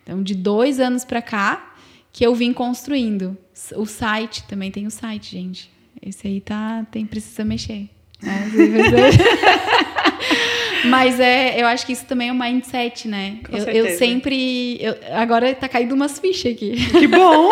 Então, 0.06 0.22
de 0.22 0.36
dois 0.36 0.78
anos 0.78 1.04
para 1.04 1.20
cá, 1.20 1.74
que 2.12 2.24
eu 2.24 2.32
vim 2.32 2.52
construindo. 2.52 3.36
O 3.74 3.84
site, 3.84 4.44
também 4.44 4.70
tem 4.70 4.86
o 4.86 4.90
site, 4.90 5.32
gente. 5.32 5.68
Esse 6.00 6.28
aí 6.28 6.40
tá, 6.40 6.86
tem, 6.92 7.04
precisa 7.04 7.44
mexer. 7.44 7.88
Né? 8.22 8.46
Mas 10.86 11.18
é, 11.18 11.60
eu 11.60 11.66
acho 11.66 11.84
que 11.84 11.92
isso 11.92 12.04
também 12.04 12.28
é 12.28 12.32
um 12.32 12.38
mindset, 12.38 13.08
né? 13.08 13.40
Com 13.44 13.56
eu, 13.56 13.64
eu 13.64 13.98
sempre. 13.98 14.78
Eu, 14.80 14.96
agora 15.12 15.52
tá 15.56 15.68
caindo 15.68 15.92
umas 15.92 16.20
fichas 16.20 16.52
aqui. 16.52 16.76
Que 16.90 17.08
bom! 17.08 17.50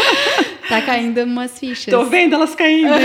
tá 0.66 0.80
caindo 0.80 1.22
umas 1.24 1.58
fichas. 1.58 1.92
Tô 1.92 2.06
vendo 2.06 2.34
elas 2.34 2.54
caindo. 2.54 2.88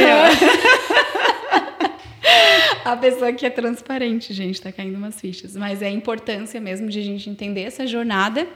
a 2.86 2.96
pessoa 2.96 3.34
que 3.34 3.46
é 3.46 3.50
transparente, 3.50 4.34
gente, 4.34 4.62
tá 4.62 4.72
caindo 4.72 4.96
umas 4.96 5.20
fichas. 5.20 5.58
Mas 5.58 5.82
é 5.82 5.88
a 5.88 5.92
importância 5.92 6.62
mesmo 6.62 6.88
de 6.88 7.00
a 7.00 7.04
gente 7.04 7.30
entender 7.30 7.64
essa 7.64 7.86
jornada 7.86 8.48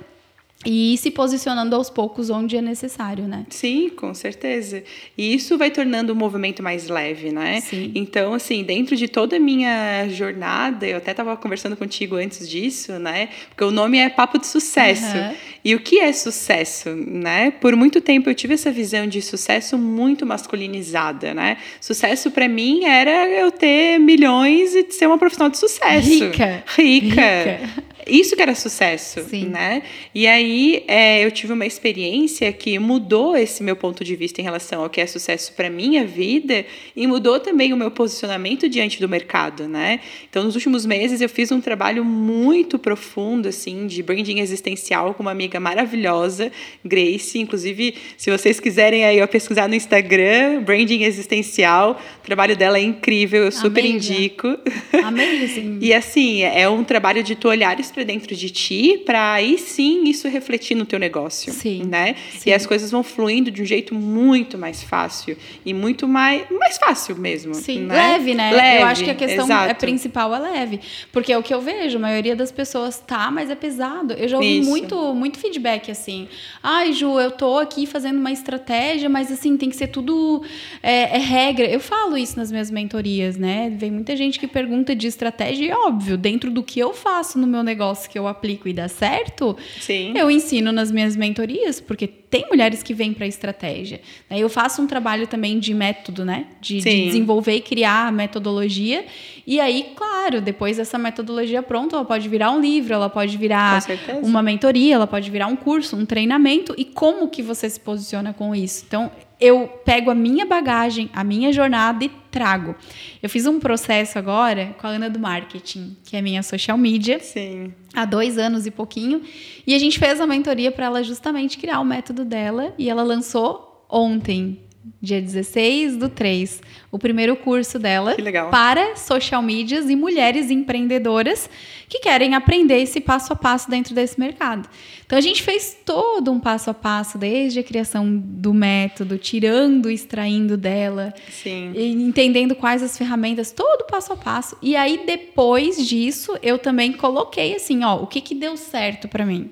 e 0.65 0.93
ir 0.93 0.97
se 0.97 1.12
posicionando 1.12 1.76
aos 1.76 1.89
poucos 1.89 2.30
onde 2.30 2.56
é 2.58 2.62
necessário, 2.62 3.28
né? 3.28 3.45
Sim, 3.49 3.89
com 3.89 4.13
certeza. 4.13 4.84
E 5.17 5.34
isso 5.34 5.58
vai 5.58 5.71
tornando 5.71 6.13
o 6.13 6.15
movimento 6.15 6.63
mais 6.63 6.88
leve, 6.88 7.32
né? 7.32 7.62
Sim. 7.62 7.91
Então, 7.95 8.34
assim, 8.34 8.63
dentro 8.63 8.95
de 8.95 9.08
toda 9.08 9.36
a 9.36 9.39
minha 9.39 10.08
jornada, 10.10 10.86
eu 10.88 10.97
até 10.97 11.12
estava 11.12 11.36
conversando 11.36 11.76
contigo 11.76 12.15
antes 12.15 12.47
disso, 12.49 12.93
né? 12.93 13.30
Porque 13.49 13.63
o 13.63 13.71
nome 13.71 13.97
é 13.97 14.10
Papo 14.10 14.39
de 14.39 14.47
Sucesso. 14.47 15.17
Uhum. 15.17 15.36
E 15.65 15.76
o 15.76 15.80
que 15.80 15.99
é 15.99 16.12
sucesso, 16.12 16.89
né? 16.89 17.52
Por 17.52 17.76
muito 17.76 18.02
tempo 18.02 18.30
eu 18.30 18.36
tive 18.36 18.54
essa 18.54 18.71
visão 18.71 19.08
de 19.08 19.21
sucesso 19.21 19.78
muito 19.78 20.26
masculinizada, 20.26 21.34
né? 21.34 21.58
Sucesso 21.80 22.32
para 22.32 22.47
mim 22.47 22.84
era 22.84 23.30
eu 23.30 23.52
ter 23.52 23.97
milhões 23.99 24.76
e 24.76 24.91
ser 24.91 25.08
uma 25.08 25.17
profissional 25.17 25.49
de 25.49 25.58
sucesso. 25.58 26.10
Rica. 26.10 26.63
Rica. 26.76 27.15
Rica. 27.15 27.92
Isso 28.08 28.36
que 28.36 28.42
era 28.42 28.56
sucesso, 28.56 29.24
Sim. 29.30 29.46
né? 29.46 29.84
E 30.13 30.28
aí 30.28 30.84
é, 30.88 31.24
eu 31.24 31.32
tive 31.32 31.54
uma 31.54 31.66
experiência 31.66 32.52
que 32.52 32.78
mudou 32.80 33.36
esse 33.36 33.63
meu 33.63 33.76
ponto 33.76 34.04
de 34.04 34.16
vista 34.16 34.42
em 34.42 34.44
relação 34.44 34.84
ao 34.84 34.89
que 34.89 35.00
é 35.00 35.08
sucesso 35.08 35.54
para 35.54 35.70
minha 35.70 36.06
vida 36.06 36.66
e 36.96 37.08
mudou 37.08 37.39
também 37.39 37.72
o 37.74 37.78
meu 37.78 37.92
posicionamento 37.92 38.68
diante 38.68 39.00
do 39.00 39.08
mercado, 39.08 39.68
né? 39.68 40.00
Então, 40.30 40.44
nos 40.44 40.56
últimos 40.56 40.86
meses 40.86 41.22
eu 41.22 41.30
fiz 41.30 41.52
um 41.52 41.62
trabalho 41.62 42.04
muito 42.04 42.78
profundo 42.78 43.48
assim 43.48 43.88
de 43.88 44.04
branding 44.04 44.39
existencial 44.39 45.13
com 45.13 45.24
uma 45.24 45.32
amiga 45.32 45.60
maravilhosa, 45.60 46.52
Grace. 46.84 47.39
Inclusive, 47.39 47.96
se 48.18 48.30
vocês 48.30 48.60
quiserem 48.60 49.06
aí 49.06 49.22
ó, 49.22 49.28
pesquisar 49.28 49.68
no 49.68 49.76
Instagram, 49.76 50.62
branding 50.63 51.04
existencial, 51.04 52.00
o 52.20 52.26
trabalho 52.26 52.56
dela 52.56 52.78
é 52.78 52.82
incrível, 52.82 53.46
eu 53.46 53.52
super 53.52 53.82
Amei, 53.82 53.94
indico. 53.94 54.58
Amazing. 55.04 55.80
E 55.84 55.94
assim, 55.94 56.44
é 56.44 56.68
um 56.70 56.84
trabalho 56.84 57.24
de 57.24 57.36
tu 57.36 57.50
olhares 57.50 57.92
para 57.93 58.03
dentro 58.03 58.36
de 58.36 58.49
ti, 58.49 59.01
para 59.06 59.34
aí 59.34 59.58
sim 59.58 60.03
isso 60.06 60.27
refletir 60.27 60.75
no 60.75 60.86
teu 60.86 60.99
negócio, 60.99 61.53
Sim, 61.53 61.84
né? 61.84 62.15
sim. 62.32 62.49
E 62.49 62.53
as 62.53 62.65
coisas 62.65 62.91
vão 62.91 63.03
fluindo 63.03 63.51
de 63.51 63.62
um 63.62 63.65
jeito 63.65 63.93
muito 63.93 64.58
mais 64.58 64.84
fácil 64.84 65.38
e 65.65 65.73
muito 65.73 66.08
mais 66.08 66.43
mais 66.51 66.77
fácil 66.77 67.15
mesmo, 67.15 67.53
Sim, 67.53 67.82
né? 67.82 67.95
leve, 67.95 68.34
né? 68.34 68.51
Leve, 68.51 68.82
eu 68.82 68.88
acho 68.88 69.03
que 69.03 69.12
a 69.12 69.15
questão 69.15 69.45
exato. 69.45 69.69
é 69.69 69.73
principal 69.73 70.34
é 70.34 70.39
leve. 70.39 70.79
Porque 71.12 71.32
é 71.32 71.38
o 71.38 71.43
que 71.43 71.53
eu 71.53 71.62
vejo, 71.62 71.97
a 71.97 72.01
maioria 72.01 72.36
das 72.36 72.51
pessoas 72.51 72.99
tá, 72.99 73.29
mas 73.29 73.49
é 73.49 73.56
pesado. 73.56 74.13
Eu 74.13 74.27
já 74.27 74.38
ouvi 74.38 74.60
Isso. 74.60 74.69
muito, 74.69 75.13
muito 75.13 75.38
feedback 75.38 75.91
assim. 75.91 76.27
Ai, 76.62 76.93
Ju, 76.93 77.19
eu 77.19 77.32
tô 77.32 77.60
aqui 77.60 77.86
fazendo 77.86 78.17
uma 78.17 78.32
estratégia, 78.32 79.10
mas 79.10 79.32
assim, 79.32 79.56
tem 79.58 79.69
que 79.69 79.75
ser 79.75 79.88
tudo 79.88 80.43
é, 80.82 81.15
é 81.15 81.19
regra. 81.19 81.65
Eu 81.65 81.79
falo 81.79 82.17
isso 82.17 82.38
nas 82.38 82.51
minhas 82.51 82.71
mentorias, 82.71 83.38
né? 83.38 83.71
Vem 83.75 83.91
muita 83.91 84.15
gente 84.15 84.39
que 84.39 84.47
pergunta 84.47 84.95
de 84.95 85.08
estratégia, 85.08 85.65
e 85.67 85.71
óbvio, 85.71 86.17
dentro 86.17 86.49
do 86.49 86.63
que 86.63 86.79
eu 86.79 86.93
faço 86.93 87.38
no 87.38 87.45
meu 87.45 87.62
negócio 87.62 87.83
que 88.10 88.17
eu 88.17 88.28
aplico 88.28 88.67
e 88.67 88.74
dá 88.74 88.88
certo, 88.88 89.58
Sim. 89.80 90.13
eu 90.15 90.30
ensino 90.30 90.72
nas 90.72 90.91
minhas 90.91 91.15
mentorias, 91.15 91.82
porque 91.82 92.08
tem 92.08 92.48
mulheres 92.50 92.82
que 92.82 92.93
vêm 92.93 93.13
para 93.13 93.28
estratégia. 93.28 94.02
Eu 94.32 94.50
faço 94.50 94.82
um 94.82 94.88
trabalho 94.88 95.28
também 95.28 95.60
de 95.60 95.74
método, 95.74 96.26
né? 96.26 96.48
De, 96.60 96.80
de 96.80 97.06
desenvolver 97.06 97.56
e 97.56 97.62
criar 97.62 98.08
a 98.08 98.12
metodologia. 98.12 99.06
E 99.46 99.60
aí, 99.60 99.93
claro, 99.96 100.41
depois 100.41 100.78
dessa 100.78 100.98
metodologia 100.98 101.62
pronta, 101.62 101.96
ela 101.96 102.06
pode 102.06 102.28
virar 102.28 102.52
um 102.52 102.60
livro, 102.60 102.93
ela 102.93 103.10
pode 103.10 103.38
virar 103.38 103.84
uma 104.24 104.41
mentoria, 104.41 104.96
ela 104.96 105.06
pode 105.06 105.30
virar 105.30 105.48
um 105.48 105.56
curso, 105.56 105.96
um 105.96 106.06
treinamento. 106.06 106.74
E 106.76 106.86
como 106.86 107.28
que 107.28 107.43
você 107.43 107.69
se 107.69 107.80
posiciona 107.80 108.34
com 108.34 108.56
isso? 108.56 108.84
Então, 108.88 109.12
eu 109.43 109.67
pego 109.84 110.10
a 110.10 110.15
minha 110.15 110.45
bagagem, 110.45 111.10
a 111.13 111.21
minha 111.21 111.51
jornada 111.51 112.06
e 112.06 112.10
trago. 112.32 112.73
Eu 113.21 113.29
fiz 113.29 113.45
um 113.45 113.60
processo 113.60 114.17
agora 114.17 114.73
com 114.79 114.88
a 114.88 114.91
Ana 114.91 115.10
do 115.10 115.19
Marketing, 115.19 115.97
que 116.06 116.15
é 116.15 116.21
minha 116.21 116.41
social 116.41 116.77
media 116.77 117.19
Sim. 117.19 117.73
há 117.93 118.06
dois 118.06 118.38
anos 118.38 118.65
e 118.65 118.71
pouquinho. 118.71 119.21
E 119.67 119.75
a 119.75 119.79
gente 119.79 119.99
fez 119.99 120.21
a 120.21 120.25
mentoria 120.25 120.71
para 120.71 120.86
ela 120.86 121.03
justamente 121.03 121.58
criar 121.58 121.82
o 121.82 121.84
método 121.84 122.23
dela. 122.23 122.73
E 122.77 122.89
ela 122.89 123.03
lançou 123.03 123.86
ontem, 123.89 124.62
dia 125.02 125.22
16 125.22 125.98
do 125.98 126.10
3, 126.10 126.62
o 126.91 127.00
primeiro 127.00 127.36
curso 127.36 127.80
dela 127.80 128.15
para 128.52 128.96
social 128.96 129.41
medias 129.41 129.89
e 129.89 129.96
mulheres 129.96 130.50
empreendedoras 130.50 131.50
que 131.88 132.00
querem 132.00 132.34
aprender 132.34 132.82
esse 132.82 133.00
passo 133.00 133.34
a 133.34 133.36
passo 133.36 133.69
dentro 133.69 133.93
desse 133.93 134.19
mercado. 134.19 134.67
Então 135.06 135.17
a 135.17 135.22
gente 135.22 135.43
fez 135.43 135.78
todo 135.86 136.32
um 136.32 136.39
passo 136.39 136.69
a 136.69 136.74
passo, 136.74 137.17
desde 137.17 137.60
a 137.60 137.63
criação 137.63 138.17
do 138.17 138.54
método, 138.54 139.17
tirando, 139.17 139.89
extraindo 139.89 140.58
dela, 140.58 141.13
Sim. 141.30 141.72
e 141.76 141.91
entendendo 141.91 142.56
quais 142.56 142.82
as 142.82 142.98
ferramentas, 142.98 143.52
todo 143.52 143.86
passo 143.86 144.13
a 144.13 144.17
passo. 144.17 144.58
E 144.62 144.76
aí 144.76 145.02
depois 145.06 145.88
disso, 145.88 146.38
eu 146.41 146.58
também 146.58 146.93
coloquei 146.93 147.56
assim, 147.56 147.84
ó, 147.84 148.02
o 148.02 148.08
que 148.08 148.22
que 148.22 148.34
deu 148.34 148.58
certo 148.58 149.08
pra 149.08 149.26
mim. 149.26 149.52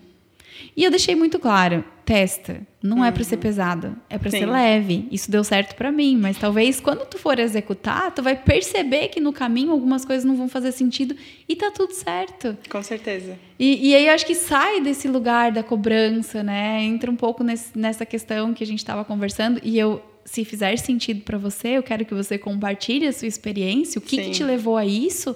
E 0.75 0.83
eu 0.83 0.89
deixei 0.89 1.15
muito 1.15 1.37
claro, 1.37 1.83
testa, 2.05 2.65
não 2.83 3.05
é 3.05 3.11
pra 3.11 3.23
ser 3.23 3.37
pesado, 3.37 3.95
é 4.09 4.17
pra 4.17 4.31
ser 4.31 4.45
leve. 4.45 5.07
Isso 5.11 5.29
deu 5.29 5.43
certo 5.43 5.75
pra 5.75 5.91
mim, 5.91 6.17
mas 6.17 6.37
talvez 6.37 6.79
quando 6.79 7.05
tu 7.05 7.17
for 7.19 7.37
executar, 7.39 8.11
tu 8.11 8.23
vai 8.23 8.35
perceber 8.35 9.09
que 9.09 9.19
no 9.19 9.31
caminho 9.31 9.71
algumas 9.71 10.03
coisas 10.03 10.25
não 10.25 10.35
vão 10.35 10.49
fazer 10.49 10.71
sentido 10.71 11.15
e 11.47 11.55
tá 11.55 11.69
tudo 11.69 11.93
certo. 11.93 12.57
Com 12.69 12.81
certeza. 12.81 13.37
E, 13.59 13.89
e 13.89 13.95
aí 13.95 14.07
eu 14.07 14.13
acho 14.13 14.25
que 14.25 14.33
sai 14.33 14.81
desse 14.81 15.07
lugar 15.07 15.51
da 15.51 15.61
cobrança, 15.61 16.41
né? 16.41 16.81
Entra 16.83 17.11
um 17.11 17.15
pouco 17.15 17.43
nesse- 17.43 17.77
nessa 17.77 18.05
questão 18.05 18.53
que 18.53 18.63
a 18.63 18.67
gente 18.67 18.79
estava 18.79 19.05
conversando 19.05 19.61
e 19.63 19.77
eu, 19.77 20.01
se 20.25 20.43
fizer 20.43 20.75
sentido 20.77 21.21
para 21.21 21.37
você, 21.37 21.69
eu 21.77 21.83
quero 21.83 22.03
que 22.03 22.13
você 22.15 22.37
compartilhe 22.37 23.05
a 23.05 23.13
sua 23.13 23.27
experiência, 23.27 23.99
o 23.99 24.01
que, 24.01 24.17
que 24.17 24.31
te 24.31 24.43
levou 24.43 24.75
a 24.77 24.85
isso, 24.85 25.35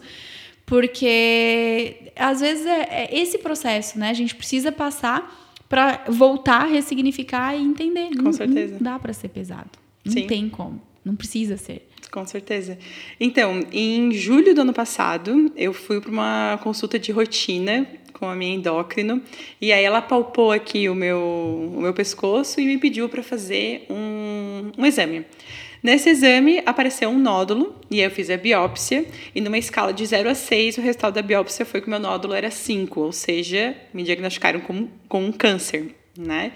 porque 0.66 2.12
às 2.16 2.40
vezes 2.42 2.66
é, 2.66 2.82
é 3.12 3.20
esse 3.20 3.38
processo, 3.38 3.98
né? 4.00 4.10
A 4.10 4.14
gente 4.14 4.36
precisa 4.36 4.72
passar 4.72 5.45
para 5.68 6.04
voltar 6.08 6.64
a 6.64 6.66
ressignificar 6.66 7.56
e 7.56 7.62
entender. 7.62 8.10
Com 8.16 8.24
não, 8.24 8.34
certeza. 8.34 8.76
Não 8.76 8.82
dá 8.82 9.00
para 9.00 9.14
ser 9.14 9.30
pesado. 9.30 9.70
Não 10.04 10.14
Sim. 10.14 10.28
tem 10.28 10.50
como. 10.50 10.82
Não 11.04 11.16
precisa 11.16 11.58
ser. 11.58 11.88
Com 12.12 12.26
certeza. 12.26 12.78
Então, 13.20 13.62
em 13.72 14.12
julho 14.12 14.54
do 14.56 14.62
ano 14.62 14.74
passado, 14.74 15.52
eu 15.56 15.74
fui 15.74 16.00
para 16.00 16.12
uma 16.12 16.60
consulta 16.64 16.98
de 16.98 17.12
rotina 17.12 17.88
com 18.14 18.28
a 18.28 18.36
minha 18.36 18.56
endócrino 18.56 19.22
e 19.60 19.74
aí 19.74 19.84
ela 19.84 20.02
palpou 20.02 20.52
aqui 20.52 20.88
o 20.88 20.96
meu, 20.96 21.20
o 21.76 21.82
meu 21.82 21.94
pescoço 21.94 22.62
e 22.62 22.66
me 22.66 22.78
pediu 22.78 23.10
para 23.10 23.22
fazer 23.22 23.86
um, 23.90 24.72
um 24.78 24.86
exame. 24.86 25.26
Nesse 25.86 26.10
exame 26.10 26.64
apareceu 26.66 27.12
um 27.12 27.20
nódulo 27.20 27.76
e 27.92 28.02
eu 28.02 28.10
fiz 28.10 28.32
a 28.32 28.38
biópsia 28.38 29.06
e 29.36 29.40
numa 29.40 29.56
escala 29.56 29.94
de 29.94 30.04
0 30.04 30.32
a 30.32 30.34
6 30.34 30.80
o 30.80 30.82
resultado 30.82 31.14
da 31.14 31.22
biópsia 31.22 31.64
foi 31.64 31.80
que 31.80 31.86
o 31.86 31.92
meu 31.92 32.00
nódulo 32.00 32.34
era 32.34 32.50
5, 32.50 33.00
ou 33.00 33.12
seja, 33.12 33.78
me 33.94 34.02
diagnosticaram 34.02 34.62
com, 34.62 34.88
com 35.08 35.24
um 35.24 35.32
câncer, 35.32 35.94
né? 36.18 36.54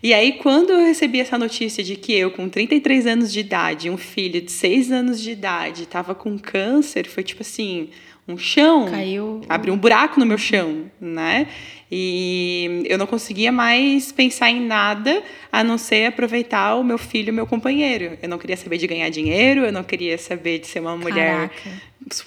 E 0.00 0.14
aí, 0.14 0.34
quando 0.34 0.70
eu 0.70 0.78
recebi 0.78 1.18
essa 1.18 1.36
notícia 1.36 1.82
de 1.82 1.96
que 1.96 2.12
eu, 2.12 2.30
com 2.30 2.48
33 2.48 3.08
anos 3.08 3.32
de 3.32 3.40
idade, 3.40 3.90
um 3.90 3.96
filho 3.96 4.40
de 4.40 4.52
6 4.52 4.92
anos 4.92 5.20
de 5.20 5.32
idade, 5.32 5.82
estava 5.82 6.14
com 6.14 6.38
câncer, 6.38 7.08
foi 7.08 7.24
tipo 7.24 7.42
assim, 7.42 7.88
um 8.28 8.36
chão. 8.36 8.86
Caiu. 8.90 9.40
Abriu 9.48 9.72
um 9.72 9.78
buraco 9.78 10.20
no 10.20 10.26
meu 10.26 10.36
chão, 10.36 10.90
né? 11.00 11.46
E 11.90 12.82
eu 12.86 12.98
não 12.98 13.06
conseguia 13.06 13.50
mais 13.50 14.12
pensar 14.12 14.50
em 14.50 14.60
nada 14.60 15.22
a 15.50 15.64
não 15.64 15.78
ser 15.78 16.04
aproveitar 16.06 16.74
o 16.74 16.84
meu 16.84 16.98
filho 16.98 17.32
o 17.32 17.34
meu 17.34 17.46
companheiro. 17.46 18.18
Eu 18.22 18.28
não 18.28 18.36
queria 18.36 18.56
saber 18.58 18.76
de 18.76 18.86
ganhar 18.86 19.08
dinheiro, 19.08 19.64
eu 19.64 19.72
não 19.72 19.82
queria 19.82 20.18
saber 20.18 20.58
de 20.58 20.66
ser 20.66 20.80
uma 20.80 20.96
mulher 20.96 21.48
Caraca. 21.48 21.70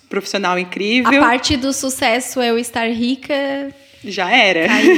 profissional 0.10 0.56
A 0.56 0.60
incrível. 0.60 1.20
parte 1.22 1.56
do 1.56 1.72
sucesso 1.72 2.42
é 2.42 2.50
eu 2.50 2.58
estar 2.58 2.88
rica 2.92 3.72
Já 4.04 4.36
era. 4.36 4.68
Caiu. 4.68 4.98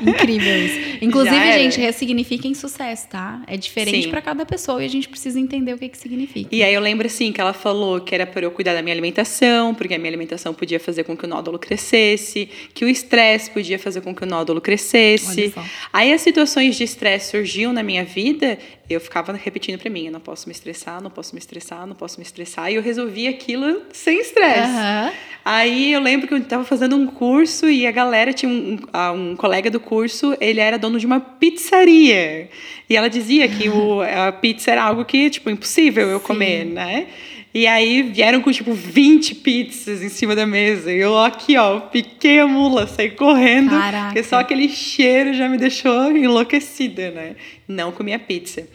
Incrível 0.00 0.64
isso. 0.64 0.92
Inclusive, 1.02 1.52
gente, 1.52 1.80
ressignifiquem 1.80 2.54
sucesso, 2.54 3.08
tá? 3.08 3.42
É 3.46 3.56
diferente 3.56 4.08
pra 4.08 4.20
cada 4.20 4.44
pessoa 4.46 4.82
e 4.82 4.86
a 4.86 4.88
gente 4.88 5.08
precisa 5.08 5.38
entender 5.38 5.74
o 5.74 5.78
que 5.78 5.88
que 5.88 5.98
significa. 5.98 6.48
E 6.54 6.62
aí 6.62 6.72
eu 6.72 6.80
lembro 6.80 7.06
assim 7.06 7.32
que 7.32 7.40
ela 7.40 7.52
falou 7.52 8.00
que 8.00 8.14
era 8.14 8.26
para 8.26 8.44
eu 8.44 8.50
cuidar 8.50 8.74
da 8.74 8.82
minha 8.82 8.94
alimentação, 8.94 9.74
porque 9.74 9.94
a 9.94 9.98
minha 9.98 10.10
alimentação 10.10 10.54
podia 10.54 10.80
fazer 10.80 11.04
com 11.04 11.16
que 11.16 11.24
o 11.24 11.28
nódulo 11.28 11.58
crescesse, 11.58 12.48
que 12.74 12.84
o 12.84 12.88
estresse 12.88 13.50
podia 13.50 13.78
fazer 13.78 14.00
com 14.00 14.14
que 14.14 14.22
o 14.22 14.26
nódulo 14.26 14.60
crescesse. 14.60 15.52
Aí 15.92 16.12
as 16.12 16.20
situações 16.20 16.76
de 16.76 16.84
estresse 16.84 17.30
surgiam 17.30 17.72
na 17.72 17.82
minha 17.82 18.04
vida, 18.04 18.58
eu 18.88 19.00
ficava 19.00 19.32
repetindo 19.32 19.78
para 19.78 19.90
mim, 19.90 20.06
eu 20.06 20.12
não 20.12 20.20
posso 20.20 20.48
me 20.48 20.52
estressar, 20.52 21.02
não 21.02 21.10
posso 21.10 21.34
me 21.34 21.38
estressar, 21.38 21.86
não 21.86 21.94
posso 21.94 22.18
me 22.18 22.24
estressar, 22.24 22.70
e 22.70 22.74
eu 22.74 22.82
resolvia 22.82 23.30
aquilo 23.30 23.82
sem 23.92 24.20
estresse. 24.20 24.60
Aham. 24.60 25.12
Aí 25.44 25.92
eu 25.92 26.00
lembro 26.00 26.28
que 26.28 26.34
eu 26.34 26.38
estava 26.38 26.64
fazendo 26.64 26.94
um 26.94 27.06
curso 27.06 27.68
e 27.68 27.84
a 27.84 27.90
galera 27.90 28.32
tinha 28.32 28.50
um, 28.50 28.78
um 29.14 29.36
colega 29.36 29.68
do 29.70 29.80
curso, 29.80 30.36
ele 30.40 30.60
era 30.60 30.78
dono 30.78 31.00
de 31.00 31.06
uma 31.06 31.18
pizzaria. 31.18 32.48
E 32.88 32.96
ela 32.96 33.08
dizia 33.08 33.48
que 33.48 33.68
o, 33.68 34.02
a 34.02 34.30
pizza 34.30 34.70
era 34.70 34.84
algo 34.84 35.04
que, 35.04 35.30
tipo, 35.30 35.50
impossível 35.50 36.08
eu 36.08 36.20
Sim. 36.20 36.26
comer, 36.26 36.64
né? 36.64 37.08
E 37.54 37.66
aí 37.66 38.02
vieram 38.02 38.40
com, 38.40 38.50
tipo, 38.50 38.72
20 38.72 39.34
pizzas 39.36 40.02
em 40.02 40.08
cima 40.08 40.34
da 40.34 40.46
mesa. 40.46 40.90
E 40.90 40.98
eu 40.98 41.18
aqui, 41.18 41.56
ó, 41.58 41.80
piquei 41.80 42.40
a 42.40 42.46
mula, 42.46 42.86
saí 42.86 43.10
correndo. 43.10 43.70
Caraca. 43.70 44.06
Porque 44.06 44.22
só 44.22 44.36
aquele 44.36 44.68
cheiro 44.70 45.34
já 45.34 45.48
me 45.48 45.58
deixou 45.58 46.16
enlouquecida, 46.16 47.10
né? 47.10 47.36
Não 47.68 47.92
comi 47.92 48.14
a 48.14 48.18
pizza. 48.18 48.66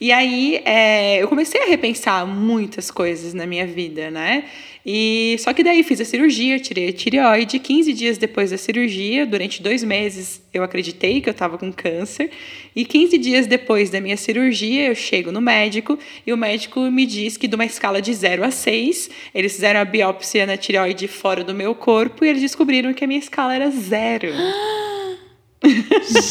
E 0.00 0.10
aí 0.10 0.62
é, 0.64 1.22
eu 1.22 1.28
comecei 1.28 1.62
a 1.62 1.66
repensar 1.66 2.26
muitas 2.26 2.90
coisas 2.90 3.34
na 3.34 3.46
minha 3.46 3.66
vida, 3.66 4.10
né? 4.10 4.44
E 4.84 5.36
só 5.38 5.52
que 5.52 5.62
daí 5.62 5.82
fiz 5.82 6.00
a 6.00 6.04
cirurgia, 6.04 6.58
tirei 6.58 6.88
a 6.88 6.92
tireoide. 6.92 7.58
15 7.58 7.92
dias 7.92 8.18
depois 8.18 8.50
da 8.50 8.58
cirurgia, 8.58 9.24
durante 9.24 9.62
dois 9.62 9.84
meses, 9.84 10.42
eu 10.52 10.62
acreditei 10.62 11.20
que 11.20 11.28
eu 11.28 11.32
estava 11.32 11.56
com 11.56 11.72
câncer. 11.72 12.30
E 12.74 12.84
15 12.84 13.16
dias 13.18 13.46
depois 13.46 13.90
da 13.90 14.00
minha 14.00 14.16
cirurgia, 14.16 14.88
eu 14.88 14.94
chego 14.94 15.30
no 15.30 15.40
médico 15.40 15.98
e 16.26 16.32
o 16.32 16.36
médico 16.36 16.80
me 16.90 17.06
diz 17.06 17.36
que 17.36 17.46
de 17.46 17.54
uma 17.54 17.64
escala 17.64 18.02
de 18.02 18.12
0 18.12 18.44
a 18.44 18.50
6, 18.50 19.10
eles 19.34 19.52
fizeram 19.52 19.80
a 19.80 19.84
biópsia 19.84 20.46
na 20.46 20.56
tireoide 20.56 21.06
fora 21.06 21.44
do 21.44 21.54
meu 21.54 21.74
corpo 21.74 22.24
e 22.24 22.28
eles 22.28 22.42
descobriram 22.42 22.92
que 22.92 23.04
a 23.04 23.06
minha 23.06 23.20
escala 23.20 23.54
era 23.54 23.70
zero. 23.70 24.28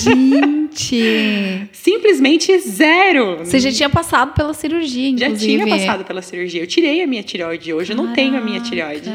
Gente! 0.03 1.69
Simplesmente 1.71 2.57
zero. 2.59 3.37
Você 3.39 3.59
já 3.59 3.71
tinha 3.71 3.89
passado 3.89 4.33
pela 4.33 4.53
cirurgia, 4.53 5.09
inclusive. 5.09 5.57
Já 5.57 5.65
tinha 5.65 5.77
passado 5.77 6.05
pela 6.05 6.21
cirurgia. 6.21 6.61
Eu 6.61 6.67
tirei 6.67 7.01
a 7.01 7.07
minha 7.07 7.23
tireoide. 7.23 7.73
Hoje 7.73 7.89
Caraca. 7.89 8.03
eu 8.03 8.07
não 8.07 8.13
tenho 8.15 8.37
a 8.37 8.41
minha 8.41 8.59
tireoide. 8.59 9.09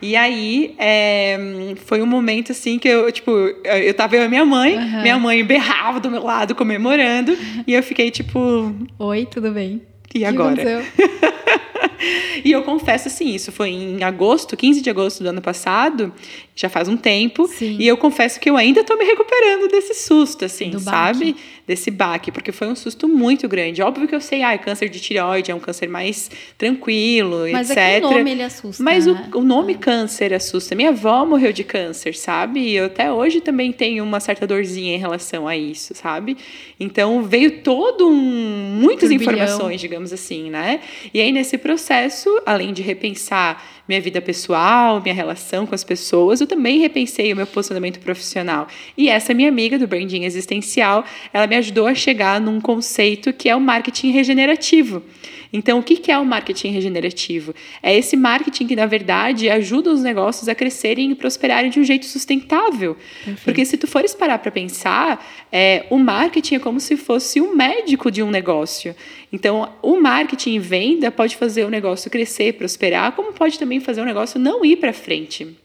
E 0.00 0.14
aí, 0.14 0.74
é, 0.78 1.74
foi 1.84 2.00
um 2.00 2.06
momento 2.06 2.52
assim 2.52 2.78
que 2.78 2.86
eu, 2.86 3.10
tipo, 3.10 3.30
eu 3.30 3.94
tava 3.94 4.16
eu 4.16 4.24
e 4.24 4.28
minha 4.28 4.44
mãe, 4.44 4.76
uhum. 4.76 5.02
minha 5.02 5.18
mãe 5.18 5.44
berrava 5.44 5.98
do 5.98 6.08
meu 6.08 6.22
lado, 6.22 6.54
comemorando, 6.54 7.36
e 7.66 7.74
eu 7.74 7.82
fiquei 7.82 8.10
tipo. 8.10 8.72
Oi, 8.96 9.26
tudo 9.26 9.50
bem? 9.50 9.82
E 10.14 10.24
agora? 10.24 10.62
e 12.44 12.52
eu 12.52 12.62
confesso 12.62 13.08
assim, 13.08 13.34
isso 13.34 13.50
foi 13.50 13.70
em 13.70 14.02
agosto, 14.04 14.56
15 14.56 14.80
de 14.80 14.88
agosto 14.88 15.22
do 15.22 15.28
ano 15.28 15.42
passado, 15.42 16.12
já 16.58 16.68
faz 16.68 16.88
um 16.88 16.96
tempo, 16.96 17.46
Sim. 17.46 17.76
e 17.78 17.86
eu 17.86 17.96
confesso 17.96 18.40
que 18.40 18.50
eu 18.50 18.56
ainda 18.56 18.80
estou 18.80 18.98
me 18.98 19.04
recuperando 19.04 19.68
desse 19.68 19.94
susto, 19.94 20.44
assim, 20.44 20.70
do 20.70 20.80
sabe? 20.80 21.26
Baque. 21.26 21.58
Desse 21.68 21.90
baque, 21.90 22.32
porque 22.32 22.50
foi 22.50 22.66
um 22.66 22.74
susto 22.74 23.06
muito 23.06 23.46
grande. 23.46 23.80
Óbvio 23.80 24.08
que 24.08 24.14
eu 24.14 24.20
sei, 24.20 24.42
ah, 24.42 24.54
é 24.54 24.58
câncer 24.58 24.88
de 24.88 24.98
tireoide, 24.98 25.52
é 25.52 25.54
um 25.54 25.60
câncer 25.60 25.88
mais 25.88 26.28
tranquilo, 26.56 27.46
Mas 27.52 27.70
etc. 27.70 27.76
Mas 27.76 27.78
é 27.78 27.98
o 27.98 28.10
nome 28.10 28.30
ele 28.32 28.42
assusta, 28.42 28.82
Mas 28.82 29.06
né? 29.06 29.30
o, 29.32 29.38
o 29.38 29.44
nome 29.44 29.74
é. 29.74 29.76
câncer 29.76 30.34
assusta. 30.34 30.74
Minha 30.74 30.88
avó 30.88 31.24
morreu 31.24 31.52
de 31.52 31.62
câncer, 31.62 32.16
sabe? 32.16 32.58
E 32.58 32.74
eu 32.74 32.86
até 32.86 33.12
hoje 33.12 33.40
também 33.40 33.70
tenho 33.70 34.02
uma 34.02 34.18
certa 34.18 34.44
dorzinha 34.44 34.96
em 34.96 34.98
relação 34.98 35.46
a 35.46 35.56
isso, 35.56 35.94
sabe? 35.94 36.36
Então 36.80 37.22
veio 37.22 37.62
todo 37.62 38.08
um 38.08 38.16
muitas 38.16 39.10
Turbilhão. 39.10 39.34
informações, 39.34 39.80
digamos 39.80 40.12
assim, 40.12 40.50
né? 40.50 40.80
E 41.14 41.20
aí 41.20 41.30
nesse 41.30 41.56
processo, 41.56 42.28
além 42.44 42.72
de 42.72 42.82
repensar 42.82 43.62
minha 43.86 44.00
vida 44.00 44.20
pessoal, 44.20 45.00
minha 45.00 45.14
relação 45.14 45.66
com 45.66 45.74
as 45.74 45.82
pessoas, 45.82 46.40
eu 46.40 46.46
também 46.48 46.80
repensei 46.80 47.32
o 47.32 47.36
meu 47.36 47.46
posicionamento 47.46 48.00
profissional. 48.00 48.66
E 48.96 49.08
essa 49.08 49.32
minha 49.32 49.48
amiga 49.48 49.78
do 49.78 49.86
branding 49.86 50.24
existencial, 50.24 51.04
ela 51.32 51.46
me 51.46 51.54
ajudou 51.56 51.86
a 51.86 51.94
chegar 51.94 52.40
num 52.40 52.60
conceito 52.60 53.32
que 53.32 53.48
é 53.48 53.54
o 53.54 53.60
marketing 53.60 54.10
regenerativo. 54.10 55.02
Então, 55.52 55.78
o 55.78 55.82
que 55.82 56.10
é 56.10 56.18
o 56.18 56.24
marketing 56.24 56.70
regenerativo? 56.70 57.54
É 57.82 57.96
esse 57.96 58.16
marketing 58.16 58.66
que, 58.66 58.76
na 58.76 58.86
verdade, 58.86 59.48
ajuda 59.48 59.90
os 59.90 60.02
negócios 60.02 60.48
a 60.48 60.54
crescerem 60.54 61.10
e 61.10 61.14
prosperarem 61.14 61.70
de 61.70 61.80
um 61.80 61.84
jeito 61.84 62.06
sustentável. 62.06 62.96
Porque 63.44 63.64
se 63.64 63.76
tu 63.76 63.86
fores 63.86 64.14
parar 64.14 64.38
para 64.38 64.50
pensar, 64.50 65.24
é, 65.50 65.86
o 65.90 65.98
marketing 65.98 66.56
é 66.56 66.58
como 66.58 66.78
se 66.80 66.96
fosse 66.96 67.40
um 67.40 67.54
médico 67.54 68.10
de 68.10 68.22
um 68.22 68.30
negócio. 68.30 68.94
Então, 69.32 69.72
o 69.82 70.00
marketing 70.00 70.54
e 70.54 70.58
venda 70.58 71.10
pode 71.10 71.36
fazer 71.36 71.64
o 71.64 71.70
negócio 71.70 72.10
crescer, 72.10 72.54
prosperar, 72.54 73.12
como 73.12 73.32
pode 73.32 73.58
também 73.58 73.80
fazer 73.80 74.02
o 74.02 74.04
negócio 74.04 74.38
não 74.38 74.64
ir 74.64 74.76
para 74.76 74.92
frente. 74.92 75.56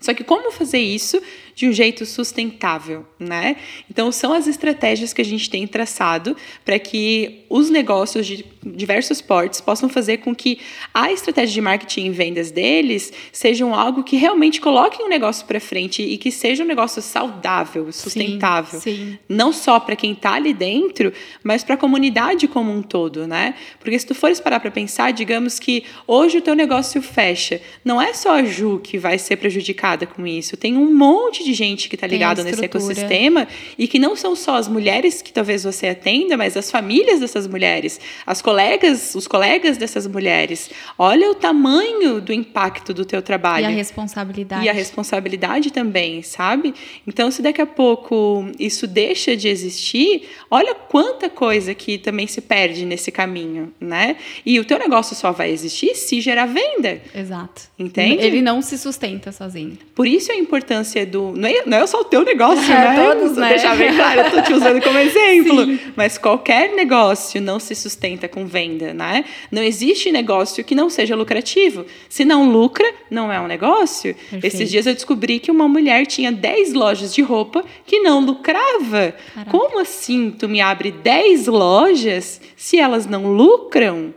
Só 0.00 0.14
que 0.14 0.24
como 0.24 0.50
fazer 0.50 0.78
isso 0.78 1.20
de 1.60 1.68
um 1.68 1.74
jeito 1.74 2.06
sustentável, 2.06 3.04
né? 3.18 3.56
Então 3.90 4.10
são 4.10 4.32
as 4.32 4.46
estratégias 4.46 5.12
que 5.12 5.20
a 5.20 5.24
gente 5.24 5.50
tem 5.50 5.66
traçado 5.66 6.34
para 6.64 6.78
que 6.78 7.44
os 7.50 7.68
negócios 7.68 8.26
de 8.26 8.46
diversos 8.64 9.20
portes 9.20 9.60
possam 9.60 9.86
fazer 9.86 10.18
com 10.18 10.34
que 10.34 10.58
a 10.94 11.12
estratégia 11.12 11.52
de 11.52 11.60
marketing 11.60 12.06
e 12.06 12.10
vendas 12.10 12.50
deles 12.50 13.12
sejam 13.30 13.74
algo 13.74 14.02
que 14.02 14.16
realmente 14.16 14.58
coloquem 14.58 15.04
o 15.04 15.06
um 15.06 15.10
negócio 15.10 15.46
para 15.46 15.60
frente 15.60 16.02
e 16.02 16.16
que 16.16 16.30
seja 16.30 16.64
um 16.64 16.66
negócio 16.66 17.02
saudável, 17.02 17.92
sustentável, 17.92 18.80
sim, 18.80 18.96
sim. 18.96 19.18
não 19.28 19.52
só 19.52 19.78
para 19.78 19.96
quem 19.96 20.12
está 20.12 20.34
ali 20.34 20.54
dentro, 20.54 21.12
mas 21.42 21.62
para 21.62 21.74
a 21.74 21.78
comunidade 21.78 22.48
como 22.48 22.72
um 22.72 22.80
todo, 22.80 23.26
né? 23.26 23.54
Porque 23.78 23.98
se 23.98 24.06
tu 24.06 24.14
fores 24.14 24.40
parar 24.40 24.60
para 24.60 24.70
pensar, 24.70 25.12
digamos 25.12 25.58
que 25.58 25.84
hoje 26.06 26.38
o 26.38 26.42
teu 26.42 26.54
negócio 26.54 27.02
fecha, 27.02 27.60
não 27.84 28.00
é 28.00 28.14
só 28.14 28.36
a 28.36 28.44
Ju 28.44 28.80
que 28.82 28.96
vai 28.96 29.18
ser 29.18 29.36
prejudicada 29.36 30.06
com 30.06 30.26
isso, 30.26 30.56
tem 30.56 30.76
um 30.78 30.94
monte 30.94 31.44
de 31.44 31.49
de 31.50 31.54
gente 31.54 31.88
que 31.88 31.96
está 31.96 32.06
ligado 32.06 32.44
nesse 32.44 32.64
ecossistema 32.64 33.48
e 33.76 33.88
que 33.88 33.98
não 33.98 34.14
são 34.14 34.36
só 34.36 34.56
as 34.56 34.68
mulheres 34.68 35.20
que 35.20 35.32
talvez 35.32 35.64
você 35.64 35.88
atenda, 35.88 36.36
mas 36.36 36.56
as 36.56 36.70
famílias 36.70 37.20
dessas 37.20 37.46
mulheres, 37.46 38.00
as 38.24 38.40
colegas, 38.40 39.14
os 39.14 39.26
colegas 39.26 39.76
dessas 39.76 40.06
mulheres. 40.06 40.70
Olha 40.96 41.30
o 41.30 41.34
tamanho 41.34 42.20
do 42.20 42.32
impacto 42.32 42.94
do 42.94 43.04
teu 43.04 43.20
trabalho. 43.20 43.64
E 43.64 43.66
a 43.66 43.70
responsabilidade. 43.70 44.64
E 44.64 44.68
a 44.68 44.72
responsabilidade 44.72 45.72
também, 45.72 46.22
sabe? 46.22 46.74
Então, 47.06 47.30
se 47.30 47.42
daqui 47.42 47.60
a 47.60 47.66
pouco 47.66 48.46
isso 48.58 48.86
deixa 48.86 49.36
de 49.36 49.48
existir, 49.48 50.28
olha 50.50 50.74
quanta 50.74 51.28
coisa 51.28 51.74
que 51.74 51.98
também 51.98 52.26
se 52.26 52.40
perde 52.40 52.84
nesse 52.86 53.10
caminho, 53.10 53.72
né? 53.80 54.16
E 54.46 54.58
o 54.60 54.64
teu 54.64 54.78
negócio 54.78 55.16
só 55.16 55.32
vai 55.32 55.50
existir 55.50 55.94
se 55.94 56.20
gerar 56.20 56.46
venda. 56.46 57.00
Exato. 57.14 57.62
Entende? 57.78 58.24
Ele 58.24 58.40
não 58.40 58.62
se 58.62 58.78
sustenta 58.78 59.32
sozinho. 59.32 59.78
Por 59.94 60.06
isso 60.06 60.30
a 60.30 60.34
importância 60.34 61.04
do 61.04 61.32
não 61.40 61.48
é, 61.48 61.62
não 61.66 61.78
é 61.78 61.86
só 61.86 62.00
o 62.00 62.04
teu 62.04 62.24
negócio, 62.24 62.62
é, 62.70 62.76
né? 62.76 63.04
Todos, 63.04 63.36
né? 63.36 63.48
Deixar 63.48 63.76
bem 63.76 63.94
claro, 63.94 64.20
eu 64.20 64.30
tô 64.30 64.42
te 64.42 64.52
usando 64.52 64.82
como 64.82 64.98
exemplo. 65.00 65.64
Sim. 65.64 65.80
Mas 65.96 66.18
qualquer 66.18 66.74
negócio 66.74 67.40
não 67.40 67.58
se 67.58 67.74
sustenta 67.74 68.28
com 68.28 68.46
venda, 68.46 68.92
né? 68.92 69.24
Não 69.50 69.62
existe 69.62 70.12
negócio 70.12 70.62
que 70.62 70.74
não 70.74 70.90
seja 70.90 71.16
lucrativo. 71.16 71.86
Se 72.08 72.24
não 72.24 72.50
lucra, 72.50 72.86
não 73.10 73.32
é 73.32 73.40
um 73.40 73.46
negócio. 73.46 74.14
Perfeito. 74.14 74.46
Esses 74.46 74.70
dias 74.70 74.86
eu 74.86 74.94
descobri 74.94 75.38
que 75.38 75.50
uma 75.50 75.66
mulher 75.66 76.06
tinha 76.06 76.30
10 76.30 76.74
lojas 76.74 77.14
de 77.14 77.22
roupa 77.22 77.64
que 77.86 78.00
não 78.00 78.20
lucrava. 78.20 79.14
Caraca. 79.34 79.50
Como 79.50 79.80
assim 79.80 80.30
tu 80.30 80.48
me 80.48 80.60
abre 80.60 80.90
10 80.92 81.46
lojas 81.46 82.40
se 82.56 82.78
elas 82.78 83.06
não 83.06 83.32
lucram? 83.32 84.12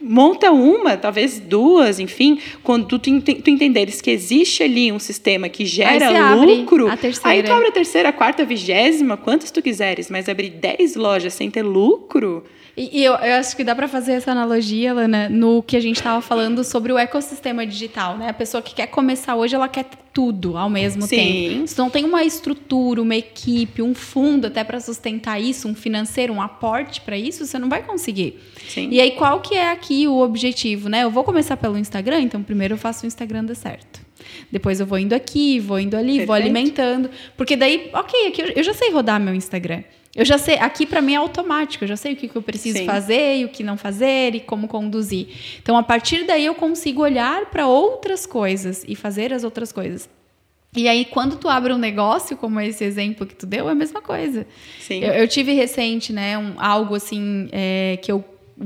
Monta 0.00 0.50
uma, 0.50 0.96
talvez 0.96 1.38
duas, 1.40 1.98
enfim, 1.98 2.38
quando 2.62 2.86
tu, 2.86 2.98
tu, 2.98 3.20
tu 3.20 3.50
entenderes 3.50 4.00
que 4.00 4.10
existe 4.10 4.62
ali 4.62 4.92
um 4.92 4.98
sistema 4.98 5.48
que 5.48 5.64
gera 5.64 6.10
lucro, 6.58 6.88
aí 7.24 7.42
tu 7.42 7.52
abre 7.52 7.68
a 7.68 7.72
terceira, 7.72 8.08
a 8.10 8.12
quarta, 8.12 8.42
a 8.42 8.46
vigésima, 8.46 9.16
quantas 9.16 9.50
tu 9.50 9.62
quiseres, 9.62 10.10
mas 10.10 10.28
abrir 10.28 10.50
10 10.50 10.96
lojas 10.96 11.34
sem 11.34 11.50
ter 11.50 11.62
lucro, 11.62 12.44
e, 12.76 13.00
e 13.00 13.04
eu, 13.04 13.14
eu, 13.14 13.34
acho 13.36 13.56
que 13.56 13.64
dá 13.64 13.74
para 13.74 13.88
fazer 13.88 14.12
essa 14.12 14.32
analogia, 14.32 14.92
Lana, 14.92 15.28
no 15.30 15.62
que 15.62 15.76
a 15.76 15.80
gente 15.80 15.96
estava 15.96 16.20
falando 16.20 16.62
sobre 16.62 16.92
o 16.92 16.98
ecossistema 16.98 17.66
digital, 17.66 18.18
né? 18.18 18.28
A 18.28 18.34
pessoa 18.34 18.62
que 18.62 18.74
quer 18.74 18.86
começar 18.88 19.34
hoje, 19.34 19.54
ela 19.54 19.66
quer 19.66 19.86
tudo 20.12 20.56
ao 20.58 20.68
mesmo 20.68 21.02
Sim. 21.02 21.16
tempo. 21.16 21.66
Se 21.68 21.78
não 21.78 21.88
tem 21.88 22.04
uma 22.04 22.22
estrutura, 22.22 23.00
uma 23.00 23.16
equipe, 23.16 23.80
um 23.80 23.94
fundo 23.94 24.46
até 24.46 24.62
para 24.62 24.78
sustentar 24.78 25.40
isso, 25.40 25.66
um 25.68 25.74
financeiro, 25.74 26.34
um 26.34 26.40
aporte 26.40 27.00
para 27.00 27.16
isso, 27.16 27.46
você 27.46 27.58
não 27.58 27.68
vai 27.68 27.82
conseguir. 27.82 28.38
Sim. 28.68 28.88
E 28.90 29.00
aí, 29.00 29.12
qual 29.12 29.40
que 29.40 29.54
é 29.54 29.70
aqui 29.70 30.06
o 30.06 30.18
objetivo, 30.18 30.90
né? 30.90 31.02
Eu 31.02 31.10
vou 31.10 31.24
começar 31.24 31.56
pelo 31.56 31.78
Instagram, 31.78 32.20
então 32.20 32.42
primeiro 32.42 32.74
eu 32.74 32.78
faço 32.78 33.04
o 33.04 33.06
Instagram 33.06 33.44
dar 33.44 33.54
certo. 33.54 34.00
Depois 34.50 34.80
eu 34.80 34.86
vou 34.86 34.98
indo 34.98 35.14
aqui, 35.14 35.60
vou 35.60 35.78
indo 35.78 35.96
ali, 35.96 36.06
Perfeito. 36.08 36.26
vou 36.26 36.36
alimentando. 36.36 37.10
Porque 37.36 37.56
daí, 37.56 37.90
ok, 37.92 38.28
aqui 38.28 38.52
eu 38.54 38.62
já 38.62 38.74
sei 38.74 38.90
rodar 38.90 39.20
meu 39.20 39.34
Instagram. 39.34 39.82
Eu 40.16 40.24
já 40.24 40.38
sei, 40.38 40.54
aqui 40.54 40.86
para 40.86 41.02
mim 41.02 41.12
é 41.12 41.16
automático, 41.16 41.84
eu 41.84 41.88
já 41.88 41.96
sei 41.96 42.14
o 42.14 42.16
que, 42.16 42.26
que 42.26 42.34
eu 42.34 42.40
preciso 42.40 42.78
Sim. 42.78 42.86
fazer 42.86 43.36
e 43.36 43.44
o 43.44 43.50
que 43.50 43.62
não 43.62 43.76
fazer 43.76 44.34
e 44.34 44.40
como 44.40 44.66
conduzir. 44.66 45.28
Então, 45.62 45.76
a 45.76 45.82
partir 45.82 46.24
daí, 46.24 46.46
eu 46.46 46.54
consigo 46.54 47.02
olhar 47.02 47.46
para 47.50 47.68
outras 47.68 48.24
coisas 48.24 48.82
e 48.88 48.96
fazer 48.96 49.30
as 49.34 49.44
outras 49.44 49.70
coisas. 49.70 50.08
E 50.74 50.88
aí, 50.88 51.04
quando 51.04 51.36
tu 51.36 51.50
abre 51.50 51.72
um 51.72 51.78
negócio, 51.78 52.34
como 52.34 52.58
esse 52.60 52.82
exemplo 52.82 53.26
que 53.26 53.34
tu 53.34 53.44
deu, 53.44 53.68
é 53.68 53.72
a 53.72 53.74
mesma 53.74 54.00
coisa. 54.00 54.46
Sim. 54.80 55.04
Eu, 55.04 55.12
eu 55.12 55.28
tive 55.28 55.52
recente, 55.52 56.14
né, 56.14 56.38
um, 56.38 56.54
algo 56.56 56.94
assim, 56.94 57.48
é, 57.52 57.98
que 58.00 58.10
eu 58.10 58.24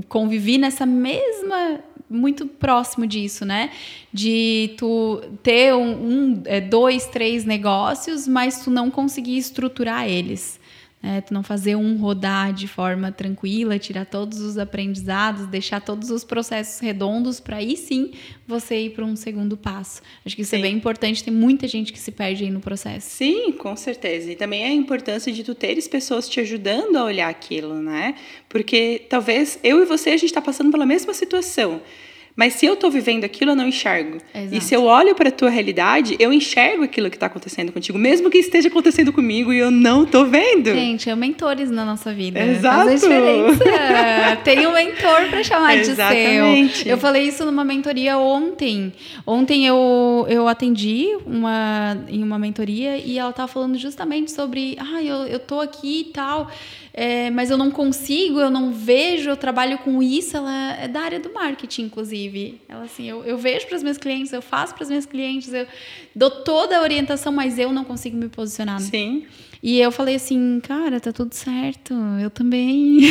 convivi 0.09 0.57
nessa 0.57 0.87
mesma 0.87 1.81
muito 2.09 2.47
próximo 2.47 3.07
disso, 3.07 3.45
né? 3.45 3.71
De 4.13 4.75
tu 4.77 5.23
ter 5.45 5.73
um, 5.75 5.91
um, 5.91 6.43
é, 6.45 6.61
dois, 6.61 7.07
três 7.07 7.45
negócios, 7.45 8.27
mas 8.27 8.65
tu 8.65 8.71
não 8.71 8.91
conseguir 8.91 9.39
estruturar 9.39 10.09
eles. 10.09 10.60
É, 11.03 11.23
tu 11.23 11.33
não 11.33 11.43
fazer 11.43 11.77
um 11.77 11.97
rodar 11.97 12.53
de 12.53 12.69
forma 12.69 13.11
tranquila, 13.11 13.79
tirar 13.79 14.05
todos 14.05 14.39
os 14.41 14.59
aprendizados, 14.59 15.47
deixar 15.47 15.81
todos 15.81 16.11
os 16.11 16.25
processos 16.25 16.79
redondos 16.79 17.41
para 17.41 17.57
aí 17.57 17.75
sim 17.75 18.13
você 18.47 18.83
ir 18.83 18.91
para 18.91 19.05
um 19.05 19.17
segundo 19.17 19.57
passo. 19.57 20.03
Acho 20.27 20.37
que 20.37 20.43
isso 20.43 20.55
é 20.55 20.59
sim. 20.59 20.65
é 20.65 20.69
bem 20.69 20.77
importante, 20.77 21.25
tem 21.25 21.33
muita 21.33 21.67
gente 21.67 21.91
que 21.91 21.99
se 21.99 22.13
perde 22.13 22.45
aí 22.45 22.51
no 22.51 22.61
processo. 22.61 23.09
Sim, 23.09 23.53
com 23.53 23.75
certeza. 23.77 24.31
E 24.31 24.37
também 24.37 24.63
a 24.63 24.73
importância 24.73 25.33
de 25.33 25.43
tu 25.43 25.55
teres 25.55 25.89
pessoas 25.89 26.29
te 26.29 26.39
ajudando 26.41 26.97
a 26.97 27.05
olhar 27.05 27.31
aquilo, 27.31 27.77
né? 27.77 28.15
Porque 28.47 29.07
talvez 29.09 29.59
eu 29.63 29.83
e 29.83 29.87
você 29.87 30.11
a 30.11 30.17
gente 30.17 30.27
está 30.27 30.43
passando 30.43 30.71
pela 30.71 30.85
mesma 30.85 31.15
situação 31.15 31.81
Mas 32.37 32.55
se 32.55 32.67
eu 32.67 32.75
estou 32.75 32.91
vivendo 32.91 33.25
aquilo, 33.25 33.53
eu 33.53 33.57
não 33.57 33.67
enxergo. 33.67 34.19
Exato. 34.35 34.55
E 34.55 34.61
se 34.61 34.75
eu 34.75 34.85
olho 34.85 35.15
para 35.15 35.29
a 35.29 35.33
tua 35.33 35.51
realidade, 35.51 36.17
eu 36.19 36.33
enxergo 36.33 36.85
aquilo 36.85 37.11
que 37.11 37.17
está 37.17 37.27
acontecendo 37.27 37.73
contigo, 37.73 37.99
mesmo 37.99 38.31
que 38.31 38.39
esteja 38.39 38.69
acontecendo 38.69 39.13
comigo 39.13 39.53
e 39.53 39.59
eu 39.59 39.71
não 39.71 40.05
estou 40.05 40.27
vendo. 40.27 40.73
Gente, 40.73 41.11
é 41.11 41.17
mentores 41.17 41.71
na 41.71 41.85
nossa 41.85 42.13
vida. 42.13 42.41
Exato. 42.41 42.89
Faz 42.89 42.89
a 42.89 42.95
diferença. 42.95 43.65
Tem 44.45 44.67
um 44.67 44.73
mentor 44.73 45.29
para 45.29 45.45
chamar 45.45 45.77
Exatamente. 45.77 46.73
de 46.73 46.79
seu. 46.79 46.93
Eu 46.93 46.99
falei 46.99 47.25
isso 47.25 47.45
numa 47.45 47.65
mentoria 47.65 48.17
ontem. 48.19 48.93
Ontem 49.27 49.67
eu, 49.67 50.27
eu 50.29 50.49
atendi 50.49 51.09
uma, 51.27 51.99
em 52.09 52.23
uma 52.23 52.39
mentoria 52.39 52.97
e 52.97 53.19
ela 53.19 53.31
estava 53.31 53.49
falando 53.49 53.77
justamente 53.77 54.31
sobre, 54.31 54.77
ah, 54.79 55.03
eu, 55.03 55.27
eu 55.27 55.39
tô 55.39 55.61
aqui 55.61 56.01
e 56.09 56.13
tal 56.13 56.51
é, 56.93 57.31
mas 57.31 57.51
eu 57.51 57.57
não 57.57 57.71
consigo, 57.71 58.41
eu 58.41 58.51
não 58.51 58.73
vejo, 58.73 59.31
eu 59.31 59.37
trabalho 59.37 59.79
com 59.79 60.03
isso. 60.03 60.37
Ela 60.37 60.75
é 60.75 60.89
da 60.89 61.01
área 61.01 61.21
do 61.21 61.33
marketing, 61.33 61.83
inclusive. 61.83 62.61
Ela 62.69 62.85
assim, 62.85 63.09
eu, 63.09 63.25
eu 63.25 63.39
vejo 63.39 63.67
para 63.67 63.77
os 63.77 63.83
meus 63.83 63.97
clientes, 63.97 64.33
eu 64.33 64.43
faço 64.43 64.75
para 64.75 64.83
os 64.83 64.91
meus 64.91 65.07
clientes, 65.07 65.53
eu 65.53 65.67
dou 66.15 66.31
toda 66.31 66.77
a 66.77 66.83
orientação, 66.83 67.33
mas 67.33 67.59
eu 67.59 67.73
não 67.73 67.85
consigo 67.85 68.17
me 68.17 68.29
posicionar. 68.29 68.81
Sim. 68.81 69.25
E 69.63 69.79
eu 69.79 69.93
falei 69.93 70.15
assim, 70.15 70.59
cara, 70.61 70.99
tá 70.99 71.13
tudo 71.13 71.35
certo, 71.35 71.95
eu 72.21 72.31
também. 72.31 73.01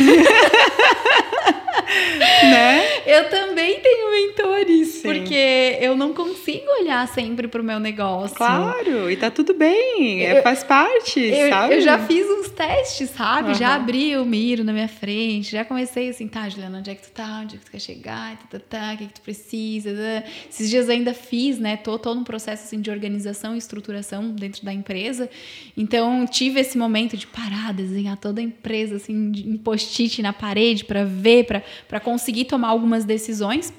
né? 2.44 3.02
Eu 3.06 3.30
também 3.30 3.80
tenho 3.80 4.12
mentores, 4.12 4.88
Sim. 4.88 5.02
porque 5.02 5.78
eu 5.82 5.96
não 5.96 6.14
consigo 6.14 6.66
olhar 6.80 7.08
sempre 7.08 7.48
pro 7.48 7.64
meu 7.64 7.80
negócio. 7.80 8.36
Claro, 8.36 9.10
e 9.10 9.18
tá 9.18 9.32
tudo 9.32 9.54
bem, 9.54 10.26
é, 10.26 10.40
eu, 10.40 10.44
faz 10.44 10.64
parte, 10.64 11.20
eu, 11.20 11.50
sabe? 11.50 11.76
Eu 11.76 11.82
já 11.82 11.98
fiz 12.00 12.26
uns 12.28 12.50
testes, 12.50 13.10
sabe? 13.10 13.50
Uhum. 13.50 13.56
Já 13.56 13.76
abri 13.76 14.16
o 14.18 14.26
Miro 14.26 14.64
na 14.64 14.74
minha 14.74 14.88
frente, 14.88 15.52
já 15.52 15.66
comecei 15.66 16.10
assim, 16.10 16.28
tá, 16.28 16.48
Juliana, 16.48 16.80
onde 16.80 16.92
é 16.92 16.96
que 16.96 17.04
tu 17.04 17.12
tá? 17.12 17.42
Onde 17.44 17.56
é 17.56 17.60
que 17.60 17.66
tu 17.66 17.72
quer 17.72 17.80
chegar? 17.80 18.38
Tá, 18.38 18.60
tá, 18.60 18.60
tá, 18.60 18.94
o 18.94 18.98
que, 18.98 19.04
é 19.04 19.08
que 19.08 19.14
tu 19.14 19.22
precisa? 19.22 19.94
Tá. 19.94 20.30
Esses 20.50 20.70
dias 20.70 20.88
eu 20.88 20.94
ainda 20.94 21.14
fiz, 21.14 21.58
né? 21.58 21.78
Tô, 21.78 21.98
tô 21.98 22.14
num 22.14 22.24
processo 22.24 22.66
assim, 22.66 22.82
de 22.82 22.92
organização 22.92 23.56
e 23.56 23.58
estruturação 23.58 24.32
dentro 24.32 24.64
da 24.64 24.74
empresa. 24.74 25.30
Então, 25.76 26.26
tive 26.28 26.60
esse 26.60 26.78
momento 26.78 27.18
de 27.18 27.26
parar, 27.26 27.74
desenhar 27.74 28.18
toda 28.18 28.42
a 28.42 28.44
empresa, 28.44 28.98
assim, 28.98 29.32
em 29.36 29.58
post-it 29.58 30.22
na 30.22 30.34
parede 30.34 30.86
para 30.86 31.04
ver, 31.04 31.46
para 31.46 31.64
para 31.88 32.00
conseguir 32.00 32.46
tomar 32.46 32.70
algumas 32.70 33.06
decisões. 33.06 33.74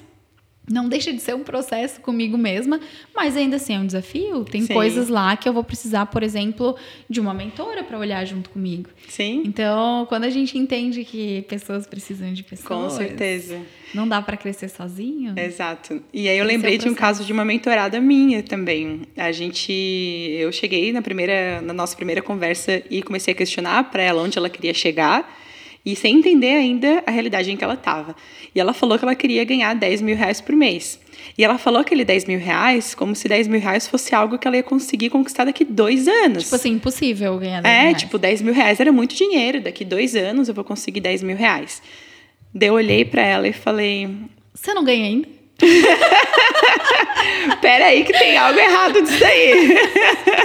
Não 0.69 0.87
deixa 0.87 1.11
de 1.11 1.19
ser 1.19 1.35
um 1.35 1.43
processo 1.43 1.99
comigo 2.01 2.37
mesma, 2.37 2.79
mas 3.15 3.35
ainda 3.35 3.55
assim 3.55 3.75
é 3.75 3.79
um 3.79 3.85
desafio. 3.85 4.45
Tem 4.45 4.61
Sim. 4.61 4.73
coisas 4.73 5.09
lá 5.09 5.35
que 5.35 5.49
eu 5.49 5.53
vou 5.53 5.63
precisar, 5.63 6.05
por 6.05 6.21
exemplo, 6.21 6.75
de 7.09 7.19
uma 7.19 7.33
mentora 7.33 7.83
para 7.83 7.97
olhar 7.97 8.23
junto 8.25 8.51
comigo. 8.51 8.87
Sim. 9.09 9.41
Então, 9.45 10.05
quando 10.07 10.25
a 10.25 10.29
gente 10.29 10.57
entende 10.57 11.03
que 11.03 11.41
pessoas 11.49 11.87
precisam 11.87 12.31
de 12.31 12.43
pessoas. 12.43 12.67
Com 12.67 12.89
certeza. 12.89 13.59
Não 13.93 14.07
dá 14.07 14.21
para 14.21 14.37
crescer 14.37 14.69
sozinho. 14.69 15.33
Exato. 15.37 16.01
E 16.13 16.29
aí 16.29 16.37
eu 16.37 16.45
lembrei 16.45 16.77
de 16.77 16.87
um 16.87 16.93
caso 16.93 17.25
de 17.25 17.33
uma 17.33 17.43
mentorada 17.43 17.99
minha 17.99 18.43
também. 18.43 19.01
A 19.17 19.31
gente, 19.31 19.71
eu 19.71 20.51
cheguei 20.51 20.93
na 20.93 21.01
primeira, 21.01 21.59
na 21.61 21.73
nossa 21.73 21.95
primeira 21.95 22.21
conversa 22.21 22.83
e 22.89 23.01
comecei 23.01 23.33
a 23.33 23.35
questionar 23.35 23.85
para 23.85 24.03
ela 24.03 24.21
onde 24.21 24.37
ela 24.37 24.49
queria 24.49 24.73
chegar 24.73 25.41
e 25.85 25.95
sem 25.95 26.17
entender 26.17 26.53
ainda 26.53 27.03
a 27.05 27.11
realidade 27.11 27.51
em 27.51 27.57
que 27.57 27.63
ela 27.63 27.73
estava. 27.73 28.15
E 28.53 28.59
ela 28.59 28.73
falou 28.73 28.97
que 28.99 29.05
ela 29.05 29.15
queria 29.15 29.43
ganhar 29.43 29.73
10 29.73 30.01
mil 30.01 30.15
reais 30.15 30.39
por 30.39 30.55
mês. 30.55 30.99
E 31.37 31.43
ela 31.43 31.57
falou 31.57 31.81
aquele 31.81 32.03
10 32.03 32.25
mil 32.25 32.39
reais 32.39 32.93
como 32.93 33.15
se 33.15 33.27
10 33.27 33.47
mil 33.47 33.59
reais 33.59 33.87
fosse 33.87 34.13
algo 34.13 34.37
que 34.37 34.47
ela 34.47 34.57
ia 34.57 34.63
conseguir 34.63 35.09
conquistar 35.09 35.45
daqui 35.45 35.63
dois 35.63 36.07
anos. 36.07 36.43
Tipo 36.43 36.55
assim, 36.55 36.71
impossível 36.71 37.37
ganhar 37.37 37.61
10 37.61 37.75
É, 37.75 37.85
mil 37.87 37.95
tipo, 37.95 38.17
10 38.17 38.41
mil 38.41 38.53
reais 38.53 38.79
era 38.79 38.91
muito 38.91 39.15
dinheiro. 39.15 39.61
Daqui 39.61 39.83
dois 39.85 40.15
anos 40.15 40.47
eu 40.47 40.53
vou 40.53 40.63
conseguir 40.63 40.99
10 40.99 41.23
mil 41.23 41.37
reais. 41.37 41.81
Daí 42.53 42.69
eu 42.69 42.73
olhei 42.73 43.05
para 43.05 43.21
ela 43.23 43.47
e 43.47 43.53
falei... 43.53 44.09
Você 44.53 44.73
não 44.73 44.83
ganha 44.83 45.05
ainda? 45.05 45.27
Pera 47.61 47.85
aí 47.85 48.03
que 48.03 48.13
tem 48.13 48.37
algo 48.37 48.59
errado 48.59 49.01
disso 49.01 49.23
aí. 49.23 49.77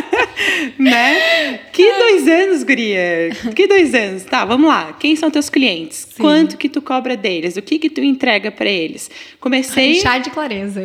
né? 0.79 1.61
Que 1.73 1.93
dois 1.93 2.29
anos, 2.29 2.63
guria? 2.63 3.31
Que 3.55 3.67
dois 3.67 3.95
anos? 3.95 4.25
Tá, 4.25 4.45
vamos 4.45 4.69
lá. 4.69 4.95
Quem 4.99 5.17
são 5.17 5.31
teus 5.31 5.49
clientes? 5.49 6.09
Sim. 6.11 6.23
Quanto 6.23 6.57
que 6.57 6.69
tu 6.69 6.83
cobra 6.83 7.17
deles? 7.17 7.57
O 7.57 7.63
que 7.63 7.79
que 7.79 7.89
tu 7.89 8.03
entrega 8.03 8.51
para 8.51 8.69
eles? 8.69 9.11
Comecei... 9.41 9.95
Chá 9.97 10.19
de 10.19 10.31
clareza. 10.31 10.83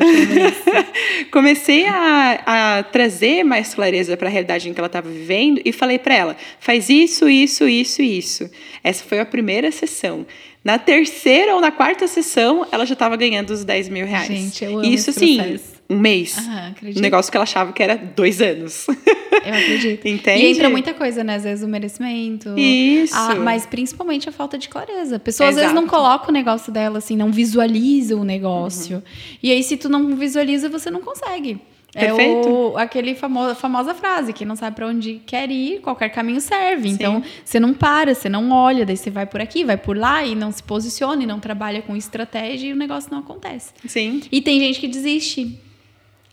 Comecei 1.31 1.85
a, 1.85 2.79
a 2.79 2.83
trazer 2.83 3.43
mais 3.43 3.73
clareza 3.73 4.15
para 4.15 4.27
a 4.27 4.31
realidade 4.31 4.69
em 4.69 4.73
que 4.73 4.79
ela 4.79 4.87
estava 4.87 5.09
vivendo 5.09 5.61
e 5.63 5.71
falei 5.71 5.99
para 5.99 6.15
ela, 6.15 6.37
faz 6.59 6.89
isso, 6.89 7.29
isso, 7.29 7.67
isso, 7.67 8.01
isso. 8.01 8.49
Essa 8.83 9.03
foi 9.03 9.19
a 9.19 9.25
primeira 9.25 9.71
sessão. 9.71 10.25
Na 10.63 10.77
terceira 10.77 11.55
ou 11.55 11.61
na 11.61 11.71
quarta 11.71 12.07
sessão, 12.07 12.67
ela 12.71 12.85
já 12.85 12.93
estava 12.93 13.15
ganhando 13.15 13.49
os 13.49 13.63
10 13.63 13.89
mil 13.89 14.05
reais. 14.05 14.27
Gente, 14.27 14.63
eu 14.63 14.77
amo 14.77 14.85
Isso, 14.85 15.09
assim, 15.09 15.59
um 15.89 15.97
mês. 15.97 16.37
Aham, 16.37 16.75
um 16.95 17.01
negócio 17.01 17.31
que 17.31 17.37
ela 17.37 17.43
achava 17.43 17.73
que 17.73 17.81
era 17.81 17.97
dois 17.97 18.41
anos. 18.41 18.85
Eu 19.43 19.53
acredito. 19.55 20.07
Entende? 20.07 20.45
E 20.45 20.51
entra 20.51 20.69
muita 20.69 20.93
coisa, 20.93 21.23
né? 21.23 21.35
Às 21.35 21.43
vezes 21.43 21.63
o 21.63 21.67
merecimento. 21.67 22.53
Isso. 22.57 23.15
A, 23.15 23.35
mas 23.35 23.65
principalmente 23.65 24.29
a 24.29 24.31
falta 24.31 24.55
de 24.55 24.69
clareza. 24.69 25.15
A 25.15 25.19
pessoa 25.19 25.49
Exato. 25.49 25.57
às 25.57 25.71
vezes 25.71 25.73
não 25.73 25.87
coloca 25.87 26.29
o 26.29 26.31
negócio 26.31 26.71
dela, 26.71 26.99
assim, 26.99 27.17
não 27.17 27.31
visualiza 27.31 28.15
o 28.15 28.23
negócio. 28.23 28.97
Uhum. 28.97 29.03
E 29.41 29.51
aí, 29.51 29.63
se 29.63 29.77
tu 29.77 29.89
não 29.89 30.15
visualiza, 30.15 30.69
você 30.69 30.91
não 30.91 31.01
consegue. 31.01 31.59
Perfeito. 31.91 32.47
É 32.47 32.51
o, 32.51 32.77
aquele 32.77 33.15
famoso, 33.15 33.55
famosa 33.55 33.93
frase, 33.93 34.31
que 34.31 34.45
não 34.45 34.55
sabe 34.55 34.75
para 34.75 34.87
onde 34.87 35.21
quer 35.25 35.51
ir, 35.51 35.81
qualquer 35.81 36.09
caminho 36.09 36.39
serve. 36.39 36.89
Sim. 36.89 36.95
Então, 36.95 37.23
você 37.43 37.59
não 37.59 37.73
para, 37.73 38.15
você 38.15 38.29
não 38.29 38.51
olha, 38.51 38.85
daí 38.85 38.95
você 38.95 39.09
vai 39.09 39.25
por 39.25 39.41
aqui, 39.41 39.63
vai 39.63 39.77
por 39.77 39.97
lá 39.97 40.25
e 40.25 40.33
não 40.33 40.51
se 40.51 40.63
posiciona 40.63 41.23
e 41.23 41.25
não 41.25 41.39
trabalha 41.39 41.81
com 41.81 41.95
estratégia 41.95 42.69
e 42.69 42.73
o 42.73 42.75
negócio 42.75 43.11
não 43.11 43.19
acontece. 43.19 43.73
Sim. 43.85 44.21
E 44.31 44.41
tem 44.41 44.59
gente 44.59 44.79
que 44.79 44.87
desiste. 44.87 45.59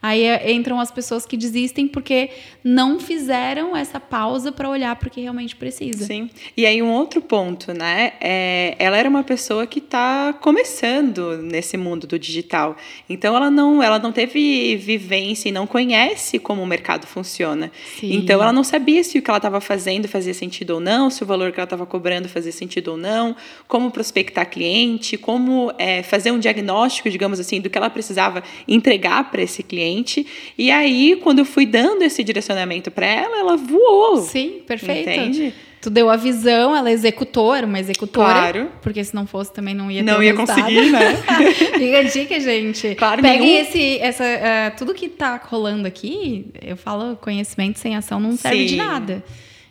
Aí 0.00 0.22
é, 0.22 0.52
entram 0.52 0.78
as 0.78 0.90
pessoas 0.90 1.26
que 1.26 1.36
desistem 1.36 1.88
porque 1.88 2.30
não 2.62 3.00
fizeram 3.00 3.76
essa 3.76 3.98
pausa 3.98 4.52
para 4.52 4.68
olhar 4.68 4.94
para 4.96 5.08
o 5.08 5.10
que 5.10 5.20
realmente 5.20 5.56
precisa. 5.56 6.04
Sim. 6.04 6.30
E 6.56 6.64
aí 6.64 6.80
um 6.80 6.90
outro 6.92 7.20
ponto, 7.20 7.72
né? 7.72 8.12
É, 8.20 8.76
ela 8.78 8.96
era 8.96 9.08
uma 9.08 9.24
pessoa 9.24 9.66
que 9.66 9.80
está 9.80 10.32
começando 10.40 11.38
nesse 11.38 11.76
mundo 11.76 12.06
do 12.06 12.18
digital. 12.18 12.76
Então 13.08 13.34
ela 13.34 13.50
não, 13.50 13.82
ela 13.82 13.98
não 13.98 14.12
teve 14.12 14.76
vivência 14.76 15.48
e 15.48 15.52
não 15.52 15.66
conhece 15.66 16.38
como 16.38 16.62
o 16.62 16.66
mercado 16.66 17.06
funciona. 17.06 17.72
Sim. 17.98 18.14
Então 18.14 18.40
ela 18.40 18.52
não 18.52 18.62
sabia 18.62 19.02
se 19.02 19.18
o 19.18 19.22
que 19.22 19.30
ela 19.30 19.38
estava 19.38 19.60
fazendo 19.60 20.06
fazia 20.06 20.34
sentido 20.34 20.74
ou 20.74 20.80
não, 20.80 21.10
se 21.10 21.24
o 21.24 21.26
valor 21.26 21.50
que 21.50 21.58
ela 21.58 21.64
estava 21.64 21.86
cobrando 21.86 22.28
fazia 22.28 22.52
sentido 22.52 22.92
ou 22.92 22.96
não, 22.96 23.34
como 23.66 23.90
prospectar 23.90 24.48
cliente, 24.48 25.16
como 25.16 25.72
é, 25.76 26.04
fazer 26.04 26.30
um 26.30 26.38
diagnóstico, 26.38 27.10
digamos 27.10 27.40
assim, 27.40 27.60
do 27.60 27.68
que 27.68 27.76
ela 27.76 27.90
precisava 27.90 28.44
entregar 28.68 29.28
para 29.30 29.42
esse 29.42 29.62
cliente 29.62 29.87
cliente. 29.88 30.26
E 30.56 30.70
aí, 30.70 31.18
quando 31.22 31.40
eu 31.40 31.44
fui 31.44 31.66
dando 31.66 32.02
esse 32.02 32.22
direcionamento 32.22 32.90
para 32.90 33.06
ela, 33.06 33.38
ela 33.38 33.56
voou. 33.56 34.18
Sim, 34.18 34.60
perfeito. 34.66 35.08
Entende? 35.08 35.54
Tu 35.80 35.90
deu 35.90 36.10
a 36.10 36.16
visão, 36.16 36.74
ela 36.74 36.90
executou, 36.90 37.54
era 37.54 37.64
uma 37.64 37.78
executora. 37.78 38.32
Claro. 38.32 38.70
Porque 38.82 39.02
se 39.02 39.14
não 39.14 39.26
fosse 39.26 39.52
também 39.52 39.74
não 39.74 39.88
ia 39.88 40.02
ter 40.02 40.10
Não 40.10 40.20
ia 40.20 40.32
resultado. 40.32 40.60
conseguir, 40.60 40.90
né? 40.90 41.16
Fica 41.78 41.98
a 41.98 42.02
dica, 42.02 42.40
gente. 42.40 42.94
Claro, 42.96 43.22
Peguem 43.22 43.40
nenhum... 43.40 43.62
esse, 43.62 43.98
essa, 43.98 44.24
uh, 44.24 44.76
tudo 44.76 44.92
que 44.92 45.08
tá 45.08 45.40
rolando 45.42 45.86
aqui, 45.86 46.46
eu 46.60 46.76
falo 46.76 47.16
conhecimento 47.16 47.78
sem 47.78 47.94
ação 47.94 48.18
não 48.18 48.36
serve 48.36 48.58
Sim. 48.58 48.66
de 48.66 48.76
nada. 48.76 49.24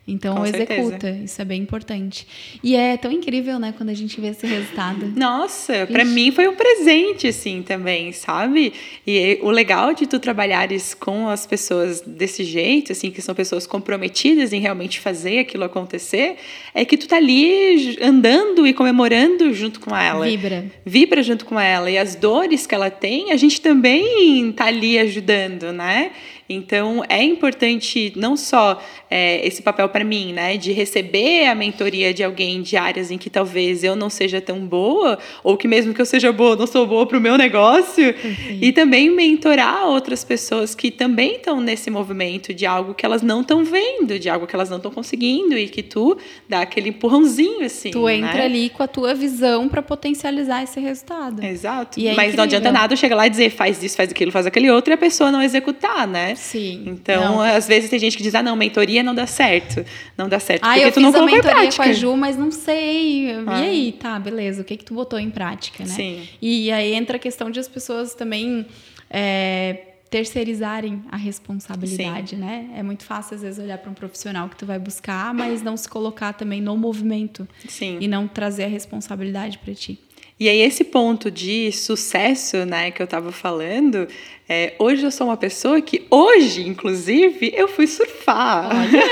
Então 0.08 0.36
Com 0.36 0.46
executa, 0.46 1.02
certeza. 1.02 1.24
isso 1.26 1.42
é 1.42 1.46
bem 1.46 1.62
importante. 1.62 2.26
E 2.64 2.76
é 2.76 2.96
tão 2.96 3.12
incrível, 3.12 3.60
né, 3.60 3.74
quando 3.76 3.90
a 3.90 3.94
gente 3.94 4.22
vê 4.22 4.28
esse 4.28 4.48
resultado. 4.48 5.12
Nossa, 5.16 5.86
para 5.86 6.06
mim 6.06 6.32
foi 6.32 6.48
um 6.48 6.56
presente 6.56 7.28
assim 7.28 7.62
também, 7.62 8.14
sabe? 8.14 8.72
E 9.06 9.38
o 9.42 9.52
legal 9.52 9.94
de 9.94 10.08
tu 10.08 10.18
trabalhares 10.18 10.94
com 10.94 11.28
as 11.28 11.46
pessoas 11.46 12.00
desse 12.02 12.46
jeito, 12.46 12.94
assim, 12.94 13.12
que 13.12 13.22
são 13.22 13.36
pessoas 13.36 13.68
comprometidas 13.68 14.54
em 14.54 14.62
realmente 14.62 15.00
fazer 15.00 15.40
aquilo 15.40 15.66
acontecer, 15.66 16.38
é 16.74 16.86
que 16.86 16.96
tu 16.96 17.08
tá 17.08 17.18
ali 17.18 17.98
andando 18.02 18.66
e 18.66 18.74
comemorando 18.74 19.54
junto 19.54 19.80
com 19.80 19.96
ela. 19.96 20.26
Vibra. 20.26 20.66
Vibra 20.86 21.22
junto 21.22 21.46
com 21.46 21.60
ela 21.60 21.92
e 21.92 21.98
as 21.98 22.16
dores 22.16 22.66
que 22.66 22.74
ela 22.74 22.90
tem, 22.90 23.32
a 23.34 23.36
gente 23.36 23.60
também 23.60 24.54
tá 24.54 24.66
ali 24.66 24.98
ajudando, 24.98 25.74
né? 25.74 26.12
Então, 26.50 27.04
é 27.10 27.22
importante 27.24 28.14
não 28.16 28.38
só 28.38 28.82
é, 29.10 29.46
esse 29.46 29.62
papel 29.62 29.90
para 29.90 30.04
mim, 30.04 30.32
né, 30.34 30.58
de 30.58 30.72
receber 30.72 31.46
a 31.48 31.56
mentoria 31.56 32.14
de 32.14 32.24
alguém 32.24 32.62
de 32.62 32.78
áreas 32.78 33.12
em 33.12 33.18
que 33.18 33.30
talvez 33.30 33.84
eu 33.84 33.96
não 33.96 34.10
seja 34.10 34.40
tão 34.40 34.60
boa, 34.66 35.18
ou 35.44 35.58
que 35.58 35.68
mesmo 35.68 35.94
que 35.94 36.02
eu 36.02 36.06
seja 36.06 36.32
boa, 36.32 36.56
não 36.56 36.68
sou 36.68 36.86
boa 36.88 37.06
para 37.06 37.18
o 37.18 37.22
meu 37.22 37.38
negócio, 37.38 38.08
Uhum. 38.08 38.60
e 38.62 38.72
também 38.72 39.10
mentorar 39.10 39.88
outras 39.88 40.24
pessoas 40.24 40.74
que 40.74 40.90
também 40.92 41.36
estão 41.36 41.60
nesse 41.60 41.90
movimento 41.90 42.54
de 42.54 42.66
algo 42.66 42.94
que 42.94 43.06
elas 43.06 43.22
não 43.22 43.42
estão 43.42 43.64
vendo, 43.64 44.18
de 44.20 44.30
algo 44.30 44.48
que 44.48 44.56
elas 44.56 44.70
não 44.70 44.78
estão 44.78 44.92
conseguindo, 44.92 45.58
e 45.58 45.68
que 45.68 45.84
tu 45.84 46.18
dá 46.48 46.62
aquele 46.62 46.90
empurrãozinho 46.90 47.66
assim. 47.66 47.92
Tu 47.92 48.10
entra 48.10 48.34
né? 48.34 48.46
ali 48.46 48.70
com 48.70 48.84
a 48.84 48.88
tua 48.88 49.14
visão 49.14 49.68
para 49.68 49.82
potencializar 49.82 50.64
esse 50.64 50.80
resultado. 50.80 51.44
Exato. 51.44 52.00
É 52.00 52.04
Mas 52.04 52.16
não 52.16 52.24
incrível. 52.24 52.44
adianta 52.44 52.72
nada 52.72 52.94
eu 52.94 52.98
chegar 52.98 53.16
lá 53.16 53.28
e 53.28 53.30
dizer 53.30 53.50
faz 53.50 53.82
isso, 53.84 53.96
faz 53.98 54.10
aquilo, 54.12 54.32
faz 54.32 54.46
aquele 54.46 54.70
outro 54.72 54.92
e 54.92 54.96
a 54.96 54.98
pessoa 54.98 55.32
não 55.32 55.42
executar, 55.42 56.08
né? 56.08 56.36
Sim. 56.38 56.84
Então, 56.88 57.36
não. 57.36 57.42
às 57.42 57.68
vezes 57.68 57.90
tem 57.90 58.00
gente 58.00 58.16
que 58.16 58.24
diz: 58.24 58.34
"Ah, 58.36 58.44
não, 58.44 58.56
mentoria 58.56 59.04
não 59.04 59.14
dá 59.14 59.28
certo". 59.28 59.86
Não 60.18 60.30
dá 60.30 60.40
certo 60.40 60.64
ah, 60.64 60.74
porque 60.74 60.86
eu 60.86 60.92
tu 60.92 61.00
não 61.00 61.12
colocou 61.12 61.38
em 61.38 61.42
prática. 61.42 61.84
com 61.84 61.90
a 61.90 61.94
Ju, 61.94 62.16
mas 62.16 62.38
não 62.38 62.52
sei. 62.52 63.32
Ah. 63.46 63.62
E 63.62 63.68
aí, 63.68 63.92
tá, 63.92 64.20
beleza. 64.20 64.62
O 64.62 64.66
que 64.66 64.78
que 64.78 64.86
tu 64.86 64.94
botou 64.94 65.20
em 65.20 65.30
prática, 65.30 65.84
né? 65.84 65.94
Sim. 65.94 66.28
E 66.42 66.72
aí 66.72 66.94
entra 66.94 67.18
a 67.18 67.20
questão 67.20 67.52
de 67.52 67.60
as 67.60 67.68
pessoas 67.68 68.14
também 68.14 68.66
é, 69.10 69.88
terceirizarem 70.10 71.04
a 71.12 71.18
responsabilidade, 71.18 72.32
Sim. 72.32 72.42
né? 72.42 72.70
É 72.76 72.84
muito 72.84 73.04
fácil 73.04 73.36
às 73.36 73.42
vezes 73.42 73.60
olhar 73.60 73.78
para 73.78 73.92
um 73.92 73.94
profissional 73.94 74.48
que 74.50 74.56
tu 74.56 74.66
vai 74.66 74.80
buscar, 74.80 75.34
mas 75.34 75.62
não 75.62 75.76
se 75.76 75.88
colocar 75.88 76.34
também 76.34 76.62
no 76.62 76.78
movimento 76.78 77.48
Sim. 77.68 77.98
e 78.00 78.08
não 78.08 78.28
trazer 78.28 78.66
a 78.66 78.68
responsabilidade 78.68 79.58
para 79.58 79.74
ti. 79.74 80.00
E 80.40 80.48
aí 80.48 80.60
esse 80.62 80.84
ponto 80.84 81.32
de 81.32 81.72
sucesso, 81.72 82.58
né, 82.66 82.92
que 82.92 83.02
eu 83.02 83.06
estava 83.06 83.32
falando, 83.32 84.08
é, 84.50 84.76
hoje 84.80 85.04
eu 85.04 85.12
sou 85.12 85.28
uma 85.28 85.36
pessoa 85.36 85.82
que 85.82 86.06
hoje, 86.10 86.66
inclusive, 86.66 87.52
eu 87.54 87.68
fui 87.68 87.86
surfar. 87.86 88.70
Olha, 88.74 89.04